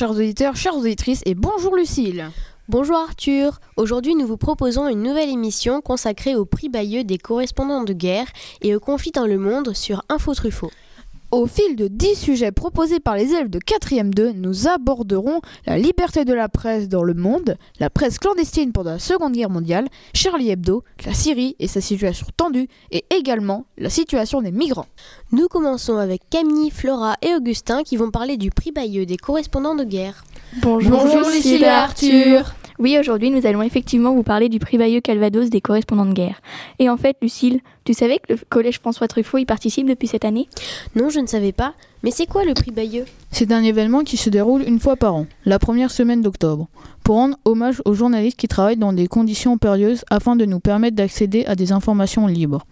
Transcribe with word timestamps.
Chers 0.00 0.12
auditeurs, 0.12 0.56
chères 0.56 0.78
auditrices 0.78 1.20
et 1.26 1.34
bonjour 1.34 1.76
Lucille. 1.76 2.30
Bonjour 2.68 2.96
Arthur. 2.96 3.60
Aujourd'hui, 3.76 4.14
nous 4.14 4.26
vous 4.26 4.38
proposons 4.38 4.88
une 4.88 5.02
nouvelle 5.02 5.28
émission 5.28 5.82
consacrée 5.82 6.34
au 6.34 6.46
prix 6.46 6.70
Bayeux 6.70 7.04
des 7.04 7.18
correspondants 7.18 7.84
de 7.84 7.92
guerre 7.92 8.24
et 8.62 8.74
aux 8.74 8.80
conflits 8.80 9.10
dans 9.10 9.26
le 9.26 9.36
monde 9.36 9.74
sur 9.74 10.02
Info 10.08 10.32
Truffaut. 10.32 10.70
Au 11.30 11.46
fil 11.46 11.76
de 11.76 11.86
10 11.86 12.16
sujets 12.16 12.50
proposés 12.50 12.98
par 12.98 13.14
les 13.14 13.30
élèves 13.30 13.50
de 13.50 13.60
4e 13.60 14.10
2, 14.10 14.32
nous 14.32 14.66
aborderons 14.66 15.40
la 15.64 15.78
liberté 15.78 16.24
de 16.24 16.34
la 16.34 16.48
presse 16.48 16.88
dans 16.88 17.04
le 17.04 17.14
monde, 17.14 17.56
la 17.78 17.88
presse 17.88 18.18
clandestine 18.18 18.72
pendant 18.72 18.90
la 18.90 18.98
Seconde 18.98 19.34
Guerre 19.34 19.48
mondiale, 19.48 19.86
Charlie 20.12 20.50
Hebdo, 20.50 20.82
la 21.06 21.14
Syrie 21.14 21.54
et 21.60 21.68
sa 21.68 21.80
situation 21.80 22.26
tendue, 22.36 22.66
et 22.90 23.04
également 23.10 23.64
la 23.78 23.90
situation 23.90 24.42
des 24.42 24.50
migrants. 24.50 24.88
Nous 25.30 25.46
commençons 25.46 25.98
avec 25.98 26.22
Camille, 26.30 26.70
Flora 26.70 27.14
et 27.22 27.32
Augustin 27.32 27.84
qui 27.84 27.96
vont 27.96 28.10
parler 28.10 28.36
du 28.36 28.50
prix 28.50 28.72
Bayeux 28.72 29.06
des 29.06 29.16
correspondants 29.16 29.76
de 29.76 29.84
guerre. 29.84 30.24
Bonjour, 30.62 30.98
Bonjour, 30.98 31.30
Lucille 31.30 31.62
et 31.62 31.68
Arthur. 31.68 32.54
Oui, 32.80 32.96
aujourd'hui, 32.98 33.28
nous 33.28 33.44
allons 33.44 33.60
effectivement 33.60 34.14
vous 34.14 34.22
parler 34.22 34.48
du 34.48 34.58
prix 34.58 34.78
Bayeux 34.78 35.02
Calvados 35.02 35.50
des 35.50 35.60
correspondants 35.60 36.06
de 36.06 36.14
guerre. 36.14 36.40
Et 36.78 36.88
en 36.88 36.96
fait, 36.96 37.14
Lucille, 37.20 37.60
tu 37.84 37.92
savais 37.92 38.18
que 38.20 38.32
le 38.32 38.38
collège 38.48 38.80
François 38.80 39.06
Truffaut 39.06 39.36
y 39.36 39.44
participe 39.44 39.86
depuis 39.86 40.08
cette 40.08 40.24
année? 40.24 40.48
Non, 40.96 41.10
je 41.10 41.20
ne 41.20 41.26
savais 41.26 41.52
pas. 41.52 41.74
Mais 42.02 42.10
c'est 42.10 42.24
quoi 42.24 42.42
le 42.42 42.54
prix 42.54 42.70
Bayeux 42.70 43.04
C'est 43.32 43.52
un 43.52 43.62
événement 43.62 44.02
qui 44.02 44.16
se 44.16 44.30
déroule 44.30 44.62
une 44.62 44.80
fois 44.80 44.96
par 44.96 45.14
an, 45.14 45.26
la 45.44 45.58
première 45.58 45.90
semaine 45.90 46.22
d'octobre, 46.22 46.68
pour 47.04 47.16
rendre 47.16 47.36
hommage 47.44 47.82
aux 47.84 47.92
journalistes 47.92 48.38
qui 48.38 48.48
travaillent 48.48 48.78
dans 48.78 48.94
des 48.94 49.08
conditions 49.08 49.58
périlleuses 49.58 50.06
afin 50.08 50.34
de 50.34 50.46
nous 50.46 50.58
permettre 50.58 50.96
d'accéder 50.96 51.44
à 51.44 51.56
des 51.56 51.72
informations 51.72 52.26
libres. 52.26 52.64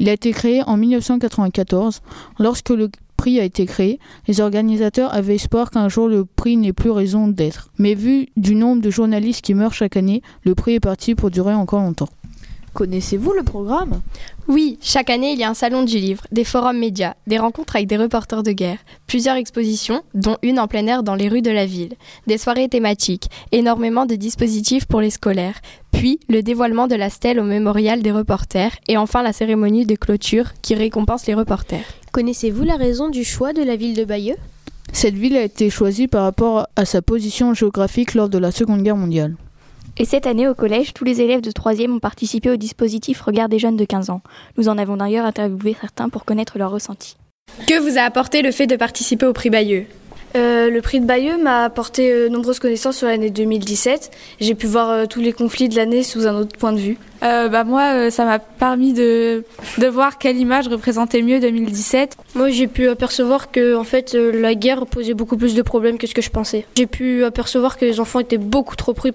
Il 0.00 0.08
a 0.08 0.12
été 0.12 0.32
créé 0.32 0.64
en 0.66 0.76
1994. 0.76 2.02
Lorsque 2.40 2.70
le 2.70 2.90
prix 3.16 3.40
a 3.40 3.44
été 3.44 3.66
créé, 3.66 3.98
les 4.26 4.40
organisateurs 4.40 5.14
avaient 5.14 5.36
espoir 5.36 5.70
qu'un 5.70 5.88
jour 5.88 6.08
le 6.08 6.24
prix 6.24 6.56
n'ait 6.56 6.72
plus 6.72 6.90
raison 6.90 7.28
d'être. 7.28 7.70
Mais 7.78 7.94
vu 7.94 8.26
du 8.36 8.54
nombre 8.54 8.82
de 8.82 8.90
journalistes 8.90 9.44
qui 9.44 9.54
meurent 9.54 9.74
chaque 9.74 9.96
année, 9.96 10.22
le 10.44 10.54
prix 10.54 10.74
est 10.74 10.80
parti 10.80 11.14
pour 11.14 11.30
durer 11.30 11.54
encore 11.54 11.82
longtemps. 11.82 12.08
Connaissez-vous 12.74 13.32
le 13.32 13.42
programme? 13.42 14.00
Oui, 14.48 14.78
chaque 14.80 15.10
année, 15.10 15.32
il 15.32 15.38
y 15.38 15.44
a 15.44 15.50
un 15.50 15.54
salon 15.54 15.84
du 15.84 15.98
livre, 15.98 16.24
des 16.32 16.42
forums 16.42 16.78
médias, 16.78 17.14
des 17.26 17.38
rencontres 17.38 17.76
avec 17.76 17.86
des 17.86 17.98
reporters 17.98 18.42
de 18.42 18.52
guerre, 18.52 18.78
plusieurs 19.06 19.36
expositions, 19.36 20.02
dont 20.14 20.38
une 20.42 20.58
en 20.58 20.68
plein 20.68 20.86
air 20.86 21.02
dans 21.02 21.14
les 21.14 21.28
rues 21.28 21.42
de 21.42 21.50
la 21.50 21.66
ville, 21.66 21.94
des 22.26 22.38
soirées 22.38 22.70
thématiques, 22.70 23.28
énormément 23.52 24.06
de 24.06 24.14
dispositifs 24.14 24.86
pour 24.86 25.02
les 25.02 25.10
scolaires, 25.10 25.60
puis 25.92 26.18
le 26.30 26.42
dévoilement 26.42 26.88
de 26.88 26.94
la 26.94 27.10
stèle 27.10 27.38
au 27.38 27.44
mémorial 27.44 28.00
des 28.00 28.10
reporters, 28.10 28.72
et 28.88 28.96
enfin 28.96 29.22
la 29.22 29.34
cérémonie 29.34 29.84
de 29.84 29.94
clôture 29.94 30.52
qui 30.62 30.74
récompense 30.74 31.26
les 31.26 31.34
reporters. 31.34 31.84
Connaissez-vous 32.12 32.64
la 32.64 32.76
raison 32.76 33.08
du 33.08 33.24
choix 33.24 33.54
de 33.54 33.62
la 33.62 33.74
ville 33.74 33.96
de 33.96 34.04
Bayeux? 34.04 34.36
Cette 34.92 35.14
ville 35.14 35.34
a 35.34 35.42
été 35.44 35.70
choisie 35.70 36.08
par 36.08 36.24
rapport 36.24 36.68
à 36.76 36.84
sa 36.84 37.00
position 37.00 37.54
géographique 37.54 38.12
lors 38.12 38.28
de 38.28 38.36
la 38.36 38.50
Seconde 38.50 38.82
Guerre 38.82 38.98
mondiale. 38.98 39.34
Et 39.96 40.04
cette 40.04 40.26
année, 40.26 40.46
au 40.46 40.54
collège, 40.54 40.92
tous 40.92 41.04
les 41.04 41.22
élèves 41.22 41.40
de 41.40 41.50
3e 41.50 41.90
ont 41.90 42.00
participé 42.00 42.50
au 42.50 42.56
dispositif 42.56 43.22
Regard 43.22 43.48
des 43.48 43.58
jeunes 43.58 43.78
de 43.78 43.86
15 43.86 44.10
ans. 44.10 44.20
Nous 44.58 44.68
en 44.68 44.76
avons 44.76 44.98
d'ailleurs 44.98 45.24
interviewé 45.24 45.74
certains 45.80 46.10
pour 46.10 46.26
connaître 46.26 46.58
leurs 46.58 46.70
ressentis. 46.70 47.16
Que 47.66 47.80
vous 47.80 47.96
a 47.96 48.02
apporté 48.02 48.42
le 48.42 48.52
fait 48.52 48.66
de 48.66 48.76
participer 48.76 49.24
au 49.24 49.32
prix 49.32 49.48
Bayeux? 49.48 49.86
Euh, 50.34 50.70
le 50.70 50.80
prix 50.80 51.00
de 51.00 51.06
Bayeux 51.06 51.36
m'a 51.42 51.64
apporté 51.64 52.10
euh, 52.10 52.28
nombreuses 52.28 52.58
connaissances 52.58 52.96
sur 52.98 53.06
l'année 53.06 53.30
2017. 53.30 54.10
J'ai 54.40 54.54
pu 54.54 54.66
voir 54.66 54.90
euh, 54.90 55.04
tous 55.06 55.20
les 55.20 55.32
conflits 55.32 55.68
de 55.68 55.76
l'année 55.76 56.02
sous 56.02 56.26
un 56.26 56.34
autre 56.34 56.56
point 56.56 56.72
de 56.72 56.78
vue. 56.78 56.98
Euh, 57.22 57.48
bah 57.48 57.62
moi, 57.64 57.92
euh, 57.94 58.10
ça 58.10 58.24
m'a 58.24 58.38
permis 58.40 58.92
de, 58.92 59.44
de 59.78 59.86
voir 59.86 60.18
quelle 60.18 60.36
image 60.38 60.66
représentait 60.66 61.22
mieux 61.22 61.38
2017. 61.38 62.16
Moi, 62.34 62.50
j'ai 62.50 62.66
pu 62.66 62.88
apercevoir 62.88 63.50
que 63.52 63.76
en 63.76 63.84
fait, 63.84 64.14
euh, 64.14 64.32
la 64.32 64.54
guerre 64.54 64.86
posait 64.86 65.14
beaucoup 65.14 65.36
plus 65.36 65.54
de 65.54 65.62
problèmes 65.62 65.98
que 65.98 66.06
ce 66.06 66.14
que 66.14 66.22
je 66.22 66.30
pensais. 66.30 66.66
J'ai 66.76 66.86
pu 66.86 67.24
apercevoir 67.24 67.78
que 67.78 67.84
les 67.84 68.00
enfants 68.00 68.18
étaient 68.18 68.38
beaucoup 68.38 68.74
trop 68.74 68.92
pris 68.92 69.12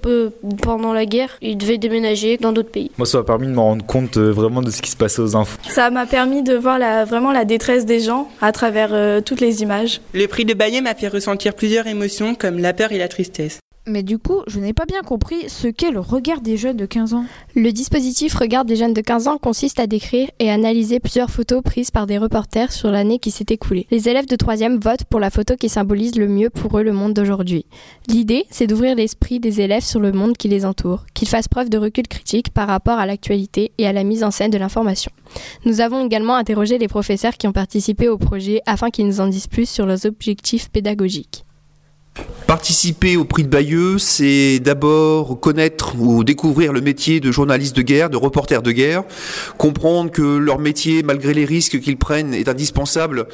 pendant 0.61 0.93
la 0.93 1.05
guerre. 1.05 1.37
Ils 1.41 1.57
devaient 1.57 1.77
déménager 1.77 2.37
dans 2.37 2.53
d'autres 2.53 2.71
pays. 2.71 2.91
Moi, 2.97 3.05
ça 3.05 3.17
m'a 3.17 3.23
permis 3.25 3.47
de 3.47 3.51
me 3.51 3.59
rendre 3.59 3.85
compte 3.85 4.15
euh, 4.15 4.31
vraiment 4.31 4.61
de 4.61 4.71
ce 4.71 4.81
qui 4.81 4.91
se 4.91 4.97
passait 4.97 5.21
aux 5.21 5.35
infos. 5.35 5.57
Ça 5.67 5.89
m'a 5.89 6.05
permis 6.05 6.43
de 6.43 6.55
voir 6.55 6.79
la, 6.79 7.03
vraiment 7.03 7.33
la 7.33 7.43
détresse 7.43 7.85
des 7.85 7.99
gens 7.99 8.29
à 8.41 8.53
travers 8.53 8.89
euh, 8.93 9.19
toutes 9.19 9.41
les 9.41 9.63
images. 9.63 9.99
Le 10.13 10.27
prix 10.27 10.45
de 10.45 10.53
Bayeux 10.53 10.81
m'a 10.81 10.93
ressentir 11.07 11.53
plusieurs 11.53 11.87
émotions 11.87 12.35
comme 12.35 12.59
la 12.59 12.73
peur 12.73 12.91
et 12.91 12.97
la 12.97 13.07
tristesse. 13.07 13.59
Mais 13.89 14.03
du 14.03 14.17
coup, 14.17 14.41
je 14.47 14.59
n'ai 14.59 14.73
pas 14.73 14.85
bien 14.85 15.01
compris 15.01 15.47
ce 15.47 15.69
qu'est 15.69 15.91
le 15.91 16.01
regard 16.01 16.41
des 16.41 16.57
jeunes 16.57 16.75
de 16.75 16.85
15 16.85 17.13
ans. 17.13 17.23
Le 17.55 17.71
dispositif 17.71 18.33
Regard 18.33 18.65
des 18.65 18.75
jeunes 18.75 18.93
de 18.93 18.99
15 18.99 19.29
ans 19.29 19.37
consiste 19.37 19.79
à 19.79 19.87
décrire 19.87 20.29
et 20.39 20.51
analyser 20.51 20.99
plusieurs 20.99 21.29
photos 21.29 21.63
prises 21.63 21.89
par 21.89 22.05
des 22.05 22.17
reporters 22.17 22.73
sur 22.73 22.91
l'année 22.91 23.17
qui 23.17 23.31
s'est 23.31 23.45
écoulée. 23.49 23.87
Les 23.89 24.09
élèves 24.09 24.27
de 24.27 24.35
3e 24.35 24.77
votent 24.77 25.05
pour 25.05 25.21
la 25.21 25.29
photo 25.29 25.55
qui 25.55 25.69
symbolise 25.69 26.17
le 26.17 26.27
mieux 26.27 26.49
pour 26.49 26.77
eux 26.77 26.83
le 26.83 26.91
monde 26.91 27.13
d'aujourd'hui. 27.13 27.65
L'idée, 28.09 28.45
c'est 28.49 28.67
d'ouvrir 28.67 28.93
l'esprit 28.93 29.39
des 29.39 29.61
élèves 29.61 29.85
sur 29.85 30.01
le 30.01 30.11
monde 30.11 30.35
qui 30.35 30.49
les 30.49 30.65
entoure, 30.65 31.05
qu'ils 31.13 31.29
fassent 31.29 31.47
preuve 31.47 31.69
de 31.69 31.77
recul 31.77 32.09
critique 32.09 32.49
par 32.49 32.67
rapport 32.67 32.99
à 32.99 33.05
l'actualité 33.05 33.71
et 33.77 33.87
à 33.87 33.93
la 33.93 34.03
mise 34.03 34.25
en 34.25 34.31
scène 34.31 34.51
de 34.51 34.57
l'information. 34.57 35.13
Nous 35.63 35.79
avons 35.79 36.05
également 36.05 36.35
interrogé 36.35 36.77
les 36.77 36.89
professeurs 36.89 37.37
qui 37.37 37.47
ont 37.47 37.53
participé 37.53 38.09
au 38.09 38.17
projet 38.17 38.61
afin 38.65 38.89
qu'ils 38.89 39.07
nous 39.07 39.21
en 39.21 39.27
disent 39.27 39.47
plus 39.47 39.69
sur 39.69 39.85
leurs 39.85 40.05
objectifs 40.05 40.69
pédagogiques. 40.69 41.46
Participer 42.47 43.17
au 43.17 43.25
prix 43.25 43.43
de 43.43 43.49
Bayeux, 43.49 43.97
c'est 43.97 44.59
d'abord 44.59 45.37
connaître 45.41 45.99
ou 45.99 46.23
découvrir 46.23 46.71
le 46.71 46.79
métier 46.79 47.19
de 47.19 47.29
journaliste 47.29 47.75
de 47.75 47.81
guerre, 47.81 48.09
de 48.09 48.15
reporter 48.15 48.61
de 48.61 48.71
guerre, 48.71 49.03
comprendre 49.57 50.11
que 50.11 50.37
leur 50.37 50.57
métier, 50.57 51.03
malgré 51.03 51.33
les 51.33 51.43
risques 51.43 51.81
qu'ils 51.81 51.97
prennent, 51.97 52.33
est 52.33 52.47
indispensable 52.47 53.27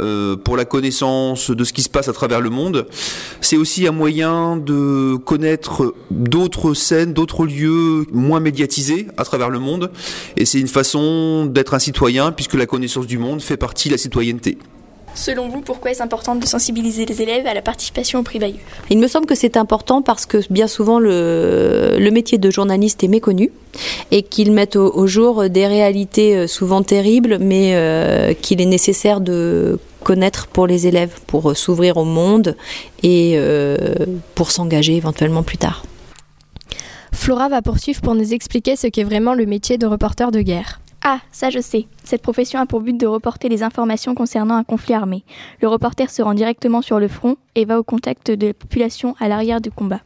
euh, 0.00 0.34
pour 0.36 0.56
la 0.56 0.64
connaissance 0.64 1.52
de 1.52 1.62
ce 1.62 1.72
qui 1.72 1.82
se 1.82 1.88
passe 1.88 2.08
à 2.08 2.12
travers 2.12 2.40
le 2.40 2.50
monde. 2.50 2.88
C'est 3.40 3.56
aussi 3.56 3.86
un 3.86 3.92
moyen 3.92 4.56
de 4.56 5.14
connaître 5.14 5.94
d'autres 6.10 6.74
scènes, 6.74 7.12
d'autres 7.12 7.46
lieux 7.46 8.04
moins 8.12 8.40
médiatisés 8.40 9.06
à 9.16 9.24
travers 9.24 9.48
le 9.48 9.60
monde, 9.60 9.92
et 10.36 10.44
c'est 10.44 10.58
une 10.58 10.66
façon 10.66 11.46
d'être 11.46 11.74
un 11.74 11.78
citoyen, 11.78 12.32
puisque 12.32 12.54
la 12.54 12.66
connaissance 12.66 13.06
du 13.06 13.18
monde 13.18 13.40
fait 13.40 13.56
partie 13.56 13.88
de 13.88 13.94
la 13.94 13.98
citoyenneté. 13.98 14.58
Selon 15.16 15.48
vous, 15.48 15.62
pourquoi 15.62 15.90
est-ce 15.90 16.02
important 16.02 16.36
de 16.36 16.44
sensibiliser 16.46 17.06
les 17.06 17.22
élèves 17.22 17.46
à 17.46 17.54
la 17.54 17.62
participation 17.62 18.20
au 18.20 18.22
prix 18.22 18.38
Bayeux? 18.38 18.60
Il 18.90 18.98
me 18.98 19.08
semble 19.08 19.26
que 19.26 19.34
c'est 19.34 19.56
important 19.56 20.02
parce 20.02 20.26
que 20.26 20.38
bien 20.50 20.68
souvent 20.68 20.98
le, 20.98 21.96
le 21.98 22.10
métier 22.10 22.36
de 22.38 22.50
journaliste 22.50 23.02
est 23.02 23.08
méconnu 23.08 23.50
et 24.10 24.22
qu'ils 24.22 24.52
mettent 24.52 24.76
au, 24.76 24.94
au, 24.94 25.06
jour 25.06 25.48
des 25.48 25.66
réalités 25.66 26.36
euh, 26.36 26.46
souvent 26.46 26.82
terribles, 26.82 27.38
mais 27.40 27.74
euh, 27.74 28.34
qu'il 28.34 28.60
est 28.60 28.66
nécessaire 28.66 29.20
de 29.20 29.78
connaître 30.06 30.46
pour 30.46 30.68
les 30.68 30.86
élèves, 30.86 31.18
pour 31.26 31.50
euh, 31.50 31.54
s'ouvrir 31.54 31.96
au 31.96 32.04
monde 32.04 32.54
et 33.02 33.32
euh, 33.36 33.76
pour 34.36 34.52
s'engager 34.52 34.94
éventuellement 34.94 35.42
plus 35.42 35.58
tard. 35.58 35.84
Flora 37.12 37.48
va 37.48 37.62
poursuivre 37.62 38.02
pour 38.02 38.14
nous 38.14 38.32
expliquer 38.32 38.76
ce 38.76 38.86
qu'est 38.86 39.02
vraiment 39.02 39.34
le 39.34 39.46
métier 39.46 39.78
de 39.78 39.86
reporter 39.86 40.30
de 40.30 40.42
guerre. 40.42 40.80
Ah, 41.08 41.20
ça 41.30 41.50
je 41.50 41.60
sais. 41.60 41.86
Cette 42.02 42.20
profession 42.20 42.58
a 42.58 42.66
pour 42.66 42.80
but 42.80 42.98
de 42.98 43.06
reporter 43.06 43.48
les 43.48 43.62
informations 43.62 44.16
concernant 44.16 44.56
un 44.56 44.64
conflit 44.64 44.92
armé. 44.92 45.22
Le 45.62 45.68
reporter 45.68 46.10
se 46.10 46.20
rend 46.20 46.34
directement 46.34 46.82
sur 46.82 46.98
le 46.98 47.06
front 47.06 47.36
et 47.54 47.64
va 47.64 47.78
au 47.78 47.84
contact 47.84 48.32
de 48.32 48.48
la 48.48 48.54
population 48.54 49.14
à 49.20 49.28
l'arrière 49.28 49.60
du 49.60 49.70
combat. 49.70 50.00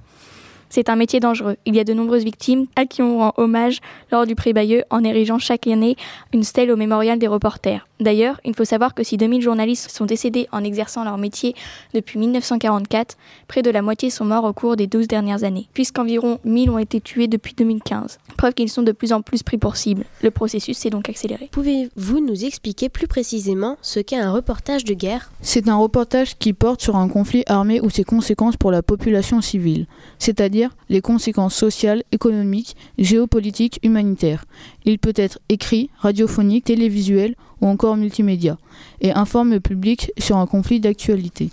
C'est 0.70 0.88
un 0.88 0.94
métier 0.94 1.18
dangereux. 1.18 1.56
Il 1.66 1.74
y 1.74 1.80
a 1.80 1.84
de 1.84 1.92
nombreuses 1.92 2.22
victimes 2.22 2.66
à 2.76 2.86
qui 2.86 3.02
on 3.02 3.18
rend 3.18 3.34
hommage 3.36 3.80
lors 4.12 4.24
du 4.24 4.36
prix 4.36 4.52
Bayeux 4.52 4.84
en 4.90 5.02
érigeant 5.02 5.40
chaque 5.40 5.66
année 5.66 5.96
une 6.32 6.44
stèle 6.44 6.70
au 6.70 6.76
mémorial 6.76 7.18
des 7.18 7.26
reporters. 7.26 7.88
D'ailleurs, 7.98 8.40
il 8.44 8.54
faut 8.54 8.64
savoir 8.64 8.94
que 8.94 9.02
si 9.02 9.16
2000 9.16 9.42
journalistes 9.42 9.90
sont 9.90 10.06
décédés 10.06 10.46
en 10.52 10.62
exerçant 10.62 11.02
leur 11.02 11.18
métier 11.18 11.54
depuis 11.92 12.20
1944, 12.20 13.16
près 13.48 13.62
de 13.62 13.70
la 13.70 13.82
moitié 13.82 14.10
sont 14.10 14.24
morts 14.24 14.44
au 14.44 14.52
cours 14.52 14.76
des 14.76 14.86
12 14.86 15.08
dernières 15.08 15.42
années, 15.42 15.68
puisqu'environ 15.74 16.38
1000 16.44 16.70
ont 16.70 16.78
été 16.78 17.00
tués 17.00 17.26
depuis 17.26 17.54
2015. 17.54 18.18
Preuve 18.38 18.54
qu'ils 18.54 18.70
sont 18.70 18.82
de 18.82 18.92
plus 18.92 19.12
en 19.12 19.22
plus 19.22 19.42
pris 19.42 19.58
pour 19.58 19.76
cible. 19.76 20.04
Le 20.22 20.30
processus 20.30 20.78
s'est 20.78 20.90
donc 20.90 21.08
accéléré. 21.10 21.48
Pouvez-vous 21.50 22.20
nous 22.20 22.44
expliquer 22.44 22.88
plus 22.88 23.08
précisément 23.08 23.76
ce 23.82 23.98
qu'est 23.98 24.16
un 24.16 24.32
reportage 24.32 24.84
de 24.84 24.94
guerre? 24.94 25.32
C'est 25.42 25.68
un 25.68 25.76
reportage 25.76 26.38
qui 26.38 26.52
porte 26.52 26.80
sur 26.80 26.96
un 26.96 27.08
conflit 27.08 27.42
armé 27.46 27.80
ou 27.80 27.90
ses 27.90 28.04
conséquences 28.04 28.56
pour 28.56 28.70
la 28.70 28.82
population 28.82 29.40
civile, 29.40 29.86
c'est-à-dire 30.18 30.59
les 30.88 31.00
conséquences 31.00 31.54
sociales, 31.54 32.02
économiques, 32.12 32.76
géopolitiques, 32.98 33.80
humanitaires. 33.82 34.44
Il 34.84 34.98
peut 34.98 35.14
être 35.16 35.38
écrit, 35.48 35.90
radiophonique, 35.98 36.64
télévisuel 36.64 37.36
ou 37.60 37.66
encore 37.66 37.96
multimédia, 37.96 38.58
et 39.00 39.12
informe 39.12 39.50
le 39.50 39.60
public 39.60 40.12
sur 40.18 40.36
un 40.36 40.46
conflit 40.46 40.80
d'actualité. 40.80 41.50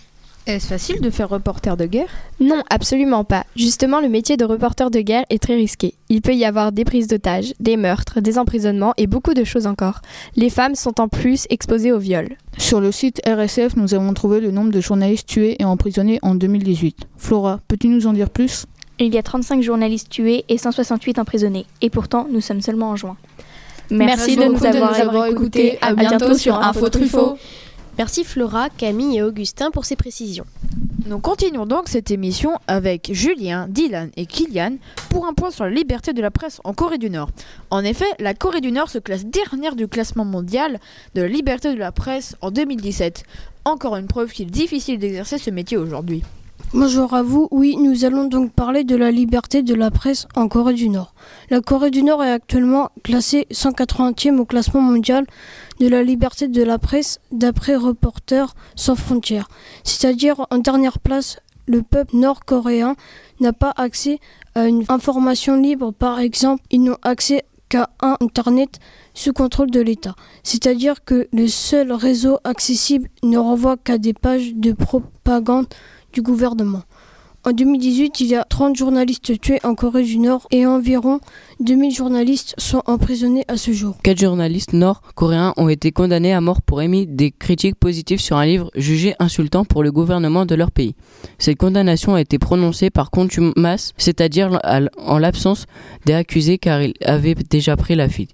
Est-ce 0.48 0.68
facile 0.68 1.02
de 1.02 1.10
faire 1.10 1.28
reporter 1.28 1.76
de 1.76 1.86
guerre? 1.86 2.08
Non, 2.40 2.64
absolument 2.70 3.26
pas. 3.26 3.46
Justement, 3.58 4.00
le 4.00 4.08
métier 4.08 4.38
de 4.38 4.46
reporter 4.46 4.90
de 4.90 5.02
guerre 5.02 5.26
est 5.30 5.44
très 5.44 5.56
risqué. 5.56 5.94
Il 6.08 6.22
peut 6.22 6.36
y 6.36 6.46
avoir 6.46 6.72
des 6.72 6.86
prises 6.86 7.08
d'otages, 7.08 7.54
des 7.60 7.76
meurtres, 7.76 8.22
des 8.22 8.38
emprisonnements 8.38 8.94
et 8.96 9.08
beaucoup 9.08 9.34
de 9.34 9.44
choses 9.44 9.68
encore. 9.68 10.02
Les 10.38 10.50
femmes 10.50 10.76
sont 10.76 11.02
en 11.02 11.10
plus 11.10 11.48
exposées 11.50 11.92
au 11.92 12.00
viol. 12.00 12.30
Sur 12.58 12.80
le 12.80 12.94
site 12.94 13.22
RSF, 13.28 13.76
nous 13.76 13.94
avons 13.94 14.14
trouvé 14.14 14.40
le 14.40 14.52
nombre 14.52 14.72
de 14.72 14.80
journalistes 14.80 15.28
tués 15.28 15.58
et 15.60 15.66
emprisonnés 15.66 16.20
en 16.22 16.34
2018. 16.34 17.10
Flora, 17.18 17.60
peux-tu 17.68 17.90
nous 17.90 18.08
en 18.08 18.14
dire 18.14 18.30
plus? 18.30 18.68
Il 19.00 19.14
y 19.14 19.18
a 19.18 19.24
35 19.24 19.62
journalistes 19.62 20.10
tués 20.10 20.46
et 20.50 20.58
168 20.58 21.20
emprisonnés. 21.20 21.66
Et 21.82 21.90
pourtant, 21.90 22.28
nous 22.30 22.42
sommes 22.42 22.62
seulement 22.62 22.90
en 22.90 22.96
juin. 22.96 23.18
Merci, 23.90 24.36
Merci 24.36 24.36
de, 24.38 24.44
nous 24.46 24.66
avoir, 24.66 24.92
de 24.92 24.98
nous 24.98 25.02
avoir 25.02 25.26
écoutés. 25.28 25.78
À, 25.82 25.88
à 25.88 25.94
bientôt, 25.94 26.18
bientôt 26.18 26.38
sur 26.38 26.56
Info 26.60 26.90
Truffaut. 26.90 27.38
Merci 27.98 28.24
Flora, 28.24 28.70
Camille 28.70 29.18
et 29.18 29.24
Augustin 29.24 29.72
pour 29.72 29.86
ces 29.86 29.96
précisions. 29.96 30.46
Nous 31.08 31.18
continuons 31.18 31.66
donc 31.66 31.88
cette 31.88 32.12
émission 32.12 32.52
avec 32.68 33.10
Julien, 33.12 33.68
Dylan 33.68 34.12
et 34.18 34.28
Kylian 34.28 34.76
pour 35.10 35.26
un 35.26 35.34
point 35.34 35.50
sur 35.50 35.64
la 35.64 35.72
liberté 35.72 36.14
de 36.14 36.22
la 36.22 36.30
presse 36.30 36.62
en 36.64 36.74
Corée 36.74 37.00
du 37.00 37.10
Nord. 37.10 37.30
En 37.72 37.84
effet, 37.84 38.06
la 38.20 38.36
Corée 38.36 38.62
du 38.62 38.72
Nord 38.72 38.90
se 38.90 39.00
classe 39.00 39.26
dernière 39.26 39.76
du 39.76 39.88
classement 39.88 40.26
mondial 40.26 40.80
de 41.16 41.22
la 41.24 41.28
liberté 41.28 41.74
de 41.74 41.80
la 41.80 41.92
presse 41.92 42.36
en 42.42 42.52
2017. 42.52 43.24
Encore 43.66 43.96
une 43.96 44.08
preuve 44.08 44.32
qu'il 44.32 44.50
est 44.50 44.52
difficile 44.52 45.00
d'exercer 45.00 45.40
ce 45.40 45.50
métier 45.50 45.78
aujourd'hui. 45.78 46.22
Bonjour 46.74 47.14
à 47.14 47.24
vous, 47.24 47.48
oui, 47.52 47.78
nous 47.78 48.04
allons 48.04 48.26
donc 48.26 48.52
parler 48.52 48.84
de 48.84 48.96
la 48.96 49.10
liberté 49.10 49.64
de 49.64 49.74
la 49.74 49.90
presse 49.90 50.28
en 50.36 50.50
Corée 50.50 50.74
du 50.74 50.90
Nord. 50.90 51.14
La 51.50 51.62
Corée 51.62 51.92
du 51.92 52.04
Nord 52.04 52.22
est 52.24 52.32
actuellement 52.32 52.90
classée 53.04 53.48
180e 53.52 54.38
au 54.38 54.46
classement 54.46 54.82
mondial 54.82 55.26
de 55.80 55.88
la 55.88 56.04
liberté 56.04 56.50
de 56.50 56.64
la 56.64 56.78
presse 56.78 57.20
d'après 57.32 57.78
Reporters 57.78 58.54
sans 58.76 58.96
frontières. 58.96 59.48
C'est-à-dire 59.86 60.46
en 60.50 60.58
dernière 60.58 61.00
place, 61.00 61.40
le 61.68 61.84
peuple 61.84 62.18
nord-coréen 62.18 62.96
n'a 63.40 63.54
pas 63.54 63.74
accès 63.78 64.20
à 64.54 64.68
une 64.68 64.84
information 64.90 65.56
libre. 65.56 65.94
Par 65.94 66.20
exemple, 66.20 66.64
ils 66.70 66.84
n'ont 66.84 66.98
accès 67.02 67.46
qu'à 67.70 67.90
un 68.02 68.18
Internet 68.22 68.80
sous 69.14 69.34
contrôle 69.34 69.72
de 69.72 69.82
l'État. 69.82 70.16
C'est-à-dire 70.44 71.04
que 71.04 71.28
le 71.32 71.48
seul 71.48 71.92
réseau 71.92 72.40
accessible 72.44 73.10
ne 73.24 73.38
renvoie 73.38 73.78
qu'à 73.78 73.98
des 73.98 74.14
pages 74.14 74.54
de 74.54 74.72
propagande 74.72 75.68
gouvernement. 76.22 76.84
En 77.48 77.54
2018, 77.54 78.20
il 78.20 78.28
y 78.28 78.36
a 78.36 78.44
30 78.44 78.76
journalistes 78.76 79.40
tués 79.40 79.62
en 79.64 79.74
Corée 79.74 80.04
du 80.04 80.20
Nord 80.20 80.46
et 80.52 80.66
environ 80.66 81.22
2000 81.62 81.96
journalistes 81.96 82.54
sont 82.58 82.82
emprisonnés 82.88 83.46
à 83.48 83.56
ce 83.56 83.72
jour. 83.72 83.96
Quatre 84.04 84.20
journalistes 84.20 84.74
nord-coréens 84.74 85.54
ont 85.56 85.70
été 85.70 85.94
condamnés 85.94 86.34
à 86.34 86.42
mort 86.42 86.62
pour 86.62 86.82
émettre 86.82 87.14
des 87.14 87.32
critiques 87.32 87.76
positives 87.76 88.20
sur 88.20 88.36
un 88.36 88.46
livre 88.46 88.70
jugé 88.76 89.16
insultant 89.20 89.64
pour 89.64 89.82
le 89.82 89.94
gouvernement 89.94 90.46
de 90.46 90.56
leur 90.56 90.72
pays. 90.72 90.96
Cette 91.38 91.58
condamnation 91.58 92.16
a 92.16 92.22
été 92.22 92.38
prononcée 92.38 92.90
par 92.90 93.12
contumace, 93.12 93.94
c'est-à-dire 93.98 94.60
en 94.98 95.18
l'absence 95.18 95.68
des 96.06 96.16
accusés 96.16 96.58
car 96.58 96.82
ils 96.82 96.96
avaient 97.06 97.36
déjà 97.36 97.78
pris 97.78 97.96
la 97.96 98.10
fuite. 98.10 98.32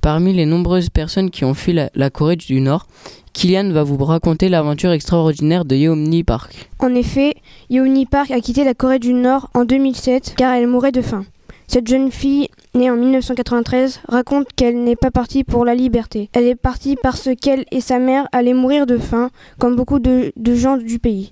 Parmi 0.00 0.32
les 0.32 0.46
nombreuses 0.46 0.90
personnes 0.90 1.30
qui 1.30 1.44
ont 1.44 1.54
fui 1.54 1.72
la, 1.72 2.10
Corée 2.10 2.36
du 2.36 2.60
Nord, 2.60 2.86
Kylian 3.32 3.70
va 3.70 3.82
vous 3.82 4.02
raconter 4.04 4.48
l'aventure 4.48 4.92
extraordinaire 4.92 5.64
de 5.64 5.76
Yeomni 5.76 6.24
Park. 6.24 6.70
En 6.78 6.94
effet, 6.94 7.34
Yeomni 7.68 8.06
Park 8.06 8.30
a 8.30 8.40
quitté 8.40 8.64
la 8.64 8.74
Corée 8.74 8.98
du 8.98 9.12
Nord 9.12 9.50
en 9.54 9.64
2007 9.64 10.34
car 10.36 10.54
elle 10.54 10.66
mourait 10.66 10.92
de 10.92 11.02
faim. 11.02 11.24
Cette 11.68 11.86
jeune 11.86 12.10
fille, 12.10 12.48
née 12.74 12.90
en 12.90 12.96
1993, 12.96 14.00
raconte 14.08 14.48
qu'elle 14.56 14.82
n'est 14.82 14.96
pas 14.96 15.12
partie 15.12 15.44
pour 15.44 15.64
la 15.64 15.76
liberté. 15.76 16.28
Elle 16.32 16.48
est 16.48 16.56
partie 16.56 16.96
parce 17.00 17.28
qu'elle 17.40 17.64
et 17.70 17.80
sa 17.80 18.00
mère 18.00 18.26
allaient 18.32 18.54
mourir 18.54 18.86
de 18.86 18.98
faim, 18.98 19.30
comme 19.58 19.76
beaucoup 19.76 20.00
de 20.00 20.32
gens 20.54 20.76
du 20.76 20.98
pays. 20.98 21.30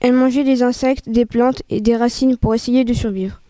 Elle 0.00 0.12
mangeait 0.12 0.44
des 0.44 0.62
insectes, 0.62 1.08
des 1.08 1.26
plantes 1.26 1.62
et 1.70 1.80
des 1.80 1.96
racines 1.96 2.36
pour 2.36 2.54
essayer 2.54 2.84
de 2.84 2.92
survivre. 2.92 3.40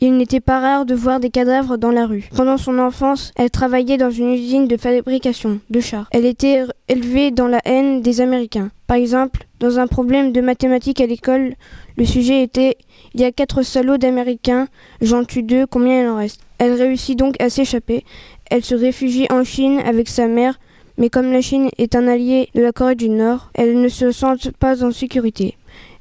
Il 0.00 0.16
n'était 0.16 0.38
pas 0.38 0.60
rare 0.60 0.86
de 0.86 0.94
voir 0.94 1.18
des 1.18 1.28
cadavres 1.30 1.76
dans 1.76 1.90
la 1.90 2.06
rue. 2.06 2.28
Pendant 2.36 2.56
son 2.56 2.78
enfance, 2.78 3.32
elle 3.34 3.50
travaillait 3.50 3.96
dans 3.96 4.12
une 4.12 4.30
usine 4.30 4.68
de 4.68 4.76
fabrication 4.76 5.58
de 5.70 5.80
chars. 5.80 6.06
Elle 6.12 6.24
était 6.24 6.62
élevée 6.86 7.32
dans 7.32 7.48
la 7.48 7.60
haine 7.64 8.00
des 8.00 8.20
Américains. 8.20 8.70
Par 8.86 8.96
exemple, 8.96 9.46
dans 9.58 9.80
un 9.80 9.88
problème 9.88 10.30
de 10.30 10.40
mathématiques 10.40 11.00
à 11.00 11.06
l'école, 11.06 11.54
le 11.96 12.04
sujet 12.04 12.44
était 12.44 12.76
Il 13.12 13.20
y 13.20 13.24
a 13.24 13.32
quatre 13.32 13.62
salauds 13.62 13.98
d'Américains, 13.98 14.68
j'en 15.00 15.24
tue 15.24 15.42
deux, 15.42 15.66
combien 15.66 16.02
il 16.02 16.06
en 16.06 16.16
reste? 16.16 16.42
Elle 16.58 16.74
réussit 16.74 17.18
donc 17.18 17.34
à 17.42 17.50
s'échapper. 17.50 18.04
Elle 18.52 18.64
se 18.64 18.76
réfugie 18.76 19.26
en 19.30 19.42
Chine 19.42 19.80
avec 19.84 20.08
sa 20.08 20.28
mère, 20.28 20.60
mais 20.96 21.10
comme 21.10 21.32
la 21.32 21.40
Chine 21.40 21.70
est 21.76 21.96
un 21.96 22.06
allié 22.06 22.50
de 22.54 22.62
la 22.62 22.72
Corée 22.72 22.94
du 22.94 23.08
Nord, 23.08 23.50
elle 23.54 23.80
ne 23.80 23.88
se 23.88 24.12
sent 24.12 24.52
pas 24.60 24.84
en 24.84 24.92
sécurité. 24.92 25.56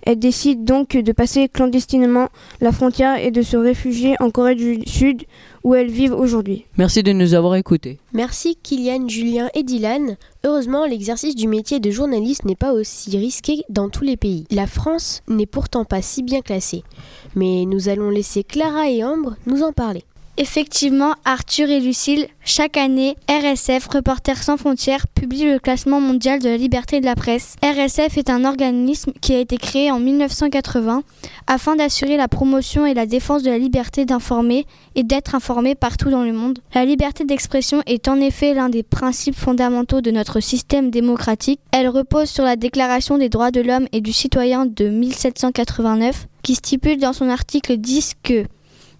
Elle 0.09 0.19
décide 0.19 0.63
donc 0.63 0.95
de 0.95 1.11
passer 1.11 1.49
clandestinement 1.49 2.29
la 2.61 2.71
frontière 2.71 3.17
et 3.17 3.29
de 3.29 3.41
se 3.41 3.57
réfugier 3.57 4.15
en 4.21 4.29
Corée 4.29 4.55
du 4.55 4.79
Sud 4.85 5.23
où 5.65 5.75
elles 5.75 5.91
vivent 5.91 6.13
aujourd'hui. 6.13 6.63
Merci 6.77 7.03
de 7.03 7.11
nous 7.11 7.33
avoir 7.33 7.55
écoutés. 7.55 7.99
Merci 8.13 8.55
Kylian, 8.55 9.09
Julien 9.09 9.49
et 9.53 9.63
Dylan. 9.63 10.15
Heureusement, 10.45 10.85
l'exercice 10.85 11.35
du 11.35 11.49
métier 11.49 11.81
de 11.81 11.91
journaliste 11.91 12.45
n'est 12.45 12.55
pas 12.55 12.71
aussi 12.71 13.17
risqué 13.17 13.63
dans 13.67 13.89
tous 13.89 14.05
les 14.05 14.15
pays. 14.15 14.45
La 14.49 14.65
France 14.65 15.23
n'est 15.27 15.45
pourtant 15.45 15.83
pas 15.83 16.01
si 16.01 16.23
bien 16.23 16.39
classée. 16.39 16.83
Mais 17.35 17.65
nous 17.65 17.89
allons 17.89 18.09
laisser 18.09 18.45
Clara 18.45 18.89
et 18.89 19.03
Ambre 19.03 19.35
nous 19.45 19.61
en 19.61 19.73
parler. 19.73 20.05
Effectivement, 20.39 21.15
Arthur 21.25 21.67
et 21.71 21.79
Lucille, 21.79 22.27
chaque 22.45 22.77
année, 22.77 23.15
RSF, 23.27 23.87
Reporters 23.87 24.43
sans 24.43 24.57
frontières, 24.57 25.07
publie 25.07 25.45
le 25.45 25.57
classement 25.57 25.99
mondial 25.99 26.39
de 26.39 26.47
la 26.47 26.57
liberté 26.57 26.99
de 26.99 27.05
la 27.05 27.15
presse. 27.15 27.55
RSF 27.63 28.19
est 28.19 28.29
un 28.29 28.45
organisme 28.45 29.13
qui 29.19 29.33
a 29.33 29.39
été 29.39 29.57
créé 29.57 29.89
en 29.89 29.99
1980 29.99 31.01
afin 31.47 31.75
d'assurer 31.75 32.17
la 32.17 32.27
promotion 32.27 32.85
et 32.85 32.93
la 32.93 33.07
défense 33.07 33.41
de 33.41 33.49
la 33.49 33.57
liberté 33.57 34.05
d'informer 34.05 34.67
et 34.93 35.01
d'être 35.01 35.33
informé 35.33 35.73
partout 35.73 36.11
dans 36.11 36.23
le 36.23 36.33
monde. 36.33 36.59
La 36.75 36.85
liberté 36.85 37.23
d'expression 37.23 37.81
est 37.87 38.07
en 38.07 38.21
effet 38.21 38.53
l'un 38.53 38.69
des 38.69 38.83
principes 38.83 39.35
fondamentaux 39.35 40.01
de 40.01 40.11
notre 40.11 40.39
système 40.39 40.91
démocratique. 40.91 41.61
Elle 41.71 41.89
repose 41.89 42.29
sur 42.29 42.43
la 42.43 42.57
Déclaration 42.57 43.17
des 43.17 43.29
droits 43.29 43.49
de 43.49 43.61
l'homme 43.61 43.87
et 43.91 44.01
du 44.01 44.13
citoyen 44.13 44.67
de 44.67 44.87
1789 44.87 46.27
qui 46.43 46.53
stipule 46.53 46.99
dans 46.99 47.13
son 47.13 47.27
article 47.27 47.77
10 47.77 48.13
que 48.21 48.45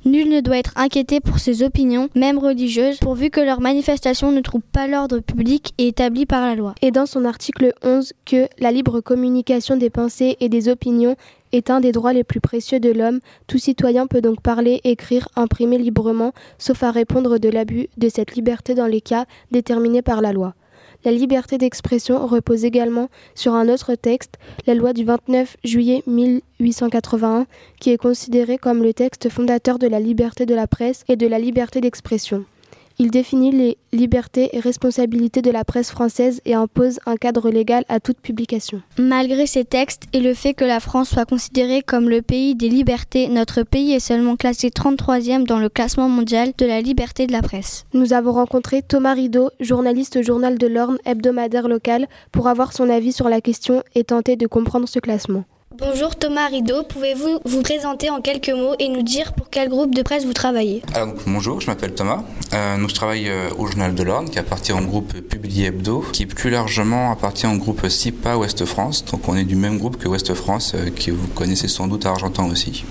Nul 0.06 0.30
ne 0.30 0.40
doit 0.42 0.58
être 0.58 0.74
inquiété 0.76 1.20
pour 1.20 1.40
ses 1.40 1.64
opinions, 1.64 2.10
même 2.16 2.38
religieuses, 2.38 3.00
pourvu 3.00 3.30
que 3.30 3.42
leurs 3.42 3.60
manifestations 3.60 4.32
ne 4.32 4.42
trouvent 4.42 4.62
pas 4.62 4.88
l'ordre 4.88 5.20
public 5.20 5.74
et 5.78 5.88
établi 5.88 6.26
par 6.26 6.42
la 6.42 6.56
loi. 6.56 6.76
Et 6.82 6.92
dans 6.92 7.06
son 7.06 7.26
article 7.26 7.74
11 7.84 8.14
que 8.26 8.48
la 8.60 8.72
libre 8.72 9.02
communication 9.02 9.76
des 9.76 9.90
pensées 9.90 10.38
et 10.40 10.50
des 10.50 10.70
opinions 10.70 11.16
est 11.52 11.70
un 11.70 11.80
des 11.80 11.92
droits 11.92 12.14
les 12.14 12.24
plus 12.24 12.40
précieux 12.42 12.80
de 12.80 12.92
l'homme. 12.92 13.20
Tout 13.48 13.58
citoyen 13.58 14.08
peut 14.08 14.22
donc 14.22 14.42
parler, 14.42 14.82
écrire, 14.84 15.28
imprimer 15.36 15.78
librement, 15.78 16.34
sauf 16.58 16.84
à 16.84 16.92
répondre 16.92 17.38
de 17.38 17.50
l'abus 17.50 17.88
de 17.98 18.10
cette 18.10 18.36
liberté 18.36 18.76
dans 18.76 18.88
les 18.88 19.02
cas 19.02 19.26
déterminés 19.52 20.02
par 20.02 20.22
la 20.22 20.32
loi. 20.32 20.54
La 21.06 21.12
liberté 21.12 21.58
d'expression 21.58 22.26
repose 22.26 22.66
également 22.66 23.10
sur 23.36 23.54
un 23.54 23.70
autre 23.70 23.96
texte, 23.96 24.38
la 24.66 24.74
loi 24.74 24.94
du 24.94 25.06
29 25.06 25.58
juillet 25.64 26.04
1881, 26.08 27.46
qui 27.80 27.92
est 27.92 27.98
considéré 27.98 28.58
comme 28.58 28.84
le 28.84 28.94
texte 28.94 29.30
fondateur 29.30 29.80
de 29.80 29.88
la 29.88 30.00
liberté 30.00 30.46
de 30.46 30.56
la 30.56 30.68
presse 30.68 31.04
et 31.08 31.16
de 31.16 31.28
la 31.28 31.40
liberté 31.40 31.82
d'expression. 31.82 32.46
Il 33.00 33.12
définit 33.12 33.52
les 33.52 33.78
libertés 33.94 34.50
et 34.54 34.60
responsabilités 34.60 35.44
de 35.44 35.52
la 35.52 35.64
presse 35.64 35.92
française 35.92 36.42
et 36.46 36.56
impose 36.56 37.00
un 37.06 37.16
cadre 37.16 37.52
légal 37.52 37.84
à 37.90 38.00
toute 38.00 38.20
publication. 38.20 38.82
Malgré 38.98 39.46
ces 39.46 39.66
textes 39.66 40.06
et 40.14 40.20
le 40.20 40.34
fait 40.34 40.56
que 40.56 40.66
la 40.66 40.80
France 40.80 41.10
soit 41.10 41.26
considérée 41.26 41.84
comme 41.84 42.10
le 42.10 42.24
pays 42.24 42.56
des 42.56 42.70
libertés, 42.70 43.28
notre 43.28 43.62
pays 43.62 43.94
est 43.94 44.00
seulement 44.00 44.36
classé 44.36 44.70
33e 44.70 45.46
dans 45.46 45.60
le 45.60 45.70
classement 45.70 46.10
mondial 46.10 46.54
de 46.58 46.66
la 46.66 46.82
liberté 46.82 47.28
de 47.28 47.34
la 47.34 47.44
presse. 47.44 47.86
Nous 47.94 48.14
avons 48.14 48.32
rencontré 48.32 48.82
Thomas 48.82 49.14
Rideau, 49.14 49.52
journaliste 49.60 50.16
au 50.16 50.24
journal 50.24 50.58
de 50.58 50.66
l'Orne 50.66 50.98
hebdomadaire 51.06 51.68
local, 51.68 52.08
pour 52.32 52.48
avoir 52.48 52.74
son 52.74 52.90
avis 52.90 53.14
sur 53.14 53.30
la 53.30 53.42
question 53.42 53.84
et 53.94 54.06
tenter 54.06 54.38
de 54.38 54.48
comprendre 54.48 54.88
ce 54.88 54.98
classement. 54.98 55.44
Bonjour 55.80 56.16
Thomas 56.16 56.48
Rideau, 56.48 56.82
pouvez-vous 56.82 57.40
vous 57.46 57.62
présenter 57.62 58.10
en 58.10 58.20
quelques 58.20 58.50
mots 58.50 58.74
et 58.80 58.88
nous 58.88 59.04
dire 59.04 59.34
pour 59.34 59.52
quel 59.52 59.70
groupe 59.70 59.94
de 59.94 60.02
presse 60.02 60.26
vous 60.26 60.34
travaillez? 60.34 60.82
Alors, 60.96 61.14
Bonjour, 61.28 61.62
je 61.62 61.68
m'appelle 61.68 61.94
Thomas. 61.94 62.24
Euh, 62.54 62.80
donc, 62.80 62.90
je 62.90 62.96
travaille 62.96 63.30
euh, 63.30 63.50
au 63.60 63.68
Journal 63.68 63.94
de 63.94 64.02
l'Orne 64.02 64.28
qui 64.28 64.40
appartient 64.40 64.72
au 64.72 64.80
groupe 64.80 65.14
Publié 65.14 65.68
Hebdo, 65.68 66.04
qui 66.14 66.26
plus 66.26 66.50
largement 66.50 67.12
appartient 67.12 67.46
au 67.46 67.58
groupe 67.58 67.88
SIPA 67.88 68.38
Ouest 68.38 68.66
France. 68.66 69.06
Donc 69.06 69.28
on 69.28 69.36
est 69.36 69.44
du 69.44 69.56
même 69.56 69.78
groupe 69.78 69.98
que 69.98 70.08
Ouest 70.08 70.34
France, 70.34 70.74
euh, 70.74 70.90
que 70.90 71.12
vous 71.12 71.28
connaissez 71.28 71.68
sans 71.68 71.88
doute 71.88 72.08
à 72.08 72.10
Argentan 72.10 72.48
aussi. 72.48 72.84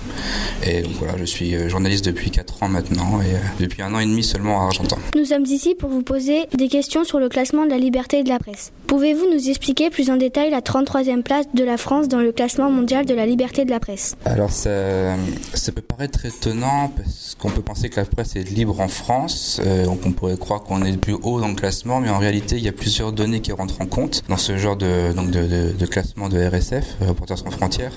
Et 0.65 0.81
donc 0.81 0.93
voilà, 0.99 1.17
je 1.17 1.25
suis 1.25 1.55
euh, 1.55 1.67
journaliste 1.67 2.05
depuis 2.05 2.31
4 2.31 2.63
ans 2.63 2.69
maintenant 2.69 3.19
et 3.21 3.61
depuis 3.61 3.81
un 3.81 3.93
an 3.93 3.99
et 3.99 4.05
demi 4.05 4.23
seulement 4.23 4.61
à 4.61 4.65
Argentan. 4.67 4.97
Nous 5.13 5.25
sommes 5.25 5.45
ici 5.45 5.75
pour 5.75 5.89
vous 5.89 6.03
poser 6.03 6.45
des 6.57 6.69
questions 6.69 7.03
sur 7.03 7.19
le 7.19 7.27
classement 7.27 7.65
de 7.65 7.69
la 7.69 7.77
liberté 7.77 8.23
de 8.23 8.29
la 8.29 8.39
presse. 8.39 8.71
Pouvez-vous 8.87 9.25
nous 9.33 9.49
expliquer 9.49 9.89
plus 9.89 10.09
en 10.09 10.15
détail 10.15 10.51
la 10.51 10.61
33e 10.61 11.21
place 11.21 11.45
de 11.53 11.63
la 11.65 11.75
France 11.75 12.07
dans 12.07 12.19
le 12.19 12.31
classement 12.31 12.76
mondial 12.77 13.05
de 13.05 13.13
la 13.15 13.25
liberté 13.25 13.65
de 13.65 13.71
la 13.71 13.79
presse. 13.79 14.15
Alors 14.25 14.51
ça, 14.51 15.15
ça 15.53 15.71
peut 15.71 15.81
paraître 15.81 16.25
étonnant 16.25 16.91
parce 16.95 17.35
qu'on 17.39 17.49
peut 17.49 17.61
penser 17.61 17.89
que 17.89 17.99
la 17.99 18.05
presse 18.05 18.35
est 18.35 18.49
libre 18.49 18.79
en 18.79 18.87
France, 18.87 19.59
euh, 19.65 19.85
donc 19.85 20.05
on 20.05 20.11
pourrait 20.11 20.37
croire 20.37 20.61
qu'on 20.63 20.83
est 20.83 20.91
le 20.91 20.97
plus 20.97 21.13
haut 21.13 21.39
dans 21.39 21.47
le 21.47 21.55
classement, 21.55 21.99
mais 21.99 22.09
en 22.09 22.19
réalité 22.19 22.55
il 22.57 22.63
y 22.63 22.67
a 22.67 22.71
plusieurs 22.71 23.11
données 23.11 23.41
qui 23.41 23.51
rentrent 23.51 23.81
en 23.81 23.87
compte 23.87 24.23
dans 24.29 24.37
ce 24.37 24.57
genre 24.57 24.75
de, 24.75 25.11
classement 25.85 26.29
de 26.29 26.37
RSF, 26.37 26.97
Reporters 27.01 27.39
sans 27.39 27.49
frontières, 27.49 27.93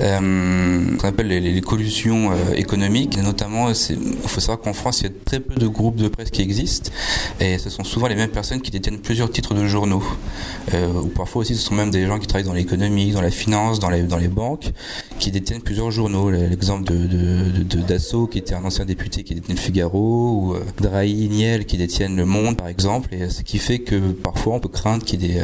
euh, 0.00 0.96
qu'on 0.96 1.08
appelle 1.08 1.28
les, 1.28 1.40
les 1.40 1.60
collusions 1.60 2.32
euh, 2.32 2.54
économiques, 2.54 3.16
et 3.18 3.22
notamment 3.22 3.68
il 3.70 4.18
faut 4.26 4.40
savoir 4.40 4.60
qu'en 4.60 4.72
France 4.72 5.02
il 5.02 5.04
y 5.04 5.10
a 5.10 5.12
très 5.24 5.40
peu 5.40 5.54
de 5.54 5.68
groupes 5.68 5.96
de 5.96 6.08
presse 6.08 6.30
qui 6.30 6.42
existent, 6.42 6.90
et 7.38 7.58
ce 7.58 7.70
sont 7.70 7.84
souvent 7.84 8.08
les 8.08 8.16
mêmes 8.16 8.30
personnes 8.30 8.60
qui 8.60 8.72
détiennent 8.72 8.98
plusieurs 8.98 9.30
titres 9.30 9.54
de 9.54 9.64
journaux, 9.66 10.02
euh, 10.74 10.92
ou 10.92 11.06
parfois 11.06 11.42
aussi 11.42 11.54
ce 11.54 11.62
sont 11.62 11.74
même 11.74 11.90
des 11.90 12.06
gens 12.06 12.18
qui 12.18 12.26
travaillent 12.26 12.46
dans 12.46 12.52
l'économie, 12.52 13.12
dans 13.12 13.22
la 13.22 13.30
finance, 13.30 13.78
dans 13.78 13.90
les 13.90 14.02
dans 14.08 14.16
les 14.16 14.28
banques, 14.28 14.72
qui 15.18 15.30
détiennent 15.30 15.62
plusieurs 15.62 15.90
journaux. 15.90 16.30
L'exemple 16.30 16.84
de, 16.84 17.06
de, 17.62 17.82
Dassault, 17.82 18.26
qui 18.26 18.38
était 18.38 18.54
un 18.54 18.64
ancien 18.64 18.84
député 18.84 19.22
qui 19.22 19.34
détenait 19.34 19.54
le 19.54 19.60
Figaro, 19.60 20.32
ou 20.32 20.54
euh, 20.54 20.64
Drahi, 20.80 21.28
Niel, 21.28 21.64
qui 21.66 21.76
détiennent 21.76 22.16
le 22.16 22.24
Monde, 22.24 22.56
par 22.56 22.68
exemple. 22.68 23.14
Et 23.14 23.28
ce 23.30 23.42
qui 23.42 23.58
fait 23.58 23.78
que 23.78 24.12
parfois 24.12 24.54
on 24.54 24.60
peut 24.60 24.68
craindre 24.68 25.04
qu'il 25.04 25.22
y 25.22 25.30
ait 25.30 25.34
des, 25.34 25.42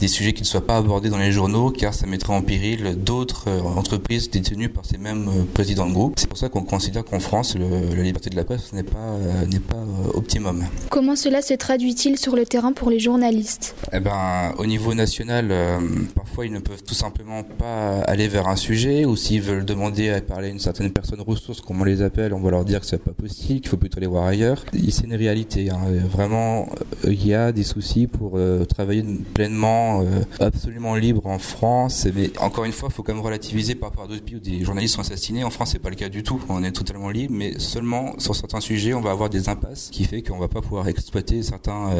des 0.00 0.08
sujets 0.08 0.32
qui 0.32 0.42
ne 0.42 0.46
soient 0.46 0.66
pas 0.66 0.76
abordés 0.76 1.08
dans 1.08 1.18
les 1.18 1.32
journaux, 1.32 1.70
car 1.70 1.94
ça 1.94 2.06
mettrait 2.06 2.34
en 2.34 2.42
péril 2.42 2.96
d'autres 2.96 3.48
entreprises 3.76 4.30
détenues 4.30 4.68
par 4.68 4.84
ces 4.84 4.98
mêmes 4.98 5.28
présidents 5.54 5.86
de 5.86 5.92
groupe. 5.92 6.14
C'est 6.18 6.28
pour 6.28 6.38
ça 6.38 6.48
qu'on 6.48 6.62
considère 6.62 7.04
qu'en 7.04 7.20
France, 7.20 7.56
le, 7.56 7.94
la 7.94 8.02
liberté 8.02 8.30
de 8.30 8.36
la 8.36 8.44
presse 8.44 8.72
n'est 8.72 8.82
pas, 8.82 9.16
n'est 9.48 9.60
pas 9.60 9.84
optimum. 10.14 10.64
Comment 10.90 11.16
cela 11.16 11.42
se 11.42 11.54
traduit-il 11.54 12.18
sur 12.18 12.36
le 12.36 12.44
terrain 12.46 12.72
pour 12.72 12.90
les 12.90 12.98
journalistes? 12.98 13.74
Eh 13.92 14.00
ben, 14.00 14.54
Au 14.58 14.66
niveau 14.66 14.94
national, 14.94 15.48
euh, 15.50 15.78
parfois 16.14 16.46
ils 16.46 16.52
ne 16.52 16.58
peuvent 16.58 16.82
tout 16.82 16.94
simplement 16.94 17.42
pas 17.42 17.99
aller 18.06 18.28
vers 18.28 18.48
un 18.48 18.56
sujet, 18.56 19.04
ou 19.04 19.16
s'ils 19.16 19.42
veulent 19.42 19.64
demander 19.64 20.10
à 20.10 20.20
parler 20.20 20.48
à 20.48 20.50
une 20.50 20.58
certaine 20.58 20.90
personne 20.90 21.20
ressource, 21.20 21.60
comme 21.60 21.80
on 21.80 21.84
les 21.84 22.02
appelle, 22.02 22.34
on 22.34 22.40
va 22.40 22.50
leur 22.50 22.64
dire 22.64 22.80
que 22.80 22.86
c'est 22.86 23.02
pas 23.02 23.12
possible, 23.12 23.60
qu'il 23.60 23.68
faut 23.68 23.76
plutôt 23.76 23.98
aller 23.98 24.06
voir 24.06 24.26
ailleurs. 24.26 24.64
C'est 24.90 25.04
une 25.04 25.14
réalité. 25.14 25.70
Hein. 25.70 25.78
Vraiment, 26.10 26.68
euh, 27.04 27.12
il 27.12 27.26
y 27.26 27.34
a 27.34 27.52
des 27.52 27.62
soucis 27.62 28.06
pour 28.06 28.32
euh, 28.34 28.64
travailler 28.64 29.04
pleinement, 29.34 30.04
absolument 30.40 30.94
libre 30.94 31.26
en 31.26 31.38
France. 31.38 32.06
Mais 32.14 32.30
encore 32.38 32.64
une 32.64 32.72
fois, 32.72 32.88
il 32.90 32.94
faut 32.94 33.02
quand 33.02 33.14
même 33.14 33.22
relativiser 33.22 33.74
par 33.74 33.90
rapport 33.90 34.04
à 34.04 34.08
d'autres 34.08 34.22
pays 34.22 34.36
où 34.36 34.40
des 34.40 34.64
journalistes 34.64 34.94
sont 34.96 35.00
assassinés. 35.02 35.44
En 35.44 35.50
France, 35.50 35.70
c'est 35.72 35.78
pas 35.78 35.90
le 35.90 35.96
cas 35.96 36.08
du 36.08 36.22
tout. 36.22 36.40
On 36.48 36.62
est 36.64 36.72
totalement 36.72 37.10
libre, 37.10 37.34
mais 37.36 37.58
seulement 37.58 38.14
sur 38.18 38.34
certains 38.34 38.60
sujets, 38.60 38.94
on 38.94 39.00
va 39.00 39.10
avoir 39.10 39.30
des 39.30 39.48
impasses, 39.48 39.88
qui 39.92 40.04
fait 40.04 40.22
qu'on 40.22 40.38
va 40.38 40.48
pas 40.48 40.60
pouvoir 40.60 40.88
exploiter 40.88 41.42
certains 41.42 41.90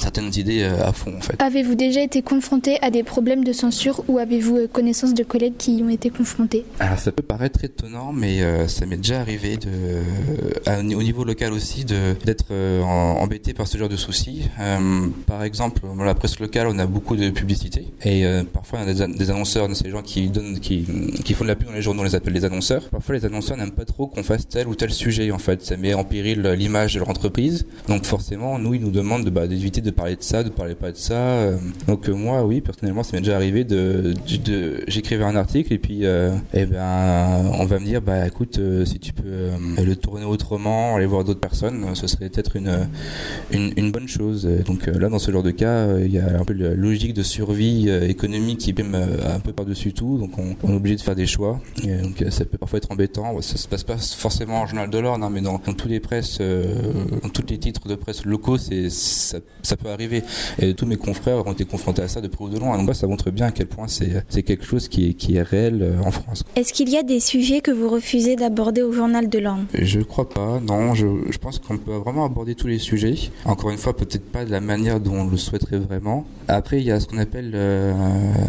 certaines 0.00 0.32
idées 0.36 0.62
euh, 0.62 0.86
à 0.86 0.92
fond 0.92 1.14
en 1.16 1.20
fait. 1.20 1.40
Avez-vous 1.40 1.74
déjà 1.74 2.02
été 2.02 2.22
confronté 2.22 2.78
à 2.82 2.90
des 2.90 3.02
problèmes 3.02 3.44
de 3.44 3.52
censure 3.52 4.04
ou 4.08 4.18
avez-vous 4.18 4.56
euh, 4.56 4.68
de 5.14 5.22
collègues 5.22 5.56
qui 5.58 5.76
y 5.76 5.82
ont 5.82 5.88
été 5.88 6.10
confrontés 6.10 6.64
Alors 6.80 6.98
ça 6.98 7.12
peut 7.12 7.22
paraître 7.22 7.64
étonnant 7.64 8.12
mais 8.12 8.42
euh, 8.42 8.68
ça 8.68 8.86
m'est 8.86 8.96
déjà 8.96 9.20
arrivé 9.20 9.56
de, 9.56 10.94
au 10.94 11.02
niveau 11.02 11.24
local 11.24 11.52
aussi 11.52 11.84
d'être 11.84 12.52
embêté 12.84 13.54
par 13.54 13.66
ce 13.66 13.78
genre 13.78 13.88
de 13.88 13.96
soucis. 13.96 14.48
par 15.26 15.42
exemple 15.42 15.82
la 16.04 16.14
presse 16.14 16.38
locale 16.38 16.66
on 16.68 16.78
a 16.78 16.86
beaucoup 16.86 17.16
de 17.16 17.30
publicité 17.30 17.86
et 18.04 18.24
parfois 18.52 18.80
on 18.84 18.88
a 18.88 18.94
des, 19.06 19.30
annonceurs, 19.30 19.74
ces 19.74 19.90
gens 19.90 20.02
qui 20.02 20.28
donnent, 20.28 20.60
qui, 20.60 20.86
qui, 21.24 21.34
font 21.34 21.44
de 21.44 21.48
la 21.48 21.56
pub 21.56 21.68
dans 21.68 21.74
les 21.74 21.82
journaux, 21.82 22.02
on 22.02 22.04
les 22.04 22.14
appelle 22.14 22.32
les 22.32 22.44
annonceurs. 22.44 22.88
Parfois 22.88 23.14
les 23.14 23.24
annonceurs 23.24 23.56
n'aiment 23.56 23.70
pas 23.70 23.84
trop 23.84 24.06
qu'on 24.06 24.22
fasse 24.22 24.46
tel 24.48 24.68
ou 24.68 24.74
tel 24.74 24.90
sujet 24.90 25.30
en 25.30 25.38
fait, 25.38 25.64
ça 25.64 25.76
met 25.76 25.94
en 25.94 26.04
péril 26.04 26.42
l'image 26.42 26.94
de 26.94 27.00
leur 27.00 27.08
entreprise. 27.08 27.66
Donc 27.88 28.04
forcément 28.04 28.58
nous 28.58 28.74
ils 28.74 28.80
nous 28.80 28.90
demandent 28.90 29.24
de, 29.24 29.30
bah, 29.30 29.46
d'éviter 29.46 29.80
de 29.80 29.90
parler 29.90 30.16
de 30.16 30.22
ça, 30.22 30.42
de 30.42 30.50
parler 30.50 30.74
pas 30.74 30.92
de 30.92 30.96
ça. 30.96 31.14
Euh. 31.14 31.56
Donc 31.86 32.08
euh, 32.08 32.12
moi, 32.12 32.44
oui, 32.44 32.60
personnellement, 32.60 33.02
ça 33.02 33.12
m'est 33.12 33.22
déjà 33.22 33.36
arrivé 33.36 33.64
de, 33.64 34.14
j'écrivais 34.86 35.24
un 35.24 35.36
article 35.36 35.72
et 35.72 35.78
puis, 35.78 36.04
euh, 36.04 36.34
eh 36.54 36.66
ben, 36.66 37.50
on 37.58 37.64
va 37.64 37.78
me 37.78 37.84
dire, 37.84 38.02
bah 38.02 38.26
écoute, 38.26 38.60
si 38.84 38.98
tu 38.98 39.12
peux 39.12 39.50
le 39.82 39.96
tourner 39.96 40.24
autrement, 40.24 40.96
aller 40.96 41.06
voir 41.06 41.24
d'autres 41.24 41.40
personnes, 41.40 41.94
ce 41.94 42.06
serait 42.06 42.28
peut-être 42.28 42.56
une, 42.56 42.88
une, 43.50 43.92
bonne 43.92 44.08
chose. 44.08 44.48
Donc 44.66 44.86
là, 44.86 45.08
dans 45.08 45.18
ce 45.18 45.30
genre 45.30 45.42
de 45.42 45.50
cas, 45.50 45.98
il 45.98 46.12
y 46.12 46.18
a 46.18 46.38
un 46.38 46.44
peu 46.44 46.52
la 46.52 46.74
logique 46.74 47.14
de 47.14 47.22
survie 47.22 47.88
économique 47.88 48.58
qui 48.58 48.72
prime 48.72 48.94
un 48.94 49.40
peu 49.40 49.52
par-dessus 49.52 49.92
tout. 49.92 50.18
Donc 50.18 50.38
on, 50.38 50.70
est 50.70 50.76
obligé 50.76 50.96
de 50.96 51.00
faire 51.00 51.16
des 51.16 51.26
choix. 51.26 51.60
Donc 51.84 52.24
ça 52.30 52.44
peut 52.44 52.58
parfois 52.58 52.78
être 52.78 52.90
embêtant. 52.90 53.40
Ça 53.42 53.56
se 53.56 53.68
passe 53.68 53.84
pas 53.84 53.96
forcément 53.98 54.62
en 54.62 54.66
journal 54.66 54.90
de 54.90 54.98
l'ordre, 54.98 55.24
hein, 55.24 55.30
mais 55.32 55.40
dans, 55.40 55.60
dans 55.64 55.74
tous 55.74 55.88
les 55.88 56.00
presses, 56.00 56.40
dans 56.40 57.28
tous 57.28 57.44
les 57.48 57.58
titres 57.58 57.88
de 57.88 57.94
presse 57.94 58.24
locaux, 58.24 58.58
c'est 58.58 58.90
ça, 58.90 59.38
ça 59.62 59.76
peut 59.76 59.88
arriver. 59.88 60.22
Et 60.58 60.74
tous 60.74 60.86
mes 60.86 60.96
confrères 60.96 61.46
ont 61.46 61.52
été 61.52 61.64
confrontés 61.64 62.02
à 62.02 62.08
ça 62.08 62.20
de 62.20 62.28
près 62.28 62.44
ou 62.44 62.48
de 62.48 62.58
loin. 62.58 62.76
Donc 62.78 62.94
ça 62.94 63.06
montre 63.06 63.30
bien 63.30 63.46
à 63.46 63.50
quel 63.50 63.66
point 63.66 63.86
c'est 63.88 64.42
quelque 64.42 64.64
chose 64.64 64.75
qui 64.78 65.10
est, 65.10 65.14
qui 65.14 65.36
est 65.36 65.42
réel 65.42 65.82
euh, 65.82 66.00
en 66.04 66.10
France. 66.10 66.44
Est-ce 66.56 66.72
qu'il 66.72 66.88
y 66.88 66.96
a 66.96 67.02
des 67.02 67.20
sujets 67.20 67.60
que 67.60 67.70
vous 67.70 67.88
refusez 67.88 68.36
d'aborder 68.36 68.82
au 68.82 68.92
journal 68.92 69.28
de 69.28 69.38
l'Orne 69.38 69.66
Je 69.74 69.98
ne 69.98 70.04
crois 70.04 70.28
pas, 70.28 70.60
non. 70.60 70.94
Je, 70.94 71.06
je 71.30 71.38
pense 71.38 71.58
qu'on 71.58 71.78
peut 71.78 71.96
vraiment 71.96 72.24
aborder 72.24 72.54
tous 72.54 72.66
les 72.66 72.78
sujets. 72.78 73.14
Encore 73.44 73.70
une 73.70 73.78
fois, 73.78 73.96
peut-être 73.96 74.24
pas 74.24 74.44
de 74.44 74.50
la 74.50 74.60
manière 74.60 75.00
dont 75.00 75.14
on 75.14 75.26
le 75.26 75.36
souhaiterait 75.36 75.78
vraiment. 75.78 76.26
Après, 76.48 76.80
il 76.80 76.86
y 76.86 76.92
a 76.92 77.00
ce 77.00 77.06
qu'on 77.06 77.18
appelle 77.18 77.52
euh, 77.54 77.92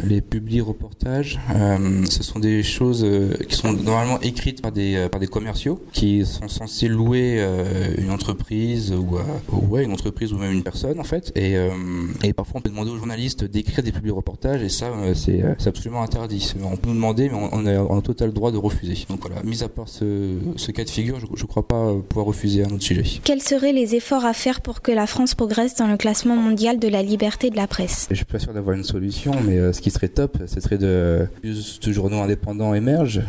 les 0.03 0.21
publics 0.21 0.63
reportages. 0.63 1.39
Euh, 1.55 2.03
ce 2.09 2.23
sont 2.23 2.39
des 2.39 2.63
choses 2.63 3.05
qui 3.47 3.55
sont 3.55 3.73
normalement 3.73 4.19
écrites 4.21 4.61
par 4.61 4.71
des, 4.71 5.07
par 5.11 5.19
des 5.19 5.27
commerciaux 5.27 5.81
qui 5.93 6.25
sont 6.25 6.47
censés 6.47 6.87
louer 6.87 7.43
une 7.97 8.11
entreprise 8.11 8.93
ou 8.93 9.17
ouais, 9.51 9.83
une 9.83 9.91
entreprise 9.91 10.33
ou 10.33 10.37
même 10.37 10.51
une 10.51 10.63
personne 10.63 10.99
en 10.99 11.03
fait. 11.03 11.31
Et, 11.35 11.55
euh, 11.57 11.69
et 12.23 12.33
parfois 12.33 12.59
on 12.59 12.61
peut 12.61 12.69
demander 12.69 12.91
aux 12.91 12.97
journalistes 12.97 13.43
d'écrire 13.43 13.83
des 13.83 13.91
publics 13.91 14.13
reportages 14.13 14.63
et 14.63 14.69
ça 14.69 14.87
euh, 14.87 15.13
euh, 15.29 15.55
c'est 15.57 15.67
absolument 15.67 16.01
interdit. 16.17 16.53
On 16.63 16.75
peut 16.75 16.89
nous 16.89 16.95
demander 16.95 17.29
mais 17.29 17.49
on, 17.51 17.65
a 17.65 17.95
un 17.95 18.01
total 18.01 18.31
droit 18.31 18.51
de 18.51 18.57
refuser. 18.57 19.05
Donc 19.09 19.21
voilà, 19.21 19.41
mis 19.43 19.63
à 19.63 19.69
part 19.69 19.87
ce, 19.87 20.33
ce 20.55 20.71
cas 20.71 20.83
de 20.83 20.89
figure, 20.89 21.19
je 21.19 21.43
ne 21.43 21.47
crois 21.47 21.67
pas 21.67 21.93
pouvoir 22.07 22.27
refuser 22.27 22.63
un 22.63 22.69
autre 22.69 22.83
sujet. 22.83 23.03
Quels 23.23 23.41
seraient 23.41 23.73
les 23.73 23.95
efforts 23.95 24.25
à 24.25 24.33
faire 24.33 24.61
pour 24.61 24.81
que 24.81 24.91
la 24.91 25.07
France 25.07 25.35
progresse 25.35 25.75
dans 25.75 25.87
le 25.87 25.97
classement 25.97 26.35
mondial 26.35 26.79
de 26.79 26.87
la 26.87 27.03
liberté 27.03 27.49
de 27.49 27.55
la 27.55 27.67
presse? 27.67 28.07
Je 28.09 28.15
suis 28.15 28.25
pas 28.25 28.39
sûr 28.39 28.53
d'avoir 28.53 28.75
une 28.75 28.83
solution, 28.83 29.33
mais 29.45 29.73
ce 29.73 29.81
qui 29.81 29.91
serait 29.91 30.09
top, 30.09 30.37
ce 30.45 30.59
serait 30.59 30.77
de 30.77 31.27
plus 31.41 31.79
de 31.79 31.91
journaux 31.91 32.21
indépendants 32.21 32.73
émergent. 32.73 33.21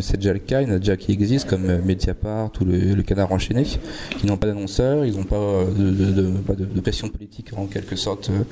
c'est 0.00 0.16
déjà 0.16 0.32
le 0.32 0.38
cas, 0.38 0.62
il 0.62 0.68
y 0.68 0.70
en 0.70 0.74
a 0.74 0.78
déjà 0.78 0.96
qui 0.96 1.12
existent 1.12 1.48
comme 1.48 1.66
Mediapart 1.84 2.52
ou 2.60 2.64
le, 2.64 3.02
Canard 3.02 3.32
enchaîné, 3.32 3.64
qui 4.18 4.26
n'ont 4.26 4.36
pas 4.36 4.48
d'annonceurs, 4.48 5.04
ils 5.04 5.16
n'ont 5.16 5.24
pas 5.24 5.64
de, 5.76 5.90
de, 5.90 6.10
de, 6.12 6.64
de 6.64 6.80
pression 6.80 7.08
politique 7.08 7.50
en 7.56 7.66
quelque 7.66 7.96
sorte. 7.96 8.30
Euh, 8.30 8.42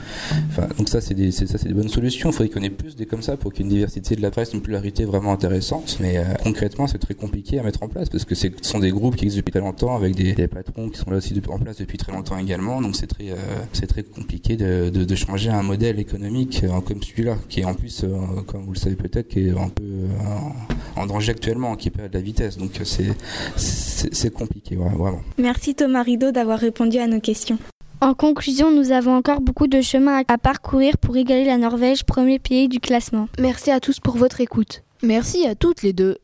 enfin, 0.49 0.69
donc 0.77 0.89
ça, 0.89 1.01
c'est 1.01 1.15
des, 1.15 1.31
ça, 1.31 1.47
c'est 1.47 1.69
des 1.69 1.75
bonnes 1.75 1.89
solutions. 1.89 2.31
Il 2.31 2.33
faudrait 2.33 2.49
qu'on 2.49 2.63
ait 2.63 2.71
plus 2.71 2.97
des 2.97 3.07
comme 3.07 3.23
ça 3.23 3.37
pour 3.37 3.53
qu'il 3.53 3.65
y 3.65 3.69
ait 3.69 3.71
une 3.71 3.75
diversité 3.75 3.84
de 3.87 4.23
la 4.23 4.31
presse, 4.31 4.53
une 4.53 4.61
pluralité 4.61 5.05
vraiment 5.05 5.33
intéressante. 5.33 5.99
Mais 6.01 6.19
euh, 6.19 6.25
concrètement, 6.43 6.87
c'est 6.87 6.99
très 6.99 7.15
compliqué 7.15 7.59
à 7.59 7.63
mettre 7.63 7.83
en 7.83 7.89
place 7.89 8.09
parce 8.09 8.25
que 8.25 8.35
ce 8.35 8.49
sont 8.63 8.79
des 8.79 8.91
groupes 8.91 9.17
qui 9.17 9.25
existent 9.25 9.41
depuis 9.41 9.53
très 9.53 9.61
longtemps 9.61 9.97
avec 9.97 10.15
des, 10.15 10.35
patrons 10.49 10.89
qui 10.89 10.99
sont 10.99 11.11
là 11.11 11.17
aussi 11.19 11.35
en 11.49 11.59
place 11.59 11.79
depuis 11.79 11.99
très 11.99 12.13
longtemps 12.13 12.39
également. 12.39 12.81
Donc 12.81 12.97
c'est 12.97 13.07
très, 13.07 13.31
euh, 13.31 13.37
c'est 13.73 13.87
très 13.87 14.03
compliqué 14.03 14.57
de, 14.57 15.15
changer 15.15 15.51
un 15.51 15.63
modèle 15.63 16.01
économique 16.01 16.65
comme 16.87 17.03
celui-là, 17.03 17.37
qui 17.49 17.61
est 17.61 17.65
en 17.65 17.75
plus, 17.75 18.05
comme 18.47 18.65
vous 18.65 18.73
le 18.73 18.79
savez 18.79 18.97
peut-être, 18.97 19.29
qui 19.29 19.47
est 19.47 19.51
un 19.51 19.69
peu 19.69 19.85
en, 20.97 21.07
danger 21.07 21.31
actuellement, 21.31 21.77
qui 21.77 21.91
perd 21.91 22.11
de 22.11 22.19
la 22.19 22.23
vitesse. 22.23 22.59
Donc 22.59 22.73
c'est, 22.83 23.15
c'est, 23.57 24.33
compliqué, 24.33 24.75
vraiment. 24.75 25.21
Merci 25.39 25.75
Thomas 25.77 26.03
Rideau 26.03 26.33
d'avoir 26.33 26.59
répondu 26.59 26.99
à 26.99 27.07
nos 27.07 27.21
questions. 27.21 27.59
En 28.05 28.13
conclusion, 28.13 28.71
nous 28.71 28.93
avons 28.93 29.17
encore 29.17 29.41
beaucoup 29.41 29.67
de 29.67 29.81
chemin 29.81 30.25
à 30.29 30.37
parcourir 30.37 30.99
pour 30.99 31.17
égaler 31.17 31.47
la 31.47 31.57
Norvège, 31.57 32.05
premier 32.05 32.39
pays 32.39 32.69
du 32.69 32.79
classement. 32.79 33.31
Merci 33.39 33.71
à 33.71 33.81
tous 33.81 33.99
pour 33.99 34.19
votre 34.19 34.43
écoute. 34.43 34.83
Merci 35.03 35.47
à 35.47 35.55
toutes 35.55 35.81
les 35.83 35.95
deux. 35.95 36.19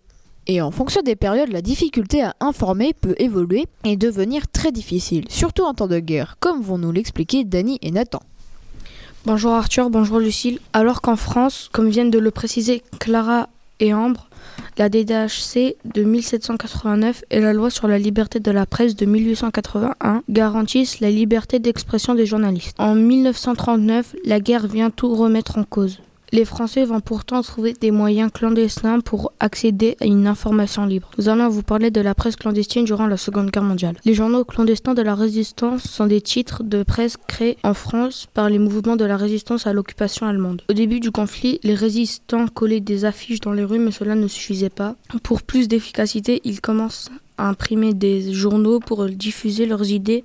Et 0.47 0.61
en 0.61 0.71
fonction 0.73 1.01
des 1.01 1.17
périodes, 1.17 1.49
la 1.49 1.63
difficulté 1.63 2.23
à 2.23 2.37
informer 2.41 2.93
peut 2.93 3.15
évoluer 3.17 3.65
et 3.85 3.97
devenir 3.97 4.47
très 4.47 4.73
difficile, 4.73 5.25
surtout 5.31 5.63
en 5.63 5.73
temps 5.73 5.87
de 5.87 6.01
guerre, 6.01 6.37
comme 6.39 6.61
vont 6.61 6.77
nous 6.77 6.93
l'expliquer 6.93 7.45
Dany 7.45 7.79
et 7.81 7.93
Nathan. 7.93 8.21
Bonjour 9.25 9.53
Arthur, 9.53 9.89
bonjour 9.89 10.19
Lucille. 10.19 10.59
Alors 10.75 11.01
qu'en 11.01 11.17
France, 11.17 11.71
comme 11.73 11.89
viennent 11.89 12.11
de 12.11 12.19
le 12.19 12.31
préciser 12.31 12.83
Clara 12.99 13.49
et 13.79 13.95
Ambre, 13.95 14.29
la 14.79 14.89
DDHC 14.89 15.77
de 15.85 16.03
1789 16.03 17.25
et 17.31 17.41
la 17.41 17.53
loi 17.53 17.71
sur 17.71 17.89
la 17.89 17.99
liberté 17.99 18.41
de 18.41 18.51
la 18.51 18.67
presse 18.67 18.97
de 18.97 19.07
1881 19.07 20.23
garantissent 20.29 21.01
la 21.01 21.11
liberté 21.11 21.59
d'expression 21.59 22.15
des 22.15 22.27
journalistes. 22.27 22.77
En 22.79 22.95
1939, 22.95 24.17
la 24.25 24.41
guerre 24.41 24.67
vient 24.67 24.91
tout 24.91 25.15
remettre 25.15 25.59
en 25.59 25.65
cause. 25.65 26.01
Les 26.33 26.45
Français 26.45 26.85
vont 26.85 27.01
pourtant 27.01 27.43
trouver 27.43 27.73
des 27.73 27.91
moyens 27.91 28.31
clandestins 28.33 29.01
pour 29.01 29.33
accéder 29.41 29.97
à 30.01 30.05
une 30.05 30.29
information 30.29 30.87
libre. 30.87 31.11
Nous 31.19 31.29
allons 31.29 31.49
vous 31.49 31.65
parler 31.65 31.91
de 31.91 32.01
la 32.01 32.15
presse 32.15 32.37
clandestine 32.37 32.85
durant 32.85 33.09
la 33.09 33.17
Seconde 33.17 33.51
Guerre 33.51 33.65
mondiale. 33.65 33.97
Les 34.05 34.15
journaux 34.15 34.45
clandestins 34.45 34.95
de 34.95 35.03
la 35.03 35.17
résistance 35.17 35.83
sont 35.83 36.07
des 36.07 36.21
titres 36.21 36.63
de 36.63 36.85
presse 36.85 37.17
créés 37.27 37.57
en 37.65 37.75
France 37.75 38.29
par 38.33 38.49
les 38.49 38.61
mouvements 38.61 38.95
de 38.95 39.05
la 39.05 39.17
résistance 39.17 39.67
à 39.67 39.73
l'occupation 39.73 40.27
allemande. 40.27 40.63
Au 40.71 40.73
début 40.73 41.01
du 41.01 41.11
conflit, 41.11 41.59
les 41.65 41.75
résistants 41.75 42.47
collaient 42.47 42.79
des 42.79 43.05
affiches 43.05 43.41
dans 43.41 43.53
les 43.53 43.65
rues, 43.65 43.81
mais 43.81 43.91
cela 43.91 44.15
ne 44.15 44.29
suffisait 44.29 44.71
pas. 44.71 44.95
Pour 45.25 45.43
plus 45.43 45.67
d'efficacité, 45.67 46.41
ils 46.45 46.61
commencent 46.61 47.11
à 47.39 47.49
imprimer 47.49 47.93
des 47.93 48.33
journaux 48.33 48.79
pour 48.79 49.07
diffuser 49.07 49.67
leurs 49.67 49.91
idées 49.91 50.23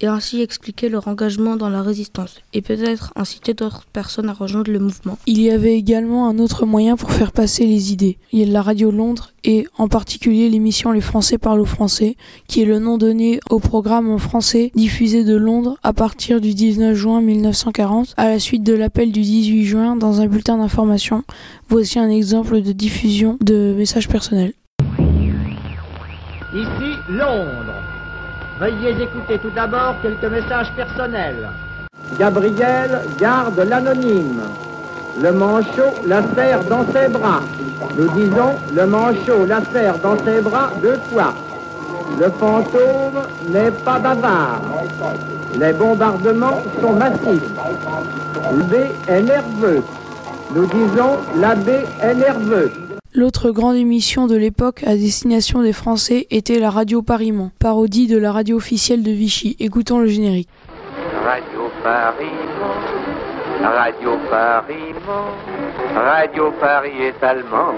et 0.00 0.06
ainsi 0.06 0.42
expliquer 0.42 0.88
leur 0.88 1.08
engagement 1.08 1.56
dans 1.56 1.68
la 1.68 1.82
résistance 1.82 2.40
et 2.52 2.62
peut-être 2.62 3.12
inciter 3.16 3.54
d'autres 3.54 3.84
personnes 3.92 4.28
à 4.28 4.32
rejoindre 4.32 4.70
le 4.70 4.78
mouvement. 4.78 5.18
Il 5.26 5.40
y 5.40 5.50
avait 5.50 5.74
également 5.74 6.28
un 6.28 6.38
autre 6.38 6.66
moyen 6.66 6.96
pour 6.96 7.12
faire 7.12 7.32
passer 7.32 7.66
les 7.66 7.92
idées. 7.92 8.18
Il 8.32 8.40
y 8.40 8.42
a 8.42 8.46
la 8.52 8.62
radio 8.62 8.90
Londres 8.90 9.32
et 9.44 9.66
en 9.78 9.88
particulier 9.88 10.48
l'émission 10.48 10.92
Les 10.92 11.00
Français 11.00 11.38
parlent 11.38 11.60
aux 11.60 11.64
Français 11.64 12.16
qui 12.46 12.62
est 12.62 12.66
le 12.66 12.78
nom 12.78 12.98
donné 12.98 13.40
au 13.50 13.58
programme 13.58 14.10
en 14.10 14.18
français 14.18 14.70
diffusé 14.74 15.24
de 15.24 15.36
Londres 15.36 15.78
à 15.82 15.92
partir 15.92 16.40
du 16.40 16.54
19 16.54 16.94
juin 16.94 17.20
1940 17.20 18.14
à 18.16 18.28
la 18.28 18.38
suite 18.38 18.62
de 18.62 18.74
l'appel 18.74 19.12
du 19.12 19.20
18 19.20 19.64
juin 19.64 19.96
dans 19.96 20.20
un 20.20 20.26
bulletin 20.26 20.58
d'information. 20.58 21.24
Voici 21.68 21.98
un 21.98 22.08
exemple 22.08 22.60
de 22.60 22.72
diffusion 22.72 23.38
de 23.40 23.74
messages 23.76 24.08
personnels. 24.08 24.52
Ici 26.54 26.92
Londres. 27.10 27.75
Veuillez 28.58 29.02
écouter 29.02 29.38
tout 29.38 29.50
d'abord 29.50 29.96
quelques 30.00 30.24
messages 30.24 30.72
personnels. 30.74 31.48
Gabriel 32.18 33.02
garde 33.18 33.58
l'anonyme. 33.60 34.42
le 35.20 35.32
manchot 35.32 35.92
la 36.06 36.22
serre 36.34 36.64
dans 36.64 36.84
ses 36.92 37.08
bras. 37.08 37.42
Nous 37.96 38.08
disons, 38.08 38.54
le 38.74 38.86
manchot 38.86 39.44
la 39.46 39.60
serre 39.72 39.98
dans 39.98 40.16
ses 40.24 40.40
bras 40.40 40.70
deux 40.80 40.98
fois. 41.10 41.34
Le 42.18 42.30
fantôme 42.30 43.20
n'est 43.48 43.70
pas 43.70 43.98
bavard. 43.98 44.60
Les 45.58 45.72
bombardements 45.72 46.62
sont 46.80 46.92
massifs. 46.92 47.50
L'abbé 48.56 48.92
est 49.08 49.22
nerveux. 49.22 49.82
Nous 50.54 50.66
disons, 50.66 51.16
l'abbé 51.36 51.84
est 52.00 52.14
nerveux. 52.14 52.70
L'autre 53.16 53.50
grande 53.50 53.76
émission 53.76 54.26
de 54.26 54.36
l'époque 54.36 54.82
à 54.84 54.94
destination 54.94 55.62
des 55.62 55.72
Français 55.72 56.26
était 56.30 56.58
la 56.58 56.68
radio 56.68 57.00
Paris-Mans, 57.00 57.50
parodie 57.58 58.08
de 58.08 58.18
la 58.18 58.30
radio 58.30 58.58
officielle 58.58 59.02
de 59.02 59.10
Vichy. 59.10 59.56
Écoutons 59.58 60.00
le 60.00 60.06
générique. 60.06 60.50
Radio 61.24 61.70
Paris, 61.82 62.26
Radio 63.62 64.18
Paris, 64.28 64.94
Radio 65.94 66.52
Paris 66.60 67.02
est 67.04 67.24
allemand. 67.24 67.72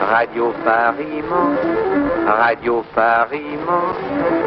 Radio 0.00 0.54
Paris, 0.64 1.22
Radio 2.26 2.82
Paris, 2.94 3.58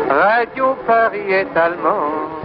Radio 0.10 0.76
Paris 0.88 1.30
est 1.30 1.56
allemand. 1.56 2.43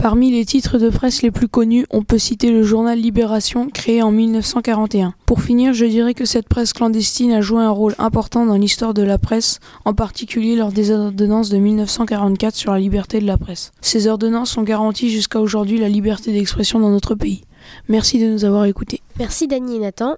Parmi 0.00 0.30
les 0.30 0.46
titres 0.46 0.78
de 0.78 0.88
presse 0.88 1.20
les 1.20 1.30
plus 1.30 1.46
connus, 1.46 1.84
on 1.90 2.02
peut 2.02 2.16
citer 2.16 2.50
le 2.50 2.62
journal 2.62 2.98
Libération, 2.98 3.68
créé 3.68 4.02
en 4.02 4.10
1941. 4.10 5.12
Pour 5.26 5.42
finir, 5.42 5.74
je 5.74 5.84
dirais 5.84 6.14
que 6.14 6.24
cette 6.24 6.48
presse 6.48 6.72
clandestine 6.72 7.32
a 7.32 7.42
joué 7.42 7.60
un 7.60 7.70
rôle 7.70 7.94
important 7.98 8.46
dans 8.46 8.56
l'histoire 8.56 8.94
de 8.94 9.02
la 9.02 9.18
presse, 9.18 9.60
en 9.84 9.92
particulier 9.92 10.56
lors 10.56 10.72
des 10.72 10.90
ordonnances 10.90 11.50
de 11.50 11.58
1944 11.58 12.54
sur 12.54 12.72
la 12.72 12.78
liberté 12.78 13.20
de 13.20 13.26
la 13.26 13.36
presse. 13.36 13.72
Ces 13.82 14.06
ordonnances 14.06 14.56
ont 14.56 14.62
garanti 14.62 15.10
jusqu'à 15.10 15.38
aujourd'hui 15.38 15.78
la 15.78 15.90
liberté 15.90 16.32
d'expression 16.32 16.80
dans 16.80 16.90
notre 16.90 17.14
pays. 17.14 17.42
Merci 17.90 18.18
de 18.18 18.32
nous 18.32 18.46
avoir 18.46 18.64
écoutés. 18.64 19.02
Merci 19.18 19.48
Dany 19.48 19.76
et 19.76 19.80
Nathan. 19.80 20.16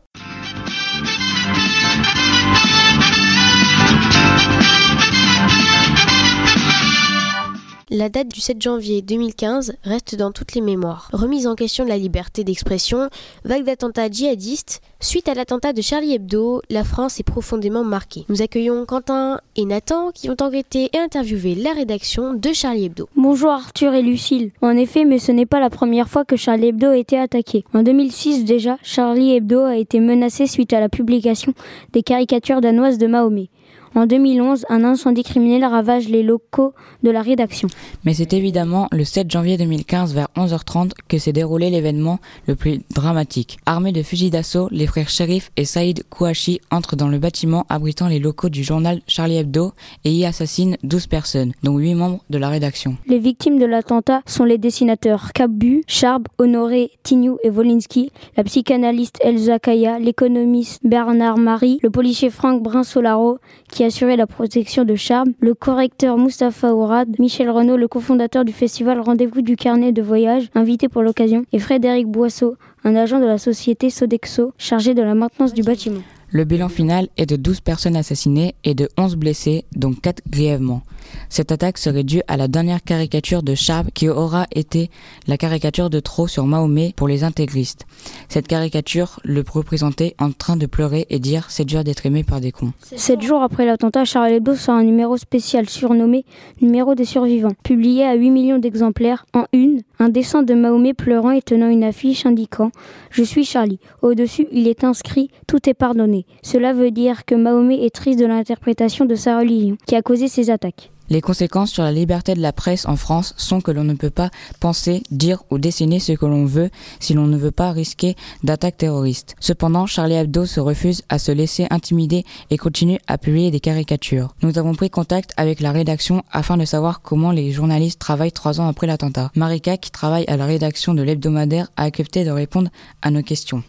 La 7.94 8.08
date 8.08 8.28
du 8.28 8.40
7 8.40 8.62
janvier 8.62 9.02
2015 9.02 9.74
reste 9.84 10.16
dans 10.16 10.32
toutes 10.32 10.54
les 10.54 10.62
mémoires. 10.62 11.10
Remise 11.12 11.46
en 11.46 11.54
question 11.54 11.84
de 11.84 11.90
la 11.90 11.98
liberté 11.98 12.42
d'expression, 12.42 13.10
vague 13.44 13.64
d'attentats 13.64 14.08
djihadistes, 14.08 14.80
suite 14.98 15.28
à 15.28 15.34
l'attentat 15.34 15.74
de 15.74 15.82
Charlie 15.82 16.14
Hebdo, 16.14 16.62
la 16.70 16.84
France 16.84 17.20
est 17.20 17.22
profondément 17.22 17.84
marquée. 17.84 18.24
Nous 18.30 18.40
accueillons 18.40 18.86
Quentin 18.86 19.42
et 19.56 19.66
Nathan 19.66 20.10
qui 20.10 20.30
ont 20.30 20.36
enquêté 20.40 20.88
et 20.94 20.98
interviewé 20.98 21.54
la 21.54 21.74
rédaction 21.74 22.32
de 22.32 22.54
Charlie 22.54 22.86
Hebdo. 22.86 23.10
Bonjour 23.14 23.50
Arthur 23.50 23.92
et 23.92 24.00
Lucille. 24.00 24.52
En 24.62 24.74
effet, 24.74 25.04
mais 25.04 25.18
ce 25.18 25.30
n'est 25.30 25.44
pas 25.44 25.60
la 25.60 25.68
première 25.68 26.08
fois 26.08 26.24
que 26.24 26.36
Charlie 26.36 26.68
Hebdo 26.68 26.86
a 26.86 26.96
été 26.96 27.18
attaqué. 27.18 27.62
En 27.74 27.82
2006 27.82 28.46
déjà, 28.46 28.78
Charlie 28.82 29.34
Hebdo 29.34 29.64
a 29.64 29.76
été 29.76 30.00
menacé 30.00 30.46
suite 30.46 30.72
à 30.72 30.80
la 30.80 30.88
publication 30.88 31.52
des 31.92 32.02
caricatures 32.02 32.62
danoises 32.62 32.96
de 32.96 33.06
Mahomet. 33.06 33.50
En 33.94 34.06
2011, 34.06 34.64
un 34.70 34.84
incendie 34.84 35.22
criminel 35.22 35.64
ravage 35.64 36.08
les 36.08 36.22
locaux 36.22 36.72
de 37.02 37.10
la 37.10 37.20
rédaction. 37.20 37.68
Mais 38.04 38.14
c'est 38.14 38.32
évidemment 38.32 38.88
le 38.90 39.04
7 39.04 39.30
janvier 39.30 39.58
2015 39.58 40.14
vers 40.14 40.28
11h30 40.34 40.92
que 41.08 41.18
s'est 41.18 41.34
déroulé 41.34 41.68
l'événement 41.68 42.18
le 42.46 42.56
plus 42.56 42.80
dramatique. 42.94 43.58
Armés 43.66 43.92
de 43.92 44.02
fusils 44.02 44.30
d'assaut, 44.30 44.68
les 44.70 44.86
frères 44.86 45.10
Sherif 45.10 45.50
et 45.58 45.66
Saïd 45.66 46.04
Kouachi 46.08 46.60
entrent 46.70 46.96
dans 46.96 47.08
le 47.08 47.18
bâtiment 47.18 47.66
abritant 47.68 48.08
les 48.08 48.18
locaux 48.18 48.48
du 48.48 48.64
journal 48.64 49.02
Charlie 49.06 49.36
Hebdo 49.36 49.72
et 50.04 50.10
y 50.10 50.24
assassinent 50.24 50.78
12 50.82 51.06
personnes, 51.06 51.52
dont 51.62 51.76
8 51.76 51.94
membres 51.94 52.24
de 52.30 52.38
la 52.38 52.48
rédaction. 52.48 52.96
Les 53.06 53.18
victimes 53.18 53.58
de 53.58 53.66
l'attentat 53.66 54.22
sont 54.24 54.44
les 54.44 54.56
dessinateurs 54.58 55.32
Cabu, 55.34 55.82
Charb, 55.86 56.28
Honoré, 56.38 56.92
Tignou 57.02 57.36
et 57.44 57.50
Wolinski, 57.50 58.10
la 58.38 58.44
psychanalyste 58.44 59.18
Elsa 59.20 59.58
Kaya, 59.58 59.98
l'économiste 59.98 60.80
Bernard 60.82 61.36
Marie, 61.36 61.78
le 61.82 61.90
policier 61.90 62.30
Franck 62.30 62.62
Brinsolaro, 62.62 63.38
qui 63.70 63.81
assurer 63.84 64.16
la 64.16 64.26
protection 64.26 64.84
de 64.84 64.94
Charme, 64.94 65.32
le 65.40 65.54
correcteur 65.54 66.18
Mustapha 66.18 66.74
Ourad, 66.74 67.18
Michel 67.18 67.50
Renault, 67.50 67.76
le 67.76 67.88
cofondateur 67.88 68.44
du 68.44 68.52
festival 68.52 69.00
Rendez-vous 69.00 69.42
du 69.42 69.56
carnet 69.56 69.92
de 69.92 70.02
voyage, 70.02 70.48
invité 70.54 70.88
pour 70.88 71.02
l'occasion, 71.02 71.44
et 71.52 71.58
Frédéric 71.58 72.06
Boisseau, 72.06 72.56
un 72.84 72.96
agent 72.96 73.20
de 73.20 73.26
la 73.26 73.38
société 73.38 73.90
Sodexo 73.90 74.52
chargé 74.58 74.94
de 74.94 75.02
la 75.02 75.14
maintenance 75.14 75.54
du 75.54 75.62
bâtiment. 75.62 76.02
Le 76.34 76.44
bilan 76.44 76.70
final 76.70 77.08
est 77.18 77.26
de 77.26 77.36
12 77.36 77.60
personnes 77.60 77.94
assassinées 77.94 78.54
et 78.64 78.72
de 78.72 78.88
11 78.96 79.16
blessés, 79.16 79.66
dont 79.76 79.92
4 79.92 80.22
grièvement. 80.30 80.80
Cette 81.28 81.52
attaque 81.52 81.76
serait 81.76 82.04
due 82.04 82.22
à 82.26 82.38
la 82.38 82.48
dernière 82.48 82.82
caricature 82.82 83.42
de 83.42 83.54
Charb 83.54 83.90
qui 83.92 84.08
aura 84.08 84.46
été 84.54 84.90
la 85.26 85.36
caricature 85.36 85.90
de 85.90 86.00
trop 86.00 86.26
sur 86.26 86.46
Mahomet 86.46 86.94
pour 86.96 87.08
les 87.08 87.24
intégristes. 87.24 87.84
Cette 88.28 88.48
caricature 88.48 89.20
le 89.24 89.44
représentait 89.46 90.14
en 90.18 90.30
train 90.32 90.56
de 90.56 90.66
pleurer 90.66 91.06
et 91.10 91.18
dire 91.18 91.46
c'est 91.50 91.64
dur 91.64 91.84
d'être 91.84 92.06
aimé 92.06 92.24
par 92.24 92.40
des 92.40 92.52
cons. 92.52 92.72
Sept 92.80 93.20
jours 93.20 93.42
après 93.42 93.66
l'attentat, 93.66 94.04
Charlie 94.04 94.34
Hebdo 94.34 94.54
sort 94.54 94.76
un 94.76 94.84
numéro 94.84 95.16
spécial 95.16 95.68
surnommé 95.68 96.24
Numéro 96.60 96.94
des 96.94 97.04
survivants, 97.04 97.52
publié 97.62 98.04
à 98.04 98.14
8 98.14 98.30
millions 98.30 98.58
d'exemplaires 98.58 99.26
en 99.34 99.44
une, 99.52 99.82
un 99.98 100.08
dessin 100.08 100.42
de 100.42 100.54
Mahomet 100.54 100.94
pleurant 100.94 101.30
et 101.30 101.42
tenant 101.42 101.68
une 101.68 101.84
affiche 101.84 102.26
indiquant 102.26 102.70
Je 103.10 103.22
suis 103.22 103.44
Charlie. 103.44 103.80
Au-dessus, 104.00 104.46
il 104.52 104.68
est 104.68 104.84
inscrit 104.84 105.30
Tout 105.46 105.68
est 105.68 105.74
pardonné. 105.74 106.21
Cela 106.42 106.72
veut 106.72 106.90
dire 106.90 107.24
que 107.24 107.34
Mahomet 107.34 107.84
est 107.84 107.94
triste 107.94 108.18
de 108.18 108.26
l'interprétation 108.26 109.04
de 109.04 109.14
sa 109.14 109.38
religion 109.38 109.76
qui 109.86 109.96
a 109.96 110.02
causé 110.02 110.28
ces 110.28 110.50
attaques. 110.50 110.90
Les 111.12 111.20
conséquences 111.20 111.70
sur 111.70 111.82
la 111.82 111.92
liberté 111.92 112.32
de 112.32 112.40
la 112.40 112.54
presse 112.54 112.86
en 112.86 112.96
France 112.96 113.34
sont 113.36 113.60
que 113.60 113.70
l'on 113.70 113.84
ne 113.84 113.92
peut 113.92 114.08
pas 114.08 114.30
penser, 114.60 115.02
dire 115.10 115.42
ou 115.50 115.58
dessiner 115.58 115.98
ce 115.98 116.12
que 116.12 116.24
l'on 116.24 116.46
veut 116.46 116.70
si 117.00 117.12
l'on 117.12 117.26
ne 117.26 117.36
veut 117.36 117.50
pas 117.50 117.70
risquer 117.72 118.16
d'attaques 118.44 118.78
terroristes. 118.78 119.34
Cependant, 119.38 119.84
Charlie 119.84 120.14
Hebdo 120.14 120.46
se 120.46 120.58
refuse 120.58 121.02
à 121.10 121.18
se 121.18 121.30
laisser 121.30 121.66
intimider 121.68 122.24
et 122.48 122.56
continue 122.56 122.98
à 123.08 123.18
publier 123.18 123.50
des 123.50 123.60
caricatures. 123.60 124.34
Nous 124.40 124.58
avons 124.58 124.74
pris 124.74 124.88
contact 124.88 125.32
avec 125.36 125.60
la 125.60 125.72
rédaction 125.72 126.22
afin 126.32 126.56
de 126.56 126.64
savoir 126.64 127.02
comment 127.02 127.30
les 127.30 127.52
journalistes 127.52 127.98
travaillent 127.98 128.32
trois 128.32 128.60
ans 128.60 128.68
après 128.68 128.86
l'attentat. 128.86 129.30
Marika, 129.34 129.76
qui 129.76 129.90
travaille 129.90 130.24
à 130.28 130.38
la 130.38 130.46
rédaction 130.46 130.94
de 130.94 131.02
l'hebdomadaire, 131.02 131.68
a 131.76 131.82
accepté 131.82 132.24
de 132.24 132.30
répondre 132.30 132.70
à 133.02 133.10
nos 133.10 133.22
questions. 133.22 133.62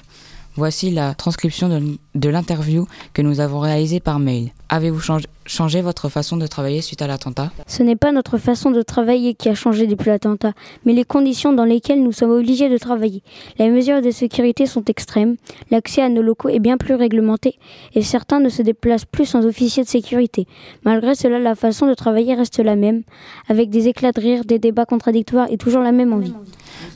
Voici 0.56 0.92
la 0.92 1.16
transcription 1.16 1.68
de, 1.68 1.98
de 2.14 2.30
l'interview 2.30 2.88
que 3.14 3.24
nous 3.24 3.40
avons 3.40 3.60
réalisée 3.60 4.00
par 4.00 4.20
mail. 4.20 4.52
Avez-vous 4.70 5.00
changé, 5.00 5.26
changé 5.46 5.82
votre 5.82 6.10
façon 6.10 6.38
de 6.38 6.46
travailler 6.46 6.82
suite 6.82 7.02
à 7.02 7.08
l'attentat? 7.08 7.52
Ce 7.68 7.82
n'est 7.82 7.96
pas 7.96 8.12
notre 8.12 8.38
façon 8.38 8.70
de 8.70 8.82
travailler 8.84 9.34
qui 9.34 9.50
a 9.50 9.56
changé 9.56 9.88
depuis 9.88 10.10
l'attentat, 10.10 10.54
mais 10.86 10.94
les 10.94 11.06
conditions 11.06 11.54
dans 11.54 11.66
lesquelles 11.66 12.04
nous 12.04 12.12
sommes 12.12 12.32
obligés 12.32 12.70
de 12.70 12.78
travailler. 12.78 13.24
Les 13.58 13.70
mesures 13.70 14.02
de 14.02 14.12
sécurité 14.12 14.68
sont 14.68 14.86
extrêmes, 14.86 15.38
l'accès 15.72 16.04
à 16.04 16.10
nos 16.10 16.22
locaux 16.22 16.50
est 16.50 16.60
bien 16.60 16.78
plus 16.78 16.94
réglementé 16.94 17.58
et 17.96 18.04
certains 18.04 18.40
ne 18.40 18.50
se 18.50 18.62
déplacent 18.62 19.06
plus 19.06 19.26
sans 19.26 19.46
officier 19.46 19.84
de 19.84 19.90
sécurité. 19.90 20.48
Malgré 20.86 21.16
cela, 21.16 21.40
la 21.40 21.56
façon 21.56 21.88
de 21.88 21.94
travailler 21.96 22.36
reste 22.36 22.60
la 22.60 22.76
même, 22.76 23.02
avec 23.48 23.72
des 23.72 23.88
éclats 23.88 24.12
de 24.12 24.22
rire, 24.22 24.46
des 24.46 24.60
débats 24.60 24.86
contradictoires 24.86 25.48
et 25.50 25.58
toujours 25.58 25.82
la 25.82 25.92
même 25.92 26.14
envie. 26.14 26.34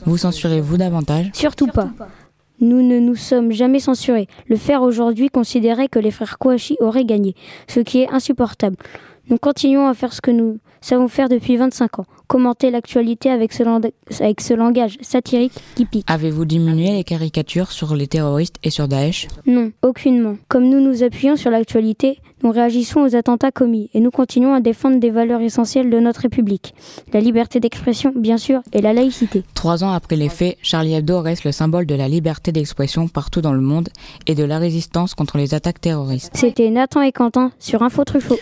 Vous 0.04 0.16
censurez-vous 0.16 0.76
davantage? 0.76 1.30
Surtout 1.32 1.66
pas. 1.66 1.90
Nous 2.60 2.82
ne 2.82 2.98
nous 2.98 3.14
sommes 3.14 3.52
jamais 3.52 3.78
censurés. 3.78 4.26
Le 4.48 4.56
faire 4.56 4.82
aujourd'hui 4.82 5.28
considérait 5.28 5.88
que 5.88 6.00
les 6.00 6.10
frères 6.10 6.38
Kouachi 6.38 6.76
auraient 6.80 7.04
gagné, 7.04 7.34
ce 7.68 7.80
qui 7.80 8.00
est 8.00 8.10
insupportable. 8.10 8.76
Nous 9.28 9.38
continuons 9.38 9.86
à 9.86 9.94
faire 9.94 10.12
ce 10.12 10.20
que 10.20 10.30
nous 10.30 10.58
savons 10.80 11.08
faire 11.08 11.28
depuis 11.28 11.56
25 11.56 12.00
ans, 12.00 12.06
commenter 12.26 12.70
l'actualité 12.70 13.30
avec, 13.30 13.52
ce 13.52 13.62
avec 14.22 14.40
ce 14.40 14.54
langage 14.54 14.98
satirique 15.00 15.52
qui 15.74 15.84
pique. 15.84 16.04
Avez-vous 16.08 16.44
diminué 16.44 16.92
les 16.92 17.04
caricatures 17.04 17.72
sur 17.72 17.96
les 17.96 18.06
terroristes 18.06 18.56
et 18.62 18.70
sur 18.70 18.88
Daesh? 18.88 19.28
Non, 19.46 19.72
aucunement. 19.82 20.36
Comme 20.48 20.68
nous 20.68 20.80
nous 20.80 21.02
appuyons 21.02 21.36
sur 21.36 21.50
l'actualité, 21.50 22.20
nous 22.42 22.50
réagissons 22.50 23.00
aux 23.00 23.16
attentats 23.16 23.50
commis 23.50 23.90
et 23.94 24.00
nous 24.00 24.10
continuons 24.10 24.54
à 24.54 24.60
défendre 24.60 25.00
des 25.00 25.10
valeurs 25.10 25.40
essentielles 25.40 25.90
de 25.90 25.98
notre 25.98 26.20
République. 26.20 26.74
La 27.12 27.20
liberté 27.20 27.58
d'expression, 27.60 28.12
bien 28.14 28.38
sûr, 28.38 28.60
et 28.72 28.80
la 28.80 28.92
laïcité. 28.92 29.42
Trois 29.54 29.82
ans 29.82 29.92
après 29.92 30.16
les 30.16 30.28
faits, 30.28 30.56
Charlie 30.62 30.94
Hebdo 30.94 31.20
reste 31.20 31.44
le 31.44 31.52
symbole 31.52 31.86
de 31.86 31.94
la 31.94 32.08
liberté 32.08 32.52
d'expression 32.52 33.08
partout 33.08 33.40
dans 33.40 33.52
le 33.52 33.60
monde 33.60 33.88
et 34.26 34.34
de 34.34 34.44
la 34.44 34.58
résistance 34.58 35.14
contre 35.14 35.38
les 35.38 35.54
attaques 35.54 35.80
terroristes. 35.80 36.30
C'était 36.34 36.70
Nathan 36.70 37.02
et 37.02 37.12
Quentin 37.12 37.50
sur 37.58 37.82
Info 37.82 38.04
Truffaut. 38.04 38.38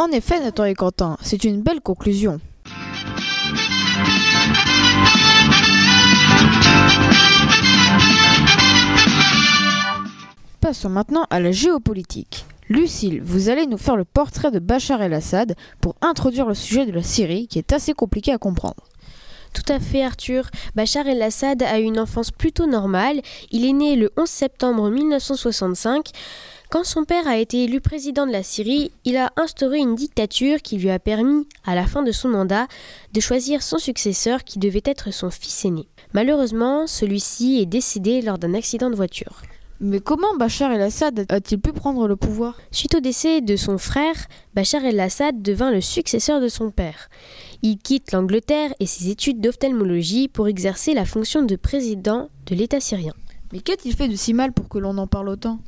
En 0.00 0.12
effet, 0.12 0.38
Nathan 0.38 0.64
et 0.64 0.74
Quentin, 0.76 1.16
c'est 1.20 1.42
une 1.42 1.60
belle 1.60 1.80
conclusion. 1.80 2.38
Passons 10.60 10.88
maintenant 10.88 11.26
à 11.30 11.40
la 11.40 11.50
géopolitique. 11.50 12.46
Lucille, 12.68 13.20
vous 13.24 13.48
allez 13.48 13.66
nous 13.66 13.76
faire 13.76 13.96
le 13.96 14.04
portrait 14.04 14.52
de 14.52 14.60
Bachar 14.60 15.02
el-Assad 15.02 15.56
pour 15.80 15.96
introduire 16.00 16.46
le 16.46 16.54
sujet 16.54 16.86
de 16.86 16.92
la 16.92 17.02
Syrie 17.02 17.48
qui 17.48 17.58
est 17.58 17.72
assez 17.72 17.92
compliqué 17.92 18.30
à 18.30 18.38
comprendre. 18.38 18.84
Tout 19.52 19.72
à 19.72 19.80
fait 19.80 20.04
Arthur. 20.04 20.48
Bachar 20.76 21.08
el-Assad 21.08 21.60
a 21.64 21.80
eu 21.80 21.82
une 21.82 21.98
enfance 21.98 22.30
plutôt 22.30 22.66
normale. 22.66 23.20
Il 23.50 23.64
est 23.64 23.72
né 23.72 23.96
le 23.96 24.12
11 24.16 24.28
septembre 24.28 24.90
1965. 24.90 26.12
Quand 26.70 26.84
son 26.84 27.04
père 27.04 27.26
a 27.26 27.38
été 27.38 27.64
élu 27.64 27.80
président 27.80 28.26
de 28.26 28.32
la 28.32 28.42
Syrie, 28.42 28.92
il 29.06 29.16
a 29.16 29.32
instauré 29.36 29.78
une 29.78 29.94
dictature 29.94 30.60
qui 30.60 30.76
lui 30.76 30.90
a 30.90 30.98
permis, 30.98 31.48
à 31.64 31.74
la 31.74 31.86
fin 31.86 32.02
de 32.02 32.12
son 32.12 32.28
mandat, 32.28 32.66
de 33.14 33.20
choisir 33.20 33.62
son 33.62 33.78
successeur 33.78 34.44
qui 34.44 34.58
devait 34.58 34.82
être 34.84 35.10
son 35.10 35.30
fils 35.30 35.64
aîné. 35.64 35.88
Malheureusement, 36.12 36.86
celui-ci 36.86 37.58
est 37.62 37.66
décédé 37.66 38.20
lors 38.20 38.36
d'un 38.36 38.52
accident 38.52 38.90
de 38.90 38.96
voiture. 38.96 39.40
Mais 39.80 40.00
comment 40.00 40.36
Bachar 40.36 40.70
el-Assad 40.72 41.24
a-t-il 41.30 41.58
pu 41.58 41.72
prendre 41.72 42.06
le 42.06 42.16
pouvoir? 42.16 42.58
Suite 42.70 42.96
au 42.96 43.00
décès 43.00 43.40
de 43.40 43.56
son 43.56 43.78
frère, 43.78 44.26
Bachar 44.52 44.84
el-Assad 44.84 45.40
devint 45.40 45.70
le 45.70 45.80
successeur 45.80 46.38
de 46.38 46.48
son 46.48 46.70
père. 46.70 47.08
Il 47.62 47.78
quitte 47.78 48.12
l'Angleterre 48.12 48.74
et 48.78 48.86
ses 48.86 49.08
études 49.08 49.40
d'ophtalmologie 49.40 50.28
pour 50.28 50.48
exercer 50.48 50.92
la 50.92 51.06
fonction 51.06 51.42
de 51.42 51.56
président 51.56 52.28
de 52.44 52.54
l'État 52.54 52.80
syrien. 52.80 53.14
Mais 53.52 53.60
qu'a-t-il 53.60 53.94
fait 53.94 54.08
de 54.08 54.16
si 54.16 54.34
mal 54.34 54.52
pour 54.52 54.68
que 54.68 54.78
l'on 54.78 54.98
en 54.98 55.06
parle 55.06 55.28
autant? 55.28 55.58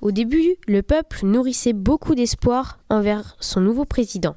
Au 0.00 0.10
début, 0.10 0.56
le 0.66 0.82
peuple 0.82 1.26
nourrissait 1.26 1.72
beaucoup 1.72 2.14
d'espoir 2.14 2.78
envers 2.88 3.36
son 3.40 3.60
nouveau 3.60 3.84
président, 3.84 4.34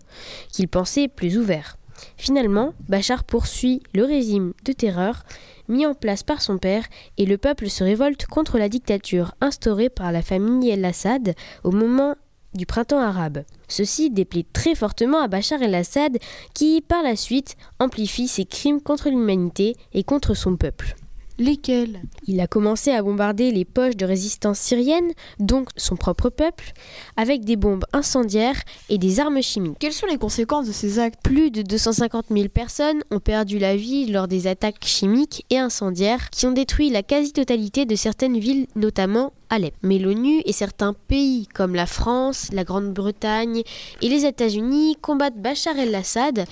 qu'il 0.51 0.67
pensait 0.67 1.07
plus 1.07 1.37
ouvert. 1.37 1.77
Finalement, 2.17 2.73
Bachar 2.87 3.23
poursuit 3.23 3.81
le 3.93 4.05
régime 4.05 4.53
de 4.65 4.71
terreur 4.71 5.23
mis 5.67 5.85
en 5.85 5.93
place 5.93 6.23
par 6.23 6.41
son 6.41 6.57
père 6.57 6.85
et 7.17 7.25
le 7.25 7.37
peuple 7.37 7.69
se 7.69 7.83
révolte 7.83 8.25
contre 8.25 8.57
la 8.57 8.69
dictature 8.69 9.35
instaurée 9.41 9.89
par 9.89 10.11
la 10.11 10.21
famille 10.21 10.69
El-Assad 10.69 11.35
au 11.63 11.71
moment 11.71 12.15
du 12.53 12.65
printemps 12.65 12.99
arabe. 12.99 13.43
Ceci 13.67 14.09
déplaît 14.09 14.45
très 14.51 14.75
fortement 14.75 15.21
à 15.21 15.27
Bachar 15.27 15.61
el-Assad 15.61 16.17
qui, 16.53 16.81
par 16.81 17.03
la 17.03 17.15
suite, 17.15 17.55
amplifie 17.79 18.27
ses 18.27 18.45
crimes 18.45 18.81
contre 18.81 19.09
l'humanité 19.09 19.75
et 19.93 20.03
contre 20.03 20.33
son 20.33 20.55
peuple. 20.55 20.95
Lesquels? 21.39 22.01
Il 22.27 22.41
a 22.41 22.47
commencé 22.47 22.91
à 22.91 23.01
bombarder 23.01 23.51
les 23.51 23.63
poches 23.63 23.95
de 23.95 24.05
résistance 24.05 24.59
syriennes, 24.59 25.11
donc 25.39 25.69
son 25.77 25.95
propre 25.95 26.29
peuple, 26.29 26.73
avec 27.15 27.45
des 27.45 27.55
bombes 27.55 27.85
incendiaires 27.93 28.61
et 28.89 28.97
des 28.97 29.21
armes 29.21 29.41
chimiques. 29.41 29.77
Quelles 29.79 29.93
sont 29.93 30.05
les 30.05 30.17
conséquences 30.17 30.67
de 30.67 30.73
ces 30.73 30.99
actes? 30.99 31.21
Plus 31.23 31.49
de 31.49 31.61
250 31.61 32.25
000 32.29 32.49
personnes 32.49 33.01
ont 33.09 33.21
perdu 33.21 33.57
la 33.57 33.77
vie 33.77 34.07
lors 34.07 34.27
des 34.27 34.47
attaques 34.47 34.83
chimiques 34.85 35.45
et 35.49 35.57
incendiaires 35.57 36.29
qui 36.29 36.45
ont 36.45 36.51
détruit 36.51 36.89
la 36.89 37.03
quasi-totalité 37.03 37.85
de 37.85 37.95
certaines 37.95 38.37
villes, 38.37 38.67
notamment 38.75 39.31
Alep. 39.49 39.73
Mais 39.81 39.97
l'ONU 39.97 40.41
et 40.45 40.51
certains 40.51 40.93
pays 40.93 41.47
comme 41.47 41.73
la 41.73 41.85
France, 41.85 42.49
la 42.51 42.65
Grande-Bretagne 42.65 43.63
et 44.01 44.09
les 44.09 44.25
États-Unis 44.25 44.97
combattent 45.01 45.41
Bachar 45.41 45.79
el-Assad 45.79 46.45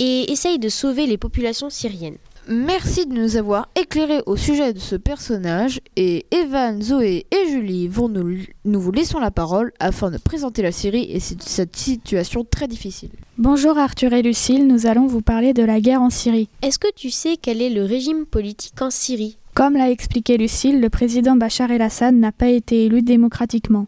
et 0.00 0.32
essayent 0.32 0.58
de 0.58 0.68
sauver 0.68 1.06
les 1.06 1.18
populations 1.18 1.70
syriennes. 1.70 2.18
Merci 2.46 3.06
de 3.06 3.14
nous 3.14 3.36
avoir 3.36 3.68
éclairés 3.74 4.20
au 4.26 4.36
sujet 4.36 4.74
de 4.74 4.78
ce 4.78 4.96
personnage 4.96 5.80
et 5.96 6.26
Evan, 6.30 6.82
Zoé 6.82 7.24
et 7.30 7.48
Julie 7.50 7.88
vont 7.88 8.10
nous, 8.10 8.36
nous 8.66 8.80
vous 8.80 8.92
laissons 8.92 9.18
la 9.18 9.30
parole 9.30 9.72
afin 9.80 10.10
de 10.10 10.18
présenter 10.18 10.60
la 10.60 10.70
série 10.70 11.10
et 11.10 11.20
cette 11.20 11.76
situation 11.76 12.44
très 12.44 12.68
difficile. 12.68 13.08
Bonjour 13.38 13.78
Arthur 13.78 14.12
et 14.12 14.20
Lucille, 14.20 14.66
nous 14.66 14.84
allons 14.84 15.06
vous 15.06 15.22
parler 15.22 15.54
de 15.54 15.62
la 15.62 15.80
guerre 15.80 16.02
en 16.02 16.10
Syrie. 16.10 16.50
Est-ce 16.60 16.78
que 16.78 16.92
tu 16.94 17.10
sais 17.10 17.38
quel 17.40 17.62
est 17.62 17.70
le 17.70 17.84
régime 17.84 18.26
politique 18.26 18.82
en 18.82 18.90
Syrie? 18.90 19.38
Comme 19.54 19.74
l'a 19.74 19.90
expliqué 19.90 20.36
Lucille, 20.36 20.80
le 20.80 20.90
président 20.90 21.36
Bachar 21.36 21.70
el-Assad 21.70 22.14
n'a 22.14 22.32
pas 22.32 22.48
été 22.48 22.84
élu 22.84 23.00
démocratiquement. 23.02 23.86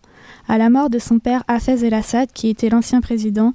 À 0.48 0.56
la 0.58 0.70
mort 0.70 0.90
de 0.90 0.98
son 0.98 1.18
père 1.18 1.42
Hafez 1.48 1.84
el-Assad, 1.84 2.32
qui 2.32 2.48
était 2.48 2.68
l'ancien 2.70 3.00
président, 3.00 3.52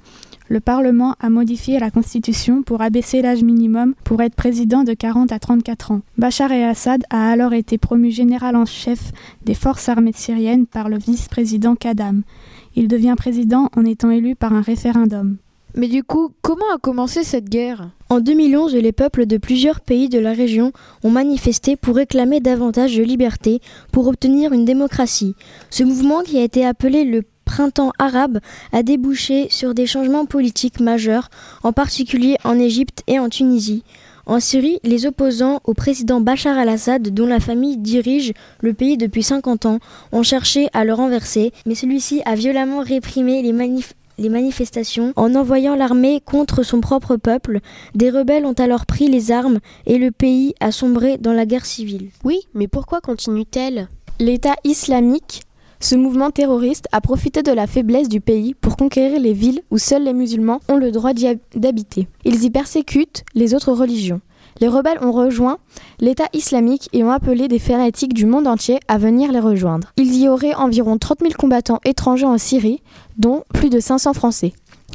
le 0.52 0.60
Parlement 0.60 1.14
a 1.18 1.30
modifié 1.30 1.78
la 1.78 1.90
Constitution 1.90 2.62
pour 2.62 2.82
abaisser 2.82 3.22
l'âge 3.22 3.42
minimum 3.42 3.94
pour 4.04 4.20
être 4.20 4.34
président 4.34 4.84
de 4.84 4.92
40 4.92 5.32
à 5.32 5.38
34 5.38 5.92
ans. 5.92 6.02
Bachar 6.18 6.52
el-Assad 6.52 7.04
a 7.08 7.30
alors 7.30 7.54
été 7.54 7.78
promu 7.78 8.10
général 8.10 8.54
en 8.54 8.66
chef 8.66 9.12
des 9.46 9.54
forces 9.54 9.88
armées 9.88 10.12
syriennes 10.14 10.66
par 10.66 10.90
le 10.90 10.98
vice-président 10.98 11.74
Kadam. 11.74 12.20
Il 12.76 12.86
devient 12.86 13.14
président 13.16 13.70
en 13.74 13.86
étant 13.86 14.10
élu 14.10 14.36
par 14.36 14.52
un 14.52 14.60
référendum. 14.60 15.38
Mais 15.74 15.88
du 15.88 16.04
coup, 16.04 16.34
comment 16.42 16.70
a 16.74 16.78
commencé 16.78 17.24
cette 17.24 17.48
guerre? 17.48 17.88
En 18.10 18.20
2011, 18.20 18.74
les 18.74 18.92
peuples 18.92 19.24
de 19.24 19.38
plusieurs 19.38 19.80
pays 19.80 20.10
de 20.10 20.18
la 20.18 20.34
région 20.34 20.72
ont 21.02 21.10
manifesté 21.10 21.76
pour 21.76 21.96
réclamer 21.96 22.40
davantage 22.40 22.94
de 22.94 23.02
liberté, 23.02 23.62
pour 23.90 24.06
obtenir 24.06 24.52
une 24.52 24.66
démocratie. 24.66 25.34
Ce 25.70 25.82
mouvement 25.82 26.20
qui 26.20 26.36
a 26.36 26.42
été 26.42 26.66
appelé 26.66 27.04
le 27.04 27.22
printemps 27.52 27.92
arabe 27.98 28.38
a 28.72 28.82
débouché 28.82 29.48
sur 29.50 29.74
des 29.74 29.84
changements 29.84 30.24
politiques 30.24 30.80
majeurs, 30.80 31.28
en 31.62 31.74
particulier 31.74 32.38
en 32.44 32.58
Égypte 32.58 33.02
et 33.08 33.18
en 33.18 33.28
Tunisie. 33.28 33.84
En 34.24 34.40
Syrie, 34.40 34.78
les 34.84 35.04
opposants 35.04 35.60
au 35.64 35.74
président 35.74 36.22
Bachar 36.22 36.56
al-Assad, 36.56 37.10
dont 37.12 37.26
la 37.26 37.40
famille 37.40 37.76
dirige 37.76 38.32
le 38.62 38.72
pays 38.72 38.96
depuis 38.96 39.22
50 39.22 39.66
ans, 39.66 39.80
ont 40.12 40.22
cherché 40.22 40.68
à 40.72 40.86
le 40.86 40.94
renverser, 40.94 41.52
mais 41.66 41.74
celui-ci 41.74 42.22
a 42.24 42.36
violemment 42.36 42.80
réprimé 42.80 43.42
les, 43.42 43.52
les 44.16 44.28
manifestations 44.30 45.12
en 45.16 45.34
envoyant 45.34 45.74
l'armée 45.74 46.22
contre 46.24 46.62
son 46.62 46.80
propre 46.80 47.16
peuple. 47.16 47.60
Des 47.94 48.08
rebelles 48.08 48.46
ont 48.46 48.54
alors 48.54 48.86
pris 48.86 49.08
les 49.08 49.30
armes 49.30 49.58
et 49.84 49.98
le 49.98 50.10
pays 50.10 50.54
a 50.60 50.72
sombré 50.72 51.18
dans 51.18 51.34
la 51.34 51.44
guerre 51.44 51.66
civile. 51.66 52.08
Oui, 52.24 52.38
mais 52.54 52.66
pourquoi 52.66 53.02
continue-t-elle? 53.02 53.88
L'État 54.20 54.54
islamique 54.64 55.42
ce 55.82 55.96
mouvement 55.96 56.30
terroriste 56.30 56.86
a 56.92 57.00
profité 57.00 57.42
de 57.42 57.50
la 57.50 57.66
faiblesse 57.66 58.08
du 58.08 58.20
pays 58.20 58.54
pour 58.54 58.76
conquérir 58.76 59.20
les 59.20 59.32
villes 59.32 59.62
où 59.72 59.78
seuls 59.78 60.04
les 60.04 60.12
musulmans 60.12 60.60
ont 60.68 60.76
le 60.76 60.92
droit 60.92 61.12
d'habiter. 61.56 62.06
Ils 62.24 62.44
y 62.44 62.50
persécutent 62.50 63.24
les 63.34 63.52
autres 63.52 63.72
religions. 63.72 64.20
Les 64.60 64.68
rebelles 64.68 65.02
ont 65.02 65.10
rejoint 65.10 65.58
l'État 65.98 66.28
islamique 66.32 66.88
et 66.92 67.02
ont 67.02 67.10
appelé 67.10 67.48
des 67.48 67.58
fanatiques 67.58 68.14
du 68.14 68.26
monde 68.26 68.46
entier 68.46 68.78
à 68.86 68.96
venir 68.96 69.32
les 69.32 69.40
rejoindre. 69.40 69.92
Il 69.96 70.16
y 70.16 70.28
aurait 70.28 70.54
environ 70.54 70.98
30 70.98 71.18
000 71.20 71.32
combattants 71.36 71.80
étrangers 71.84 72.26
en 72.26 72.38
Syrie, 72.38 72.80
dont 73.18 73.42
plus 73.52 73.68
de 73.68 73.80
500 73.80 74.12
Français. 74.12 74.52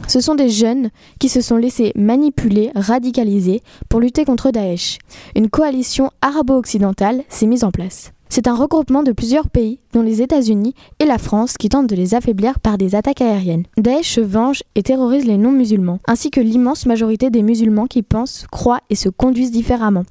Ce 0.08 0.22
sont 0.22 0.36
des 0.36 0.50
jeunes 0.50 0.90
qui 1.20 1.28
se 1.28 1.42
sont 1.42 1.58
laissés 1.58 1.92
manipuler, 1.96 2.72
radicaliser 2.76 3.62
pour 3.90 4.00
lutter 4.00 4.24
contre 4.24 4.52
Daesh. 4.52 5.00
Une 5.36 5.50
coalition 5.50 6.12
arabo-occidentale 6.22 7.24
s'est 7.28 7.48
mise 7.48 7.66
en 7.66 7.72
place. 7.72 8.14
C'est 8.30 8.48
un 8.48 8.56
regroupement 8.56 9.04
de 9.04 9.12
plusieurs 9.12 9.50
pays, 9.50 9.80
dont 9.94 10.02
les 10.02 10.22
États-Unis 10.22 10.74
et 11.00 11.06
la 11.06 11.18
France, 11.18 11.58
qui 11.58 11.70
tentent 11.70 11.90
de 11.90 11.96
les 11.96 12.14
affaiblir 12.14 12.60
par 12.60 12.78
des 12.78 12.96
attaques 12.96 13.22
aériennes. 13.22 13.64
Daesh 13.78 14.16
se 14.16 14.22
venge 14.22 14.64
et 14.76 14.84
terrorise 14.84 15.26
les 15.26 15.38
non-musulmans, 15.38 16.00
ainsi 16.08 16.30
que 16.30 16.42
l'immense 16.42 16.86
majorité 16.86 17.30
des 17.30 17.42
musulmans 17.42 17.88
qui 17.88 18.04
pensent, 18.04 18.46
croient 18.52 18.82
et 18.90 18.96
se 18.96 19.10
conduisent 19.10 19.52
différemment. 19.52 20.04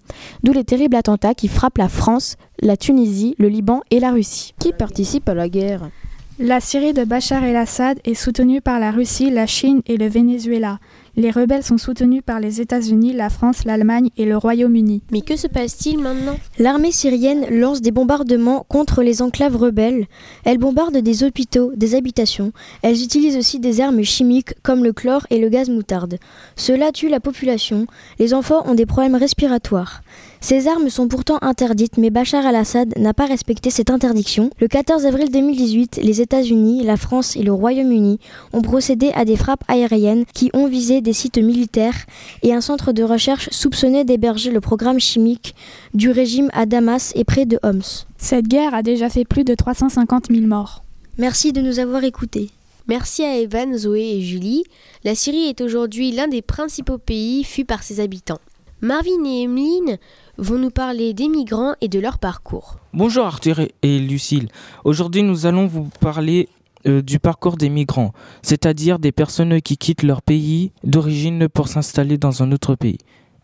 D'où 0.43 0.53
les 0.53 0.65
terribles 0.65 0.97
attentats 0.97 1.35
qui 1.35 1.49
frappent 1.49 1.79
la 1.79 1.89
France, 1.89 2.37
la 2.61 2.77
Tunisie, 2.77 3.35
le 3.39 3.49
Liban 3.49 3.83
et 3.91 4.01
la 4.01 4.13
Russie. 4.13 4.55
Qui 4.59 4.73
participe 4.73 5.29
à 5.29 5.35
la 5.35 5.49
guerre? 5.49 5.91
La 6.39 6.61
Syrie 6.61 6.93
de 6.93 7.05
Bachar 7.05 7.45
el-Assad 7.45 7.99
est 8.05 8.13
soutenue 8.13 8.61
par 8.61 8.79
la 8.79 8.91
Russie, 8.91 9.31
la 9.31 9.47
Chine 9.47 9.81
et 9.87 9.97
le 9.97 10.07
Venezuela. 10.07 10.79
Les 11.19 11.31
rebelles 11.31 11.63
sont 11.63 11.79
soutenus 11.79 12.23
par 12.25 12.41
les 12.41 12.61
États-Unis, 12.61 13.15
la 13.15 13.31
France, 13.31 13.65
l'Allemagne 13.65 14.11
et 14.19 14.27
le 14.27 14.37
Royaume-Uni. 14.37 15.01
Mais 15.11 15.23
que 15.23 15.37
se 15.37 15.47
passe-t-il 15.47 15.99
maintenant? 15.99 16.39
L'armée 16.59 16.93
syrienne 16.93 17.47
lance 17.49 17.81
des 17.81 17.91
bombardements 17.91 18.67
contre 18.69 19.03
les 19.03 19.23
enclaves 19.23 19.57
rebelles. 19.57 20.09
Elle 20.45 20.59
bombarde 20.59 20.99
des 20.99 21.25
hôpitaux, 21.25 21.73
des 21.75 21.95
habitations. 21.95 22.53
Elles 22.83 23.03
utilisent 23.03 23.39
aussi 23.39 23.61
des 23.61 23.81
armes 23.81 24.03
chimiques 24.03 24.55
comme 24.63 24.85
le 24.85 24.93
chlore 24.93 25.27
et 25.31 25.39
le 25.39 25.49
gaz 25.49 25.71
moutarde. 25.71 26.19
Cela 26.55 26.93
tue 26.93 27.09
la 27.09 27.21
population. 27.21 27.87
Les 28.19 28.35
enfants 28.35 28.65
ont 28.67 28.75
des 28.75 28.85
problèmes 28.85 29.15
respiratoires. 29.15 30.03
Ces 30.49 30.69
armes 30.69 30.91
sont 30.91 31.09
pourtant 31.09 31.39
interdites, 31.43 31.99
mais 31.99 32.11
Bachar 32.11 32.47
al-Assad 32.47 32.97
n'a 32.97 33.13
pas 33.13 33.27
respecté 33.27 33.69
cette 33.71 33.91
interdiction. 33.91 34.51
Le 34.61 34.69
14 34.69 35.05
avril 35.05 35.29
2018, 35.29 35.99
les 36.01 36.21
États-Unis, 36.21 36.85
la 36.85 36.97
France 36.97 37.35
et 37.35 37.43
le 37.43 37.53
Royaume-Uni 37.53 38.21
ont 38.53 38.63
procédé 38.63 39.11
à 39.17 39.25
des 39.25 39.35
frappes 39.35 39.65
aériennes 39.67 40.25
qui 40.35 40.53
ont 40.55 40.69
visé 40.69 41.01
des 41.01 41.13
sites 41.13 41.39
militaires 41.39 42.07
et 42.45 42.55
un 42.55 42.61
centre 42.61 42.93
de 42.93 43.03
recherche 43.03 43.49
soupçonné 43.51 44.05
d'héberger 44.05 44.53
le 44.53 44.61
programme 44.61 45.01
chimique 45.01 45.57
du 45.95 46.13
régime 46.13 46.49
à 46.53 46.65
Damas 46.65 47.11
et 47.17 47.25
près 47.25 47.45
de 47.45 47.59
Homs. 47.65 48.05
Cette 48.17 48.47
guerre 48.47 48.73
a 48.73 48.85
déjà 48.85 49.09
fait 49.09 49.25
plus 49.25 49.43
de 49.43 49.57
350 49.57 50.27
000 50.31 50.47
morts. 50.47 50.85
Merci 51.19 51.53
de 51.53 51.61
nous 51.61 51.81
avoir 51.81 52.05
écoutés. 52.05 52.51
Merci 52.87 53.25
à 53.25 53.37
Evan, 53.37 53.77
Zoé 53.77 54.19
et 54.19 54.21
Julie. 54.21 54.63
La 55.03 55.17
Syrie 55.17 55.49
est 55.49 55.61
aujourd'hui 55.61 56.13
l'un 56.13 56.29
des 56.29 56.41
principaux 56.41 56.99
pays 56.99 57.43
fus 57.43 57.65
par 57.65 57.83
ses 57.83 57.99
habitants. 57.99 58.39
Marvin 58.83 59.25
et 59.25 59.45
Emeline 59.45 59.97
vont 60.39 60.59
nous 60.59 60.71
parler 60.71 61.15
des 61.15 61.29
migrants 61.29 61.75
et 61.81 61.89
de 61.89 61.99
leur 61.99 62.19
parcours. 62.19 62.77
Bonjour 62.93 63.27
Arthur 63.27 63.61
et 63.83 63.99
Lucille. 63.99 64.49
Aujourd'hui 64.85 65.23
nous 65.23 65.47
allons 65.47 65.67
vous 65.67 65.89
parler 66.01 66.49
euh, 66.87 67.03
du 67.03 67.19
parcours 67.19 67.57
des 67.57 67.69
migrants, 67.69 68.13
c'est-à-dire 68.43 68.99
des 68.99 69.13
personnes 69.13 69.61
qui 69.61 69.77
quittent 69.77 70.03
leur 70.03 70.23
pays 70.23 70.73
d'origine 70.85 71.49
pour 71.49 71.69
s'installer 71.69 72.19
dans 72.19 72.43
un 72.43 72.53
autre 72.53 72.75
pays. 72.75 72.99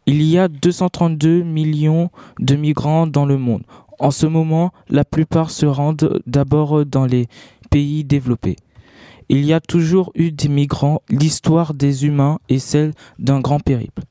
Il 0.07 0.23
y 0.23 0.39
a 0.39 0.49
232 0.49 1.43
millions 1.43 2.11
de 2.41 2.57
migrants 2.57 3.07
dans 3.07 3.25
le 3.25 3.39
monde. 3.39 3.63
En 3.99 4.11
ce 4.11 4.27
moment, 4.27 4.73
la 4.89 5.05
plupart 5.05 5.51
se 5.51 5.65
rendent 5.65 6.21
d'abord 6.27 6.85
dans 6.85 7.07
les 7.07 7.29
pays 7.71 8.05
développés. 8.05 8.57
Il 9.29 9.45
y 9.45 9.53
a 9.53 9.61
toujours 9.61 10.13
eu 10.15 10.31
des 10.33 10.49
migrants, 10.49 11.03
l'histoire 11.09 11.73
des 11.73 12.05
humains 12.05 12.39
est 12.49 12.59
celle 12.59 12.93
d'un 13.19 13.41
grand 13.41 13.61
périple. 13.61 14.03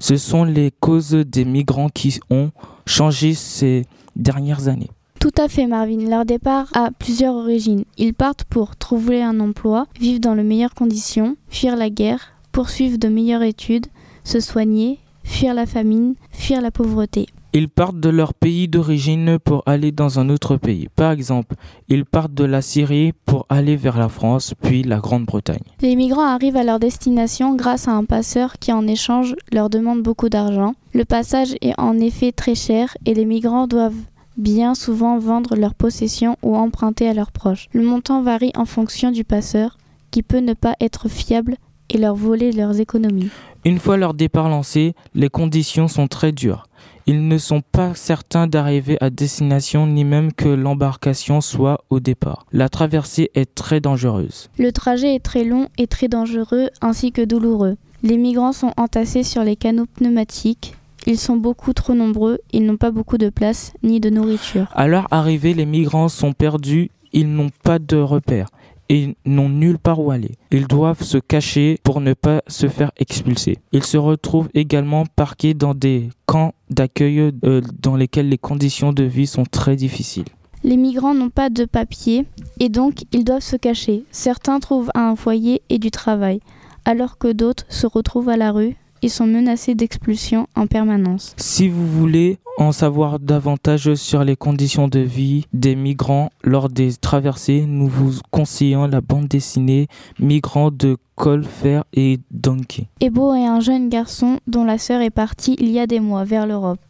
Ce 0.00 0.16
sont 0.16 0.44
les 0.44 0.72
causes 0.80 1.12
des 1.12 1.44
migrants 1.44 1.90
qui 1.90 2.18
ont 2.30 2.50
changé 2.86 3.34
ces 3.34 3.86
dernières 4.16 4.66
années. 4.66 4.90
Tout 5.20 5.32
à 5.36 5.48
fait, 5.48 5.66
Marvin. 5.66 6.08
Leur 6.08 6.24
départ 6.24 6.68
a 6.72 6.90
plusieurs 6.98 7.34
origines. 7.34 7.84
Ils 7.98 8.14
partent 8.14 8.44
pour 8.44 8.76
trouver 8.76 9.22
un 9.22 9.38
emploi, 9.38 9.86
vivre 10.00 10.18
dans 10.18 10.34
les 10.34 10.42
meilleures 10.42 10.74
conditions, 10.74 11.36
fuir 11.50 11.76
la 11.76 11.90
guerre, 11.90 12.32
poursuivre 12.50 12.96
de 12.96 13.08
meilleures 13.08 13.42
études, 13.42 13.86
se 14.24 14.40
soigner, 14.40 14.98
fuir 15.22 15.52
la 15.52 15.66
famine, 15.66 16.14
fuir 16.32 16.62
la 16.62 16.70
pauvreté. 16.70 17.26
Ils 17.52 17.68
partent 17.68 17.98
de 17.98 18.08
leur 18.08 18.32
pays 18.32 18.68
d'origine 18.68 19.40
pour 19.40 19.64
aller 19.66 19.90
dans 19.90 20.20
un 20.20 20.28
autre 20.28 20.56
pays. 20.56 20.88
Par 20.94 21.10
exemple, 21.10 21.56
ils 21.88 22.04
partent 22.04 22.32
de 22.32 22.44
la 22.44 22.62
Syrie 22.62 23.12
pour 23.26 23.44
aller 23.48 23.74
vers 23.74 23.98
la 23.98 24.08
France, 24.08 24.54
puis 24.62 24.84
la 24.84 24.98
Grande-Bretagne. 24.98 25.58
Les 25.80 25.96
migrants 25.96 26.26
arrivent 26.26 26.56
à 26.56 26.62
leur 26.62 26.78
destination 26.78 27.56
grâce 27.56 27.88
à 27.88 27.92
un 27.92 28.04
passeur 28.04 28.60
qui 28.60 28.72
en 28.72 28.86
échange 28.86 29.34
leur 29.52 29.68
demande 29.68 30.00
beaucoup 30.00 30.28
d'argent. 30.28 30.74
Le 30.92 31.04
passage 31.04 31.56
est 31.60 31.74
en 31.76 31.98
effet 31.98 32.30
très 32.30 32.54
cher 32.54 32.96
et 33.04 33.14
les 33.14 33.24
migrants 33.24 33.66
doivent 33.66 33.94
bien 34.36 34.76
souvent 34.76 35.18
vendre 35.18 35.56
leurs 35.56 35.74
possessions 35.74 36.36
ou 36.42 36.54
emprunter 36.56 37.08
à 37.08 37.14
leurs 37.14 37.32
proches. 37.32 37.66
Le 37.72 37.82
montant 37.82 38.22
varie 38.22 38.52
en 38.54 38.64
fonction 38.64 39.10
du 39.10 39.24
passeur, 39.24 39.76
qui 40.12 40.22
peut 40.22 40.38
ne 40.38 40.54
pas 40.54 40.76
être 40.80 41.08
fiable 41.08 41.56
et 41.88 41.98
leur 41.98 42.14
voler 42.14 42.52
leurs 42.52 42.78
économies. 42.78 43.30
Une 43.64 43.78
fois 43.78 43.96
leur 43.96 44.14
départ 44.14 44.48
lancé, 44.48 44.94
les 45.14 45.28
conditions 45.28 45.88
sont 45.88 46.06
très 46.06 46.32
dures. 46.32 46.64
Ils 47.12 47.26
ne 47.26 47.38
sont 47.38 47.60
pas 47.60 47.92
certains 47.96 48.46
d'arriver 48.46 48.96
à 49.00 49.10
destination 49.10 49.84
ni 49.84 50.04
même 50.04 50.32
que 50.32 50.48
l'embarcation 50.48 51.40
soit 51.40 51.82
au 51.90 51.98
départ. 51.98 52.46
La 52.52 52.68
traversée 52.68 53.32
est 53.34 53.52
très 53.52 53.80
dangereuse. 53.80 54.48
Le 54.60 54.70
trajet 54.70 55.16
est 55.16 55.24
très 55.24 55.42
long 55.42 55.66
et 55.76 55.88
très 55.88 56.06
dangereux 56.06 56.68
ainsi 56.80 57.10
que 57.10 57.22
douloureux. 57.22 57.76
Les 58.04 58.16
migrants 58.16 58.52
sont 58.52 58.72
entassés 58.76 59.24
sur 59.24 59.42
les 59.42 59.56
canaux 59.56 59.86
pneumatiques. 59.86 60.76
Ils 61.04 61.18
sont 61.18 61.36
beaucoup 61.36 61.72
trop 61.72 61.94
nombreux, 61.94 62.38
ils 62.52 62.64
n'ont 62.64 62.76
pas 62.76 62.92
beaucoup 62.92 63.18
de 63.18 63.28
place 63.28 63.72
ni 63.82 63.98
de 63.98 64.08
nourriture. 64.08 64.68
À 64.72 64.86
leur 64.86 65.08
arrivée, 65.10 65.52
les 65.52 65.66
migrants 65.66 66.08
sont 66.08 66.32
perdus, 66.32 66.92
ils 67.12 67.34
n'ont 67.34 67.50
pas 67.64 67.80
de 67.80 67.96
repères 67.96 68.50
et 68.90 69.16
n'ont 69.24 69.48
nulle 69.48 69.78
part 69.78 70.00
où 70.00 70.10
aller. 70.10 70.32
Ils 70.50 70.66
doivent 70.66 71.02
se 71.02 71.16
cacher 71.16 71.78
pour 71.82 72.00
ne 72.00 72.12
pas 72.12 72.42
se 72.48 72.68
faire 72.68 72.90
expulser. 72.98 73.56
Ils 73.72 73.84
se 73.84 73.96
retrouvent 73.96 74.50
également 74.52 75.06
parqués 75.06 75.54
dans 75.54 75.74
des 75.74 76.10
camps 76.26 76.52
d'accueil 76.68 77.32
euh, 77.44 77.62
dans 77.80 77.96
lesquels 77.96 78.28
les 78.28 78.36
conditions 78.36 78.92
de 78.92 79.04
vie 79.04 79.28
sont 79.28 79.44
très 79.44 79.76
difficiles. 79.76 80.24
Les 80.64 80.76
migrants 80.76 81.14
n'ont 81.14 81.30
pas 81.30 81.48
de 81.48 81.64
papier 81.64 82.26
et 82.58 82.68
donc 82.68 83.04
ils 83.12 83.24
doivent 83.24 83.40
se 83.40 83.56
cacher. 83.56 84.04
Certains 84.10 84.58
trouvent 84.58 84.90
un 84.94 85.14
foyer 85.14 85.62
et 85.70 85.78
du 85.78 85.90
travail, 85.90 86.40
alors 86.84 87.16
que 87.16 87.32
d'autres 87.32 87.64
se 87.68 87.86
retrouvent 87.86 88.28
à 88.28 88.36
la 88.36 88.50
rue 88.50 88.76
ils 89.02 89.10
sont 89.10 89.26
menacés 89.26 89.74
d'expulsion 89.74 90.46
en 90.54 90.66
permanence. 90.66 91.34
Si 91.36 91.68
vous 91.68 91.86
voulez 91.86 92.38
en 92.60 92.72
savoir 92.72 93.18
davantage 93.18 93.94
sur 93.94 94.22
les 94.22 94.36
conditions 94.36 94.86
de 94.86 95.00
vie 95.00 95.46
des 95.54 95.74
migrants 95.74 96.30
lors 96.44 96.68
des 96.68 96.94
traversées, 96.94 97.64
nous 97.66 97.88
vous 97.88 98.20
conseillons 98.30 98.86
la 98.86 99.00
bande 99.00 99.28
dessinée 99.28 99.88
Migrants 100.18 100.70
de 100.70 100.98
Colfer 101.14 101.82
et 101.94 102.18
Donkey. 102.30 102.86
Ebo 103.00 103.34
est 103.34 103.46
un 103.46 103.60
jeune 103.60 103.88
garçon 103.88 104.40
dont 104.46 104.64
la 104.64 104.76
sœur 104.76 105.00
est 105.00 105.10
partie 105.10 105.56
il 105.58 105.70
y 105.70 105.80
a 105.80 105.86
des 105.86 106.00
mois 106.00 106.24
vers 106.24 106.46
l'Europe. 106.46 106.80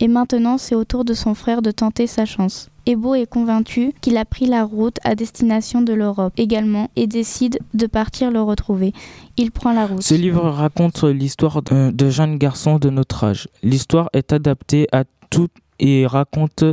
Et 0.00 0.08
maintenant, 0.08 0.58
c'est 0.58 0.74
au 0.74 0.84
tour 0.84 1.04
de 1.04 1.14
son 1.14 1.34
frère 1.34 1.62
de 1.62 1.70
tenter 1.70 2.06
sa 2.06 2.26
chance. 2.26 2.68
Ebo 2.86 3.14
est 3.14 3.26
convaincu 3.26 3.94
qu'il 4.02 4.18
a 4.18 4.26
pris 4.26 4.44
la 4.44 4.64
route 4.64 4.98
à 5.04 5.14
destination 5.14 5.80
de 5.80 5.94
l'Europe 5.94 6.34
également 6.36 6.90
et 6.96 7.06
décide 7.06 7.58
de 7.72 7.86
partir 7.86 8.30
le 8.30 8.42
retrouver. 8.42 8.92
Il 9.38 9.52
prend 9.52 9.72
la 9.72 9.86
route. 9.86 10.02
Ce 10.02 10.14
livre 10.14 10.50
raconte 10.50 11.02
l'histoire 11.04 11.62
de, 11.62 11.90
de 11.90 12.10
jeunes 12.10 12.36
garçons 12.36 12.78
de 12.78 12.90
notre 12.90 13.24
âge. 13.24 13.48
L'histoire 13.62 14.10
est 14.12 14.34
adaptée 14.34 14.86
à 14.92 15.04
tout 15.34 15.48
et 15.80 16.06
raconte 16.06 16.64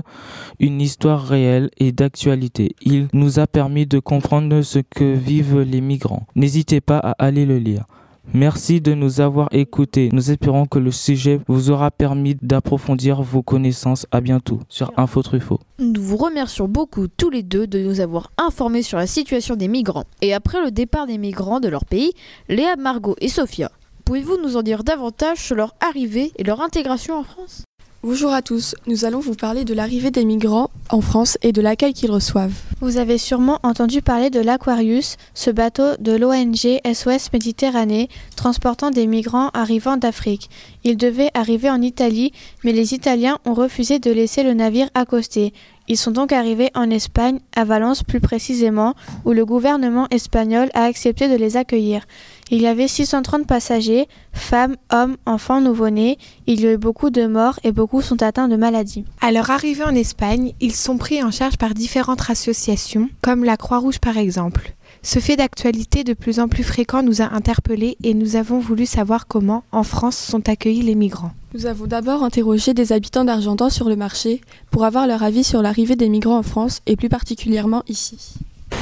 une 0.60 0.82
histoire 0.82 1.26
réelle 1.26 1.70
et 1.78 1.92
d'actualité. 1.92 2.76
Il 2.82 3.08
nous 3.14 3.40
a 3.40 3.48
permis 3.48 3.88
de 3.88 4.00
comprendre 4.00 4.62
ce 4.62 4.80
que 4.80 5.14
vivent 5.14 5.62
les 5.62 5.82
migrants. 5.82 6.28
N'hésitez 6.36 6.82
pas 6.82 7.00
à 7.00 7.12
aller 7.12 7.46
le 7.46 7.58
lire. 7.58 7.86
Merci 8.34 8.80
de 8.80 8.94
nous 8.94 9.20
avoir 9.20 9.50
écoutés. 9.52 10.10
Nous 10.14 10.30
espérons 10.30 10.66
que 10.68 10.78
le 10.78 10.92
sujet 10.92 11.40
vous 11.48 11.72
aura 11.72 11.90
permis 11.90 12.38
d'approfondir 12.42 13.24
vos 13.24 13.42
connaissances. 13.42 14.06
À 14.12 14.22
bientôt 14.22 14.60
sur 14.70 14.94
Info 14.96 15.24
Truffaut. 15.24 15.60
Nous 15.80 16.02
vous 16.02 16.18
remercions 16.18 16.68
beaucoup 16.68 17.08
tous 17.08 17.32
les 17.32 17.44
deux 17.44 17.66
de 17.66 17.80
nous 17.80 18.00
avoir 18.00 18.32
informés 18.38 18.84
sur 18.84 19.00
la 19.00 19.08
situation 19.08 19.56
des 19.56 19.68
migrants. 19.68 20.06
Et 20.22 20.34
après 20.34 20.64
le 20.64 20.70
départ 20.72 21.08
des 21.08 21.18
migrants 21.18 21.60
de 21.60 21.68
leur 21.68 21.86
pays, 21.86 22.14
Léa, 22.48 22.76
Margot 22.78 23.16
et 23.20 23.28
Sophia, 23.28 23.72
pouvez-vous 24.06 24.38
nous 24.38 24.56
en 24.56 24.62
dire 24.62 24.84
davantage 24.84 25.40
sur 25.40 25.56
leur 25.56 25.74
arrivée 25.82 26.32
et 26.38 26.44
leur 26.44 26.62
intégration 26.62 27.18
en 27.18 27.24
France? 27.24 27.64
Bonjour 28.04 28.34
à 28.34 28.42
tous, 28.42 28.74
nous 28.88 29.06
allons 29.06 29.20
vous 29.20 29.36
parler 29.36 29.64
de 29.64 29.76
l'arrivée 29.76 30.10
des 30.10 30.26
migrants 30.26 30.72
en 30.90 31.02
France 31.02 31.38
et 31.44 31.52
de 31.52 31.62
l'accueil 31.62 31.94
qu'ils 31.94 32.10
reçoivent. 32.10 32.60
Vous 32.80 32.98
avez 32.98 33.20
sûrement 33.20 33.60
entendu 33.62 34.02
parler 34.02 34.32
de 34.32 34.40
l'Aquarius, 34.40 35.18
ce 35.36 35.52
bateau 35.52 35.96
de 36.00 36.14
l'ONG 36.14 36.80
SOS 36.84 37.32
Méditerranée 37.32 38.10
transportant 38.36 38.90
des 38.90 39.06
migrants 39.06 39.50
arrivant 39.54 39.98
d'Afrique. 39.98 40.50
Il 40.84 40.98
devait 40.98 41.30
arriver 41.36 41.70
en 41.70 41.80
Italie, 41.80 42.32
mais 42.64 42.72
les 42.72 42.96
Italiens 42.96 43.38
ont 43.46 43.54
refusé 43.54 44.00
de 44.00 44.10
laisser 44.10 44.42
le 44.42 44.56
navire 44.56 44.90
accoster. 44.96 45.54
Ils 45.92 45.98
sont 45.98 46.12
donc 46.12 46.32
arrivés 46.32 46.72
en 46.74 46.90
Espagne, 46.90 47.40
à 47.54 47.66
Valence 47.66 48.02
plus 48.02 48.22
précisément, 48.22 48.94
où 49.26 49.34
le 49.34 49.46
gouvernement 49.46 50.08
espagnol 50.10 50.70
a 50.74 50.86
accepté 50.86 51.28
de 51.28 51.36
les 51.36 51.58
accueillir. 51.58 52.06
Il 52.50 52.62
y 52.62 52.68
avait 52.68 52.88
630 52.88 53.46
passagers, 53.46 54.08
femmes, 54.32 54.78
hommes, 54.90 55.18
enfants, 55.26 55.60
nouveau-nés. 55.60 56.18
Il 56.48 56.62
y 56.62 56.68
a 56.68 56.72
eu 56.72 56.78
beaucoup 56.78 57.10
de 57.10 57.28
morts 57.28 57.60
et 57.66 57.74
beaucoup 57.74 58.02
sont 58.02 58.24
atteints 58.24 58.48
de 58.48 58.56
maladies. 58.56 59.04
À 59.20 59.34
leur 59.34 59.50
arrivée 59.50 59.84
en 59.84 59.94
Espagne, 59.94 60.54
ils 60.62 60.76
sont 60.76 60.98
pris 60.98 61.22
en 61.22 61.30
charge 61.30 61.58
par 61.58 61.74
différentes 61.74 62.30
associations, 62.30 63.10
comme 63.22 63.44
la 63.44 63.58
Croix-Rouge 63.58 64.00
par 64.00 64.18
exemple. 64.18 64.74
Ce 65.04 65.18
fait 65.18 65.36
d'actualité 65.36 66.04
de 66.04 66.14
plus 66.14 66.40
en 66.40 66.48
plus 66.48 66.64
fréquent 66.64 67.02
nous 67.02 67.24
a 67.24 67.34
interpellés 67.34 67.98
et 68.04 68.14
nous 68.14 68.36
avons 68.36 68.60
voulu 68.60 68.86
savoir 68.86 69.26
comment, 69.26 69.64
en 69.72 69.82
France, 69.82 70.16
sont 70.16 70.48
accueillis 70.48 70.84
les 70.84 70.94
migrants. 70.94 71.32
Nous 71.56 71.66
avons 71.66 71.88
d'abord 71.88 72.24
interrogé 72.24 72.76
des 72.76 72.94
habitants 72.94 73.26
d'Argentan 73.26 73.72
sur 73.72 73.90
le 73.90 73.96
marché 73.96 74.42
pour 74.70 74.86
avoir 74.86 75.08
leur 75.08 75.24
avis 75.24 75.44
sur 75.44 75.64
l'arrivée 75.64 75.96
des 75.96 76.08
migrants 76.08 76.38
en 76.38 76.44
France 76.44 76.82
et 76.86 76.96
plus 76.96 77.10
particulièrement 77.10 77.82
ici. 77.88 78.36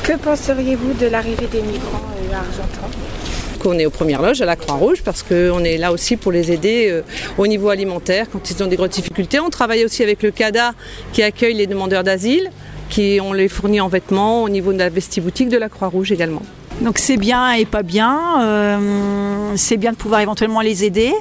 Que 0.03 0.17
penseriez-vous 0.17 0.93
de 0.99 1.05
l'arrivée 1.05 1.47
des 1.47 1.61
migrants 1.61 2.01
à 2.33 2.39
Argentan? 2.39 2.89
Qu'on 3.59 3.79
est 3.79 3.85
aux 3.85 3.89
premières 3.89 4.21
loges 4.21 4.41
à 4.41 4.45
la 4.45 4.57
Croix-Rouge 4.57 5.01
parce 5.03 5.23
qu'on 5.23 5.63
est 5.63 5.77
là 5.77 5.93
aussi 5.93 6.17
pour 6.17 6.33
les 6.33 6.51
aider 6.51 6.87
euh, 6.89 7.01
au 7.37 7.47
niveau 7.47 7.69
alimentaire 7.69 8.27
quand 8.29 8.51
ils 8.51 8.61
ont 8.61 8.67
des 8.67 8.75
grosses 8.75 8.89
difficultés. 8.89 9.39
On 9.39 9.49
travaille 9.49 9.85
aussi 9.85 10.03
avec 10.03 10.21
le 10.21 10.31
CADA 10.31 10.73
qui 11.13 11.23
accueille 11.23 11.55
les 11.55 11.67
demandeurs 11.67 12.03
d'asile, 12.03 12.51
qui 12.89 13.19
on 13.21 13.33
les 13.33 13.47
fournit 13.47 13.81
en 13.81 13.87
vêtements 13.87 14.43
au 14.43 14.49
niveau 14.49 14.73
de 14.73 14.79
la 14.79 14.89
vestiboutique 14.89 15.49
de 15.49 15.57
la 15.57 15.69
Croix-Rouge 15.69 16.11
également. 16.11 16.41
Donc 16.81 16.97
c'est 16.97 17.17
bien 17.17 17.51
et 17.53 17.65
pas 17.65 17.83
bien. 17.83 18.41
Euh, 18.41 19.53
c'est 19.55 19.77
bien 19.77 19.91
de 19.91 19.97
pouvoir 19.97 20.21
éventuellement 20.21 20.61
les 20.61 20.83
aider, 20.83 21.13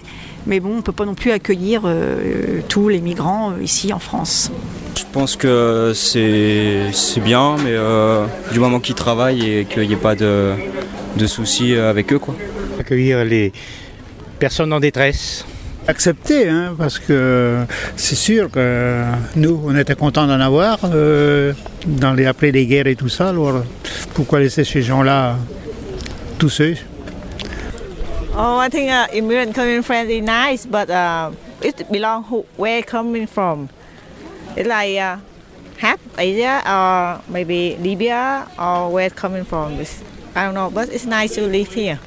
mais 0.46 0.60
bon, 0.60 0.70
on 0.70 0.76
ne 0.76 0.82
peut 0.82 0.92
pas 0.92 1.04
non 1.04 1.14
plus 1.14 1.30
accueillir 1.32 1.82
euh, 1.84 2.60
tous 2.68 2.88
les 2.88 3.00
migrants 3.00 3.50
euh, 3.50 3.62
ici 3.62 3.92
en 3.92 3.98
France. 3.98 4.50
Je 4.96 5.04
pense 5.12 5.36
que 5.36 5.92
c'est 5.94 7.20
bien, 7.24 7.56
mais 7.56 7.72
euh, 7.72 8.24
du 8.52 8.60
moment 8.60 8.80
qu'ils 8.80 8.94
travaillent 8.94 9.50
et 9.50 9.64
qu'il 9.64 9.86
n'y 9.86 9.94
ait 9.94 9.96
pas 9.96 10.14
de, 10.14 10.52
de 11.16 11.26
soucis 11.26 11.74
avec 11.74 12.12
eux. 12.12 12.18
Quoi. 12.18 12.34
Accueillir 12.78 13.24
les 13.24 13.52
personnes 14.38 14.72
en 14.72 14.80
détresse. 14.80 15.44
Accepter, 15.88 16.50
hein, 16.50 16.74
parce 16.76 16.98
que 16.98 17.64
c'est 17.96 18.14
sûr 18.14 18.50
que 18.50 19.04
nous, 19.36 19.58
on 19.64 19.74
était 19.74 19.94
contents 19.94 20.26
d'en 20.26 20.38
avoir 20.38 20.78
euh, 20.84 21.54
dans 21.86 22.12
les 22.12 22.26
appelés 22.26 22.52
des 22.52 22.66
guerres 22.66 22.88
et 22.88 22.94
tout 22.94 23.08
ça. 23.08 23.30
Alors 23.30 23.64
pourquoi 24.12 24.38
laisser 24.40 24.64
ces 24.64 24.82
gens-là 24.82 25.36
tous 26.38 26.50
seuls? 26.50 26.76
Oh, 28.36 28.60
I 28.60 28.68
think 28.68 28.90
uh, 28.90 29.06
immigrant 29.16 29.54
coming 29.54 29.82
from 29.82 30.10
is 30.10 30.20
nice, 30.20 30.66
but 30.66 30.90
uh, 30.90 31.30
it 31.62 31.90
belong 31.90 32.22
who, 32.24 32.44
where 32.58 32.82
coming 32.82 33.26
from? 33.26 33.70
It's 34.56 34.68
like 34.68 34.98
uh, 34.98 35.16
half 35.78 35.98
Asia 36.18 36.62
or 36.66 37.22
maybe 37.32 37.78
Libya 37.80 38.46
or 38.58 38.92
where 38.92 39.08
coming 39.08 39.44
from. 39.44 39.80
It's, 39.80 40.02
I 40.36 40.44
don't 40.44 40.54
know, 40.54 40.70
but 40.70 40.90
it's 40.90 41.06
nice 41.06 41.34
to 41.36 41.46
live 41.46 41.72
here. 41.72 41.98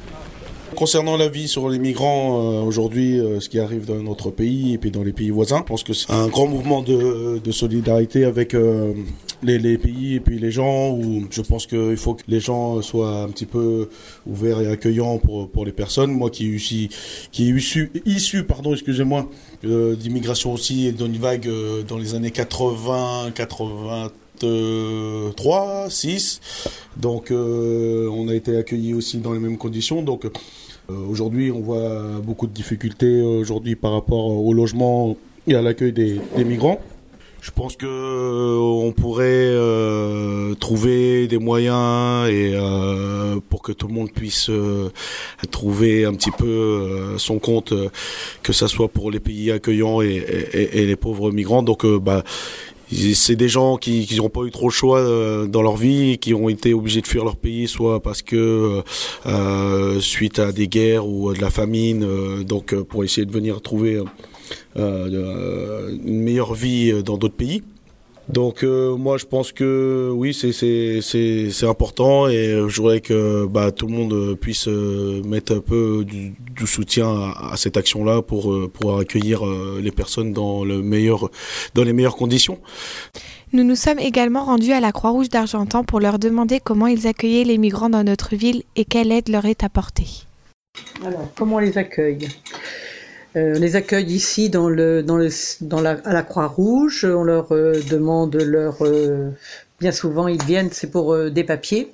Concernant 0.75 1.17
la 1.17 1.27
vie 1.27 1.47
sur 1.47 1.69
les 1.69 1.79
migrants 1.79 2.39
euh, 2.39 2.61
aujourd'hui, 2.61 3.19
euh, 3.19 3.39
ce 3.39 3.49
qui 3.49 3.59
arrive 3.59 3.85
dans 3.85 4.01
notre 4.01 4.31
pays 4.31 4.73
et 4.73 4.77
puis 4.77 4.89
dans 4.89 5.03
les 5.03 5.11
pays 5.11 5.29
voisins, 5.29 5.59
je 5.59 5.63
pense 5.63 5.83
que 5.83 5.93
c'est 5.93 6.11
un 6.11 6.27
grand 6.27 6.47
mouvement 6.47 6.81
de, 6.81 7.39
de 7.39 7.51
solidarité 7.51 8.23
avec 8.23 8.53
euh, 8.53 8.93
les, 9.43 9.59
les, 9.59 9.77
pays 9.77 10.15
et 10.15 10.19
puis 10.19 10.39
les 10.39 10.49
gens. 10.49 10.91
Où 10.91 11.25
je 11.29 11.41
pense 11.41 11.67
qu'il 11.67 11.97
faut 11.97 12.13
que 12.13 12.23
les 12.27 12.39
gens 12.39 12.81
soient 12.81 13.21
un 13.23 13.27
petit 13.27 13.45
peu 13.45 13.89
ouverts 14.25 14.61
et 14.61 14.71
accueillants 14.71 15.17
pour, 15.17 15.49
pour 15.49 15.65
les 15.65 15.73
personnes. 15.73 16.11
Moi 16.11 16.29
qui 16.29 16.57
suis 16.59 16.89
qui 17.31 17.49
issu, 17.49 17.91
issu 18.05 18.43
pardon, 18.43 18.73
excusez-moi, 18.73 19.29
d'immigration 19.63 20.53
aussi 20.53 20.91
d'une 20.93 21.17
vague 21.17 21.49
dans 21.87 21.97
les 21.97 22.15
années 22.15 22.31
80, 22.31 23.31
80 23.35 24.11
3, 24.41 25.89
6. 25.89 26.41
Donc 26.97 27.31
euh, 27.31 28.09
on 28.09 28.27
a 28.27 28.35
été 28.35 28.57
accueillis 28.57 28.93
aussi 28.93 29.17
dans 29.17 29.33
les 29.33 29.39
mêmes 29.39 29.57
conditions. 29.57 30.01
Donc 30.01 30.25
euh, 30.25 30.29
aujourd'hui 31.09 31.51
on 31.51 31.61
voit 31.61 32.19
beaucoup 32.23 32.47
de 32.47 32.53
difficultés 32.53 33.21
aujourd'hui 33.21 33.75
par 33.75 33.93
rapport 33.93 34.27
au 34.27 34.53
logement 34.53 35.15
et 35.47 35.55
à 35.55 35.61
l'accueil 35.61 35.91
des, 35.91 36.19
migrants. 36.43 36.79
Je 37.41 37.49
pense 37.49 37.75
que 37.75 37.87
euh, 37.87 38.59
on 38.59 38.91
pourrait 38.91 39.25
euh, 39.25 40.53
trouver 40.53 41.27
des 41.27 41.39
moyens 41.39 42.29
et 42.29 42.51
euh, 42.53 43.39
pour 43.49 43.63
que 43.63 43.71
tout 43.71 43.87
le 43.87 43.95
monde 43.95 44.11
puisse 44.11 44.49
euh, 44.51 44.91
trouver 45.49 46.05
un 46.05 46.13
petit 46.13 46.29
peu 46.29 46.45
euh, 46.45 47.17
son 47.17 47.39
compte, 47.39 47.71
euh, 47.71 47.89
que 48.43 48.53
ça 48.53 48.67
soit 48.67 48.89
pour 48.89 49.09
les 49.09 49.19
pays 49.19 49.51
accueillants 49.51 50.01
et, 50.01 50.23
les 50.73 50.95
pauvres 50.95 51.31
migrants. 51.31 51.63
Donc, 51.63 51.83
euh, 51.83 51.99
bah, 51.99 52.23
c'est 52.91 53.35
des 53.35 53.47
gens 53.49 53.77
qui 53.77 54.07
n'ont 54.17 54.29
pas 54.29 54.41
eu 54.43 54.51
trop 54.51 54.67
le 54.67 54.73
choix 54.73 54.99
euh, 54.99 55.47
dans 55.47 55.61
leur 55.61 55.77
vie, 55.77 56.17
qui 56.17 56.33
ont 56.33 56.49
été 56.49 56.73
obligés 56.73 57.01
de 57.01 57.07
fuir 57.07 57.23
leur 57.23 57.35
pays, 57.35 57.67
soit 57.67 58.01
parce 58.01 58.21
que 58.21 58.83
euh, 59.25 59.99
suite 59.99 60.39
à 60.39 60.51
des 60.51 60.67
guerres 60.67 61.07
ou 61.07 61.33
de 61.33 61.41
la 61.41 61.49
famine, 61.49 62.03
euh, 62.03 62.43
donc 62.43 62.73
euh, 62.73 62.83
pour 62.83 63.03
essayer 63.03 63.25
de 63.25 63.31
venir 63.31 63.61
trouver 63.61 63.95
euh, 63.95 64.03
euh, 64.77 65.97
une 66.05 66.21
meilleure 66.21 66.53
vie 66.53 67.03
dans 67.03 67.17
d'autres 67.17 67.35
pays. 67.35 67.63
Donc 68.29 68.63
euh, 68.63 68.95
moi 68.95 69.17
je 69.17 69.25
pense 69.25 69.51
que 69.51 70.09
oui 70.13 70.33
c'est 70.33 70.53
c'est 70.53 71.01
c'est 71.01 71.49
c'est 71.49 71.67
important 71.67 72.27
et 72.27 72.65
je 72.67 72.81
voudrais 72.81 73.01
que 73.01 73.45
bah, 73.45 73.71
tout 73.71 73.87
le 73.87 73.93
monde 73.93 74.35
puisse 74.35 74.67
euh, 74.67 75.21
mettre 75.23 75.53
un 75.53 75.59
peu 75.59 76.05
du, 76.05 76.33
du 76.55 76.67
soutien 76.67 77.07
à, 77.09 77.53
à 77.53 77.57
cette 77.57 77.77
action 77.77 78.05
là 78.05 78.21
pour 78.21 78.53
euh, 78.53 78.69
pour 78.73 78.97
accueillir 78.99 79.45
euh, 79.45 79.81
les 79.83 79.91
personnes 79.91 80.31
dans 80.33 80.63
le 80.63 80.81
meilleur 80.81 81.29
dans 81.73 81.83
les 81.83 81.93
meilleures 81.93 82.15
conditions. 82.15 82.59
Nous 83.53 83.65
nous 83.65 83.75
sommes 83.75 83.99
également 83.99 84.45
rendus 84.45 84.71
à 84.71 84.79
la 84.79 84.93
Croix-Rouge 84.93 85.27
d'Argentan 85.29 85.83
pour 85.83 85.99
leur 85.99 86.17
demander 86.17 86.61
comment 86.63 86.87
ils 86.87 87.07
accueillaient 87.07 87.43
les 87.43 87.57
migrants 87.57 87.89
dans 87.89 88.03
notre 88.03 88.35
ville 88.37 88.63
et 88.77 88.85
quelle 88.85 89.11
aide 89.11 89.27
leur 89.27 89.45
est 89.45 89.65
apportée. 89.65 90.07
Alors, 91.05 91.27
comment 91.35 91.57
on 91.57 91.59
les 91.59 91.77
accueille? 91.77 92.29
Euh, 93.35 93.53
On 93.55 93.59
les 93.59 93.75
accueille 93.75 94.11
ici 94.11 94.49
dans 94.49 94.69
la, 94.69 95.91
à 96.03 96.13
la 96.13 96.23
Croix-Rouge. 96.23 97.05
On 97.05 97.23
leur 97.23 97.51
euh, 97.53 97.79
demande 97.89 98.35
leur. 98.35 98.81
euh, 98.81 99.29
bien 99.79 99.91
souvent, 99.91 100.27
ils 100.27 100.43
viennent, 100.43 100.69
c'est 100.71 100.91
pour 100.91 101.13
euh, 101.13 101.29
des 101.29 101.43
papiers. 101.43 101.91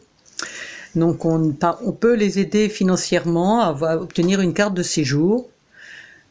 Donc, 0.95 1.25
on, 1.25 1.53
peut 1.53 2.15
les 2.15 2.39
aider 2.39 2.69
financièrement 2.69 3.61
à, 3.61 3.97
obtenir 3.97 4.41
une 4.41 4.53
carte 4.53 4.73
de 4.73 4.83
séjour 4.83 5.47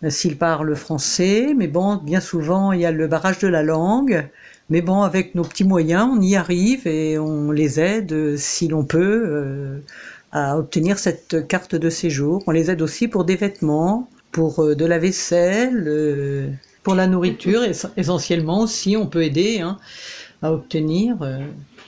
euh, 0.04 0.10
s'ils 0.10 0.36
parlent 0.36 0.74
français. 0.74 1.54
Mais 1.56 1.68
bon, 1.68 1.96
bien 1.96 2.20
souvent, 2.20 2.72
il 2.72 2.80
y 2.80 2.86
a 2.86 2.92
le 2.92 3.06
barrage 3.06 3.38
de 3.38 3.48
la 3.48 3.62
langue. 3.62 4.28
Mais 4.68 4.82
bon, 4.82 5.02
avec 5.02 5.34
nos 5.34 5.44
petits 5.44 5.64
moyens, 5.64 6.08
on 6.12 6.20
y 6.20 6.34
arrive 6.36 6.86
et 6.86 7.18
on 7.18 7.52
les 7.52 7.78
aide, 7.80 8.12
euh, 8.12 8.36
si 8.36 8.68
l'on 8.68 8.84
peut, 8.84 9.22
euh, 9.26 9.78
à 10.32 10.58
obtenir 10.58 10.98
cette 10.98 11.46
carte 11.46 11.74
de 11.76 11.88
séjour. 11.88 12.42
On 12.46 12.50
les 12.50 12.70
aide 12.70 12.82
aussi 12.82 13.08
pour 13.08 13.24
des 13.24 13.36
vêtements, 13.36 14.08
pour 14.32 14.60
euh, 14.60 14.74
de 14.74 14.84
la 14.84 14.98
vaisselle, 14.98 15.84
euh, 15.86 16.50
pour 16.82 16.94
la 16.94 17.06
nourriture, 17.06 17.62
essentiellement 17.96 18.60
aussi, 18.60 18.96
on 18.96 19.06
peut 19.06 19.22
aider 19.24 19.60
hein, 19.60 19.78
à 20.42 20.52
obtenir. 20.52 21.16
euh, 21.22 21.38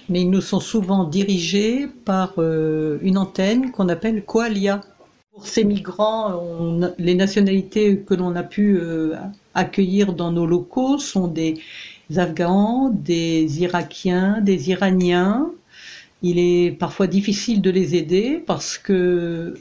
mais 0.08 0.22
ils 0.22 0.30
nous 0.30 0.40
sont 0.40 0.60
souvent 0.60 1.04
dirigés 1.04 1.86
par 2.06 2.32
une 2.38 3.18
antenne 3.18 3.72
qu'on 3.72 3.90
appelle 3.90 4.24
Coalia. 4.24 4.80
Pour 5.34 5.46
ces 5.46 5.64
migrants, 5.64 6.40
les 6.98 7.14
nationalités 7.14 7.98
que 7.98 8.14
l'on 8.14 8.34
a 8.34 8.42
pu 8.42 8.80
accueillir 9.52 10.14
dans 10.14 10.32
nos 10.32 10.46
locaux 10.46 10.96
sont 10.96 11.28
des 11.28 11.60
Afghans, 12.16 12.88
des 12.88 13.60
Irakiens, 13.60 14.40
des 14.40 14.70
Iraniens. 14.70 15.50
Il 16.22 16.38
est 16.38 16.72
parfois 16.72 17.06
difficile 17.06 17.60
de 17.60 17.70
les 17.70 17.94
aider 17.94 18.42
parce 18.46 18.78
que 18.78 19.54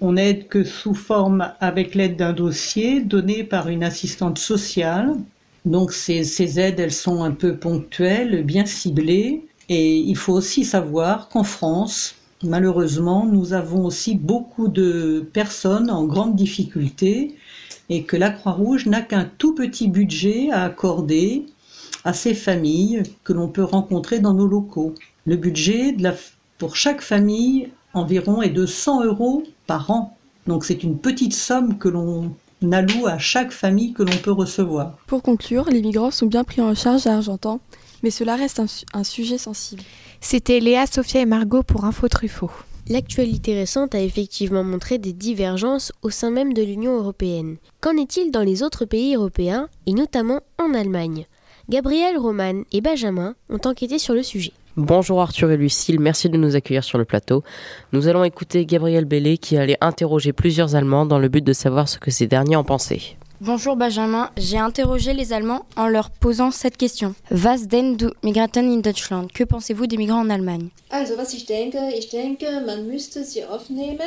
on 0.00 0.12
n'aide 0.12 0.48
que 0.48 0.64
sous 0.64 0.94
forme 0.94 1.52
avec 1.60 1.94
l'aide 1.94 2.16
d'un 2.16 2.32
dossier 2.32 3.00
donné 3.00 3.44
par 3.44 3.68
une 3.68 3.82
assistante 3.82 4.38
sociale. 4.38 5.16
Donc 5.64 5.92
ces, 5.92 6.60
aides, 6.60 6.80
elles 6.80 6.92
sont 6.92 7.24
un 7.24 7.32
peu 7.32 7.56
ponctuelles, 7.56 8.44
bien 8.44 8.64
ciblées. 8.64 9.44
Et 9.68 9.96
il 9.96 10.16
faut 10.16 10.32
aussi 10.32 10.64
savoir 10.64 11.28
qu'en 11.28 11.44
France, 11.44 12.14
malheureusement, 12.42 13.26
nous 13.26 13.52
avons 13.52 13.84
aussi 13.84 14.14
beaucoup 14.14 14.68
de 14.68 15.28
personnes 15.32 15.90
en 15.90 16.04
grande 16.04 16.36
difficulté 16.36 17.34
et 17.90 18.04
que 18.04 18.16
la 18.16 18.30
Croix-Rouge 18.30 18.86
n'a 18.86 19.02
qu'un 19.02 19.28
tout 19.38 19.54
petit 19.54 19.88
budget 19.88 20.50
à 20.52 20.64
accorder 20.64 21.44
à 22.04 22.12
ces 22.12 22.34
familles 22.34 23.02
que 23.24 23.32
l'on 23.32 23.48
peut 23.48 23.64
rencontrer 23.64 24.20
dans 24.20 24.34
nos 24.34 24.46
locaux. 24.46 24.94
Le 25.26 25.36
budget 25.36 25.92
de 25.92 26.10
pour 26.56 26.76
chaque 26.76 27.02
famille 27.02 27.68
environ 27.94 28.42
est 28.42 28.50
de 28.50 28.66
100 28.66 29.04
euros 29.04 29.44
par 29.68 29.88
an. 29.92 30.16
Donc 30.48 30.64
c'est 30.64 30.82
une 30.82 30.98
petite 30.98 31.34
somme 31.34 31.78
que 31.78 31.88
l'on 31.88 32.32
alloue 32.72 33.06
à 33.06 33.18
chaque 33.18 33.52
famille 33.52 33.92
que 33.92 34.02
l'on 34.02 34.16
peut 34.16 34.32
recevoir. 34.32 34.96
Pour 35.06 35.22
conclure, 35.22 35.66
les 35.70 35.80
migrants 35.82 36.10
sont 36.10 36.26
bien 36.26 36.42
pris 36.42 36.60
en 36.60 36.74
charge 36.74 37.06
à 37.06 37.14
Argentan, 37.14 37.60
mais 38.02 38.10
cela 38.10 38.34
reste 38.34 38.58
un, 38.58 38.66
su- 38.66 38.84
un 38.92 39.04
sujet 39.04 39.38
sensible. 39.38 39.82
C'était 40.20 40.58
Léa, 40.58 40.86
Sophia 40.86 41.20
et 41.20 41.26
Margot 41.26 41.62
pour 41.62 41.84
Info 41.84 42.08
Truffaut. 42.08 42.50
L'actualité 42.88 43.54
récente 43.54 43.94
a 43.94 44.00
effectivement 44.00 44.64
montré 44.64 44.96
des 44.96 45.12
divergences 45.12 45.92
au 46.00 46.08
sein 46.08 46.30
même 46.30 46.54
de 46.54 46.62
l'Union 46.62 46.96
européenne. 46.96 47.58
Qu'en 47.82 47.96
est-il 47.98 48.30
dans 48.30 48.42
les 48.42 48.62
autres 48.62 48.86
pays 48.86 49.14
européens, 49.14 49.68
et 49.86 49.92
notamment 49.92 50.40
en 50.58 50.72
Allemagne? 50.72 51.26
Gabriel, 51.68 52.16
Roman 52.16 52.62
et 52.72 52.80
Benjamin 52.80 53.34
ont 53.50 53.60
enquêté 53.66 53.98
sur 53.98 54.14
le 54.14 54.22
sujet. 54.22 54.54
Bonjour 54.78 55.20
Arthur 55.20 55.50
et 55.50 55.56
Lucille, 55.56 55.98
merci 55.98 56.28
de 56.30 56.36
nous 56.36 56.54
accueillir 56.54 56.84
sur 56.84 56.98
le 56.98 57.04
plateau. 57.04 57.42
Nous 57.92 58.06
allons 58.06 58.22
écouter 58.22 58.64
Gabriel 58.64 59.06
Bellet 59.06 59.36
qui 59.36 59.56
allait 59.56 59.76
interroger 59.80 60.32
plusieurs 60.32 60.76
Allemands 60.76 61.04
dans 61.04 61.18
le 61.18 61.28
but 61.28 61.42
de 61.42 61.52
savoir 61.52 61.88
ce 61.88 61.98
que 61.98 62.12
ces 62.12 62.28
derniers 62.28 62.54
en 62.54 62.62
pensaient. 62.62 63.16
Bonjour 63.40 63.74
Benjamin, 63.74 64.30
j'ai 64.36 64.56
interrogé 64.56 65.14
les 65.14 65.32
Allemands 65.32 65.66
en 65.76 65.88
leur 65.88 66.10
posant 66.10 66.52
cette 66.52 66.76
question. 66.76 67.16
Was 67.32 67.66
denn 67.66 67.96
du 67.96 68.06
Migranten 68.22 68.70
in 68.70 68.76
Deutschland? 68.78 69.26
Que 69.34 69.42
pensez-vous 69.42 69.88
des 69.88 69.96
migrants 69.96 70.20
en 70.20 70.30
Allemagne? 70.30 70.68
Also, 70.90 71.16
was 71.16 71.34
ich 71.34 71.46
denke, 71.46 71.78
ich 71.98 72.10
denke, 72.10 72.46
man 72.64 72.86
müsste 72.86 73.24
sie 73.24 73.44
aufnehmen, 73.44 73.98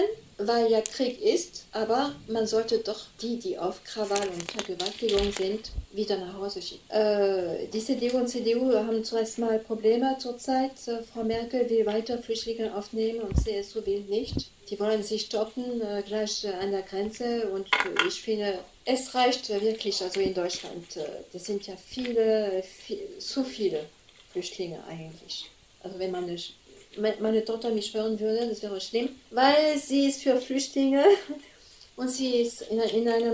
weil 0.48 0.72
ja 0.72 0.82
Krieg 0.82 1.22
ist, 1.22 1.66
aber 1.72 2.14
man 2.28 2.48
sollte 2.48 2.80
doch 2.80 3.00
die, 3.22 3.38
die 3.38 3.58
auf 3.58 3.84
Krawall 3.84 4.28
und 4.30 4.52
Vergewaltigung 4.52 5.32
sind, 5.32 5.72
wieder 5.92 6.18
nach 6.18 6.34
Hause 6.34 6.62
schicken. 6.62 6.90
Äh, 6.90 7.68
die 7.68 7.80
CDU 7.80 8.18
und 8.18 8.28
CDU 8.28 8.74
haben 8.74 9.04
zuerst 9.04 9.40
mal 9.40 9.60
Probleme 9.60 10.18
zurzeit. 10.20 10.72
Äh, 10.88 11.04
Frau 11.04 11.24
Merkel 11.24 11.70
will 11.70 11.86
weiter 11.86 12.18
Flüchtlinge 12.18 12.76
aufnehmen 12.76 13.22
und 13.22 13.36
CSU 13.38 13.86
will 13.86 14.02
nicht. 14.02 14.52
Die 14.70 14.80
wollen 14.80 15.04
sich 15.04 15.24
stoppen 15.24 15.82
äh, 15.82 16.02
gleich 16.06 16.46
äh, 16.46 16.54
an 16.54 16.72
der 16.72 16.84
Grenze 16.84 17.50
und 17.50 17.68
ich 18.08 18.22
finde, 18.22 18.60
es 18.86 19.14
reicht 19.14 19.50
wirklich, 19.50 20.02
also 20.02 20.20
in 20.20 20.34
Deutschland, 20.34 20.98
äh, 20.98 21.04
das 21.34 21.46
sind 21.46 21.68
ja 21.68 21.76
viele, 21.76 22.64
viel, 22.64 23.00
zu 23.20 23.44
viele 23.44 23.86
Flüchtlinge 24.32 24.82
eigentlich. 24.88 25.50
Also 25.84 26.00
wenn 26.00 26.12
man 26.12 26.26
nicht 26.26 26.56
meine 26.98 27.44
Tochter 27.46 27.70
mich 27.70 27.94
hören 27.94 28.20
würde, 28.20 28.48
das 28.48 28.62
wäre 28.62 28.80
schlimm, 28.82 29.10
weil 29.30 29.78
sie 29.78 30.08
ist 30.10 30.22
für 30.24 30.38
Flüchtlinge 30.38 31.04
und 31.96 32.10
sie 32.10 32.42
ist 32.42 32.64
in, 32.64 32.80
in 32.80 33.08
einer 33.08 33.34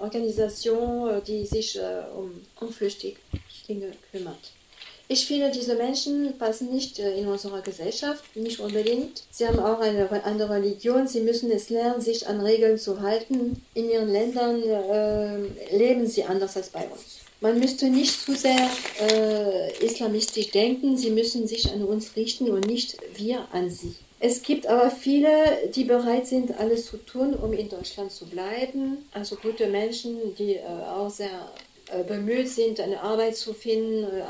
Organisation, 0.00 1.22
die 1.26 1.44
sich 1.46 1.76
äh, 1.76 2.02
um, 2.16 2.40
um 2.60 2.72
Flüchtlinge 2.72 3.92
kümmert. 4.10 4.52
Ich 5.06 5.26
finde, 5.26 5.50
diese 5.50 5.74
Menschen 5.74 6.38
passen 6.38 6.72
nicht 6.72 6.98
äh, 6.98 7.18
in 7.18 7.28
unsere 7.28 7.60
Gesellschaft, 7.60 8.24
nicht 8.36 8.58
unbedingt. 8.58 9.22
Sie 9.30 9.46
haben 9.46 9.58
auch 9.58 9.80
eine 9.80 10.10
re- 10.10 10.24
andere 10.24 10.54
Religion, 10.54 11.06
sie 11.06 11.20
müssen 11.20 11.50
es 11.50 11.68
lernen, 11.68 12.00
sich 12.00 12.26
an 12.26 12.40
Regeln 12.40 12.78
zu 12.78 13.02
halten. 13.02 13.62
In 13.74 13.90
ihren 13.90 14.10
Ländern 14.10 14.62
äh, 14.62 15.76
leben 15.76 16.06
sie 16.06 16.24
anders 16.24 16.56
als 16.56 16.70
bei 16.70 16.86
uns. 16.88 17.18
Man 17.40 17.58
müsste 17.58 17.88
nicht 17.90 18.20
zu 18.20 18.34
sehr 18.34 18.70
äh, 19.00 19.84
islamistisch 19.84 20.50
denken, 20.50 20.96
sie 20.96 21.10
müssen 21.10 21.46
sich 21.46 21.70
an 21.70 21.84
uns 21.84 22.16
richten 22.16 22.50
und 22.50 22.66
nicht 22.66 22.96
wir 23.16 23.46
an 23.52 23.70
sie. 23.70 23.94
Es 24.20 24.42
gibt 24.42 24.66
aber 24.66 24.90
viele, 24.90 25.68
die 25.74 25.84
bereit 25.84 26.26
sind, 26.26 26.58
alles 26.58 26.86
zu 26.86 26.96
tun, 26.96 27.34
um 27.34 27.52
in 27.52 27.68
Deutschland 27.68 28.10
zu 28.10 28.24
bleiben. 28.26 29.04
Also 29.12 29.36
gute 29.36 29.66
Menschen, 29.66 30.34
die 30.36 30.54
äh, 30.54 30.64
auch 30.64 31.10
sehr 31.10 31.50
äh, 31.90 32.02
bemüht 32.04 32.48
sind, 32.48 32.80
eine 32.80 33.00
Arbeit 33.02 33.36
zu 33.36 33.52
finden, 33.52 34.04
äh, 34.04 34.22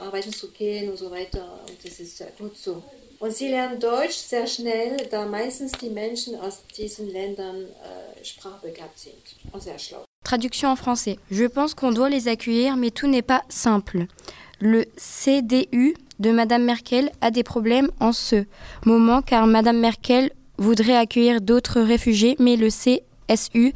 arbeiten 0.00 0.32
zu 0.32 0.50
gehen 0.50 0.90
und 0.90 0.96
so 0.96 1.10
weiter. 1.10 1.60
Und 1.68 1.76
das 1.84 2.00
ist 2.00 2.16
sehr 2.16 2.32
gut 2.38 2.56
so. 2.56 2.82
Und 3.18 3.34
sie 3.34 3.48
lernen 3.48 3.78
Deutsch 3.78 4.16
sehr 4.16 4.46
schnell, 4.46 4.96
da 5.10 5.26
meistens 5.26 5.72
die 5.72 5.90
Menschen 5.90 6.40
aus 6.40 6.62
diesen 6.76 7.10
Ländern 7.10 7.64
äh, 7.64 8.24
sprachbegabt 8.24 8.98
sind 8.98 9.36
und 9.52 9.62
sehr 9.62 9.78
schlau. 9.78 10.04
Je 11.30 11.44
pense 11.44 11.74
qu'on 11.74 11.92
doit 11.92 12.08
les 12.08 12.28
accueillir, 12.28 12.76
mais 12.76 12.90
tout 12.90 13.06
n'est 13.06 13.22
pas 13.22 13.42
simple. 13.48 14.06
Le 14.60 14.84
CDU 14.96 15.94
de 16.18 16.30
Madame 16.30 16.64
Merkel 16.64 17.10
a 17.20 17.30
des 17.30 17.42
problèmes 17.42 17.90
en 18.00 18.12
ce 18.12 18.44
moment 18.86 19.22
car 19.22 19.46
Madame 19.46 19.78
Merkel 19.78 20.30
voudrait 20.58 20.96
accueillir 20.96 21.40
d'autres 21.40 21.80
réfugiés, 21.80 22.36
mais 22.38 22.56
le 22.56 22.68
CSU 22.68 23.72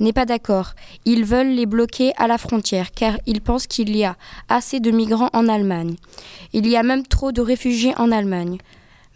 n'est 0.00 0.12
pas 0.12 0.26
d'accord. 0.26 0.72
Ils 1.04 1.24
veulent 1.24 1.54
les 1.54 1.66
bloquer 1.66 2.12
à 2.16 2.26
la 2.26 2.38
frontière 2.38 2.92
car 2.92 3.16
ils 3.26 3.40
pensent 3.40 3.66
qu'il 3.66 3.96
y 3.96 4.04
a 4.04 4.16
assez 4.48 4.80
de 4.80 4.90
migrants 4.90 5.30
en 5.32 5.48
Allemagne. 5.48 5.96
Il 6.52 6.66
y 6.68 6.76
a 6.76 6.82
même 6.82 7.06
trop 7.06 7.32
de 7.32 7.40
réfugiés 7.40 7.94
en 7.96 8.12
Allemagne. 8.12 8.58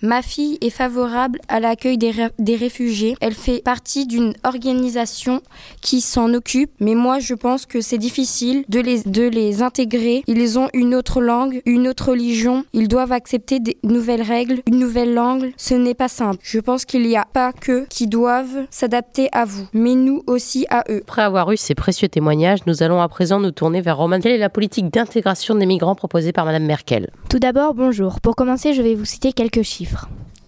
Ma 0.02 0.22
fille 0.22 0.56
est 0.62 0.70
favorable 0.70 1.40
à 1.48 1.60
l'accueil 1.60 1.98
des, 1.98 2.10
ré- 2.10 2.30
des 2.38 2.56
réfugiés. 2.56 3.16
Elle 3.20 3.34
fait 3.34 3.62
partie 3.62 4.06
d'une 4.06 4.32
organisation 4.44 5.42
qui 5.82 6.00
s'en 6.00 6.32
occupe, 6.32 6.70
mais 6.80 6.94
moi 6.94 7.18
je 7.18 7.34
pense 7.34 7.66
que 7.66 7.82
c'est 7.82 7.98
difficile 7.98 8.64
de 8.70 8.80
les, 8.80 9.02
de 9.02 9.24
les 9.24 9.60
intégrer. 9.62 10.22
Ils 10.26 10.58
ont 10.58 10.68
une 10.72 10.94
autre 10.94 11.20
langue, 11.20 11.60
une 11.66 11.86
autre 11.86 12.10
religion. 12.12 12.64
Ils 12.72 12.88
doivent 12.88 13.12
accepter 13.12 13.60
des 13.60 13.76
nouvelles 13.82 14.22
règles, 14.22 14.62
une 14.66 14.78
nouvelle 14.78 15.12
langue. 15.12 15.52
Ce 15.58 15.74
n'est 15.74 15.94
pas 15.94 16.08
simple. 16.08 16.38
Je 16.42 16.60
pense 16.60 16.86
qu'il 16.86 17.02
n'y 17.06 17.16
a 17.16 17.26
pas 17.30 17.52
que 17.52 17.84
qui 17.90 18.06
doivent 18.06 18.66
s'adapter 18.70 19.28
à 19.32 19.44
vous, 19.44 19.66
mais 19.74 19.94
nous 19.94 20.22
aussi 20.26 20.64
à 20.70 20.82
eux. 20.88 21.02
Après 21.02 21.22
avoir 21.22 21.52
eu 21.52 21.58
ces 21.58 21.74
précieux 21.74 22.08
témoignages, 22.08 22.60
nous 22.66 22.82
allons 22.82 23.02
à 23.02 23.08
présent 23.08 23.38
nous 23.38 23.50
tourner 23.50 23.82
vers 23.82 23.98
Roman. 23.98 24.20
Quelle 24.20 24.32
est 24.32 24.38
la 24.38 24.48
politique 24.48 24.90
d'intégration 24.90 25.54
des 25.56 25.66
migrants 25.66 25.94
proposée 25.94 26.32
par 26.32 26.46
Madame 26.46 26.64
Merkel? 26.64 27.10
Tout 27.28 27.38
d'abord, 27.38 27.74
bonjour. 27.74 28.20
Pour 28.22 28.34
commencer, 28.34 28.72
je 28.72 28.80
vais 28.80 28.94
vous 28.94 29.04
citer 29.04 29.32
quelques 29.34 29.62
chiffres. 29.62 29.89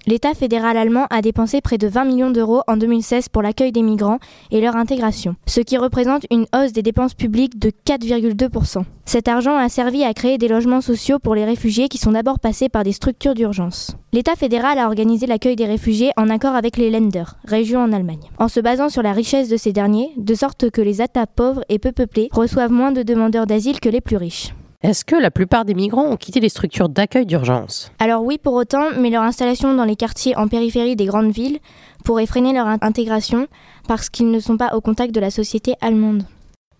L'État 0.04 0.34
fédéral 0.34 0.76
allemand 0.76 1.06
a 1.10 1.22
dépensé 1.22 1.60
près 1.60 1.78
de 1.78 1.86
20 1.86 2.04
millions 2.06 2.30
d'euros 2.30 2.62
en 2.66 2.76
2016 2.76 3.28
pour 3.28 3.40
l'accueil 3.40 3.70
des 3.70 3.82
migrants 3.82 4.18
et 4.50 4.60
leur 4.60 4.74
intégration, 4.74 5.36
ce 5.46 5.60
qui 5.60 5.76
représente 5.76 6.26
une 6.32 6.46
hausse 6.52 6.72
des 6.72 6.82
dépenses 6.82 7.14
publiques 7.14 7.60
de 7.60 7.70
4,2%. 7.70 8.82
Cet 9.04 9.28
argent 9.28 9.56
a 9.56 9.68
servi 9.68 10.02
à 10.02 10.12
créer 10.12 10.38
des 10.38 10.48
logements 10.48 10.80
sociaux 10.80 11.20
pour 11.20 11.36
les 11.36 11.44
réfugiés 11.44 11.88
qui 11.88 11.98
sont 11.98 12.12
d'abord 12.12 12.40
passés 12.40 12.68
par 12.68 12.82
des 12.82 12.90
structures 12.90 13.34
d'urgence. 13.34 13.96
L'État 14.12 14.34
fédéral 14.34 14.78
a 14.80 14.86
organisé 14.86 15.26
l'accueil 15.26 15.54
des 15.54 15.66
réfugiés 15.66 16.10
en 16.16 16.30
accord 16.30 16.56
avec 16.56 16.76
les 16.78 16.90
Länder, 16.90 17.24
régions 17.44 17.80
en 17.80 17.92
Allemagne, 17.92 18.28
en 18.38 18.48
se 18.48 18.58
basant 18.58 18.88
sur 18.88 19.02
la 19.02 19.12
richesse 19.12 19.48
de 19.48 19.56
ces 19.56 19.72
derniers, 19.72 20.10
de 20.16 20.34
sorte 20.34 20.70
que 20.70 20.82
les 20.82 21.00
États 21.00 21.28
pauvres 21.28 21.64
et 21.68 21.78
peu 21.78 21.92
peuplés 21.92 22.28
reçoivent 22.32 22.72
moins 22.72 22.90
de 22.90 23.04
demandeurs 23.04 23.46
d'asile 23.46 23.78
que 23.78 23.88
les 23.88 24.00
plus 24.00 24.16
riches. 24.16 24.52
Est-ce 24.82 25.04
que 25.04 25.14
la 25.14 25.30
plupart 25.30 25.64
des 25.64 25.74
migrants 25.74 26.06
ont 26.06 26.16
quitté 26.16 26.40
les 26.40 26.48
structures 26.48 26.88
d'accueil 26.88 27.24
d'urgence? 27.24 27.92
Alors 28.00 28.24
oui 28.24 28.36
pour 28.38 28.54
autant, 28.54 28.86
mais 28.98 29.10
leur 29.10 29.22
installation 29.22 29.74
dans 29.74 29.84
les 29.84 29.94
quartiers 29.94 30.36
en 30.36 30.48
périphérie 30.48 30.96
des 30.96 31.04
grandes 31.06 31.30
villes 31.30 31.60
pourrait 32.04 32.26
freiner 32.26 32.52
leur 32.52 32.66
in- 32.66 32.78
intégration 32.80 33.46
parce 33.86 34.10
qu'ils 34.10 34.30
ne 34.32 34.40
sont 34.40 34.56
pas 34.56 34.74
au 34.74 34.80
contact 34.80 35.14
de 35.14 35.20
la 35.20 35.30
société 35.30 35.74
allemande. 35.80 36.24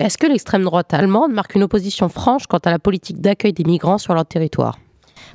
Est-ce 0.01 0.19
que 0.19 0.27
l'extrême 0.27 0.65
droite 0.65 0.93
allemande 0.93 1.33
marque 1.33 1.55
une 1.55 1.63
opposition 1.63 2.09
franche 2.09 2.49
quant 2.49 2.59
à 2.59 2.71
la 2.73 2.81
politique 2.81 3.21
d'accueil 3.21 3.53
des 3.53 3.63
migrants 3.63 3.99
sur 3.99 4.15
leur 4.15 4.27
territoire? 4.27 4.79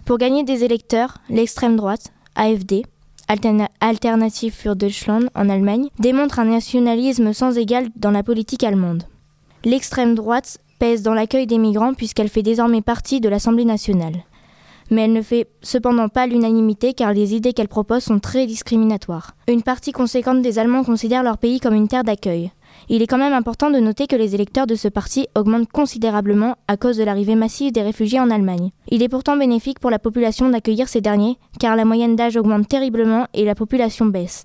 Pour 0.03 0.17
gagner 0.17 0.43
des 0.43 0.65
électeurs, 0.65 1.19
l'extrême 1.29 1.77
droite, 1.77 2.11
AfD, 2.35 2.83
Alterna- 3.29 3.69
Alternative 3.79 4.53
für 4.53 4.75
Deutschland 4.75 5.29
en 5.35 5.47
Allemagne, 5.49 5.87
démontre 5.99 6.39
un 6.39 6.45
nationalisme 6.45 7.31
sans 7.31 7.57
égal 7.57 7.87
dans 7.95 8.11
la 8.11 8.23
politique 8.23 8.65
allemande. 8.65 9.03
L'extrême 9.63 10.15
droite 10.15 10.57
pèse 10.79 11.01
dans 11.01 11.13
l'accueil 11.13 11.47
des 11.47 11.57
migrants 11.57 11.93
puisqu'elle 11.93 12.29
fait 12.29 12.43
désormais 12.43 12.81
partie 12.81 13.19
de 13.19 13.29
l'Assemblée 13.29 13.65
nationale. 13.65 14.23
Mais 14.89 15.01
elle 15.01 15.13
ne 15.13 15.21
fait 15.21 15.47
cependant 15.61 16.07
pas 16.07 16.27
l'unanimité 16.27 16.93
car 16.93 17.13
les 17.13 17.35
idées 17.35 17.53
qu'elle 17.53 17.67
propose 17.67 18.03
sont 18.03 18.19
très 18.19 18.45
discriminatoires. 18.45 19.35
Une 19.47 19.61
partie 19.61 19.91
conséquente 19.91 20.41
des 20.41 20.59
Allemands 20.59 20.83
considère 20.83 21.23
leur 21.23 21.37
pays 21.37 21.59
comme 21.59 21.73
une 21.73 21.89
terre 21.89 22.03
d'accueil. 22.03 22.51
Il 22.89 23.01
est 23.01 23.07
quand 23.07 23.17
même 23.17 23.33
important 23.33 23.69
de 23.69 23.79
noter 23.79 24.07
que 24.07 24.15
les 24.15 24.35
électeurs 24.35 24.67
de 24.67 24.75
ce 24.75 24.87
parti 24.87 25.27
augmentent 25.35 25.69
considérablement 25.69 26.55
à 26.67 26.77
cause 26.77 26.97
de 26.97 27.03
l'arrivée 27.03 27.35
massive 27.35 27.71
des 27.71 27.81
réfugiés 27.81 28.19
en 28.19 28.29
Allemagne. 28.29 28.71
Il 28.89 29.03
est 29.03 29.09
pourtant 29.09 29.35
bénéfique 29.35 29.79
pour 29.79 29.91
la 29.91 29.99
population 29.99 30.49
d'accueillir 30.49 30.87
ces 30.87 31.01
derniers, 31.01 31.37
car 31.59 31.75
la 31.75 31.85
moyenne 31.85 32.15
d'âge 32.15 32.37
augmente 32.37 32.67
terriblement 32.67 33.25
et 33.33 33.45
la 33.45 33.55
population 33.55 34.05
baisse. 34.05 34.43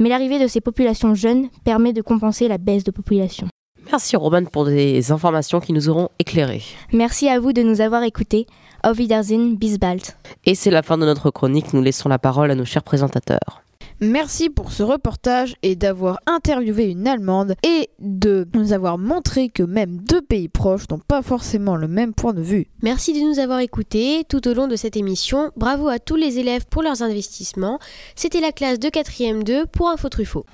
Mais 0.00 0.08
l'arrivée 0.08 0.40
de 0.40 0.48
ces 0.48 0.60
populations 0.60 1.14
jeunes 1.14 1.48
permet 1.64 1.92
de 1.92 2.02
compenser 2.02 2.48
la 2.48 2.58
baisse 2.58 2.84
de 2.84 2.90
population. 2.90 3.48
Merci 3.90 4.16
Roman 4.16 4.44
pour 4.44 4.64
des 4.64 5.12
informations 5.12 5.60
qui 5.60 5.72
nous 5.72 5.88
auront 5.88 6.08
éclairés. 6.18 6.62
Merci 6.92 7.28
à 7.28 7.38
vous 7.38 7.52
de 7.52 7.62
nous 7.62 7.80
avoir 7.80 8.02
écoutés. 8.02 8.46
Auf 8.82 8.98
Wiedersehen, 8.98 9.56
bis 9.56 9.78
bald. 9.78 10.02
Et 10.44 10.54
c'est 10.54 10.70
la 10.70 10.82
fin 10.82 10.98
de 10.98 11.06
notre 11.06 11.30
chronique, 11.30 11.72
nous 11.72 11.82
laissons 11.82 12.08
la 12.08 12.18
parole 12.18 12.50
à 12.50 12.54
nos 12.54 12.66
chers 12.66 12.82
présentateurs. 12.82 13.62
Merci 14.00 14.50
pour 14.50 14.72
ce 14.72 14.82
reportage 14.82 15.54
et 15.62 15.76
d'avoir 15.76 16.18
interviewé 16.26 16.90
une 16.90 17.06
Allemande 17.06 17.54
et 17.62 17.88
de 18.00 18.46
nous 18.52 18.72
avoir 18.72 18.98
montré 18.98 19.48
que 19.48 19.62
même 19.62 19.98
deux 19.98 20.20
pays 20.20 20.48
proches 20.48 20.88
n'ont 20.90 20.98
pas 20.98 21.22
forcément 21.22 21.76
le 21.76 21.86
même 21.86 22.12
point 22.12 22.34
de 22.34 22.42
vue. 22.42 22.66
Merci 22.82 23.12
de 23.12 23.26
nous 23.26 23.38
avoir 23.38 23.60
écoutés 23.60 24.24
tout 24.28 24.46
au 24.48 24.52
long 24.52 24.66
de 24.66 24.76
cette 24.76 24.96
émission. 24.96 25.50
Bravo 25.56 25.88
à 25.88 26.00
tous 26.00 26.16
les 26.16 26.38
élèves 26.38 26.66
pour 26.68 26.82
leurs 26.82 27.02
investissements. 27.02 27.78
C'était 28.16 28.40
la 28.40 28.52
classe 28.52 28.80
de 28.80 28.88
4e 28.88 29.44
2 29.44 29.66
pour 29.66 29.88
Info 29.88 30.08
Truffaut. 30.08 30.44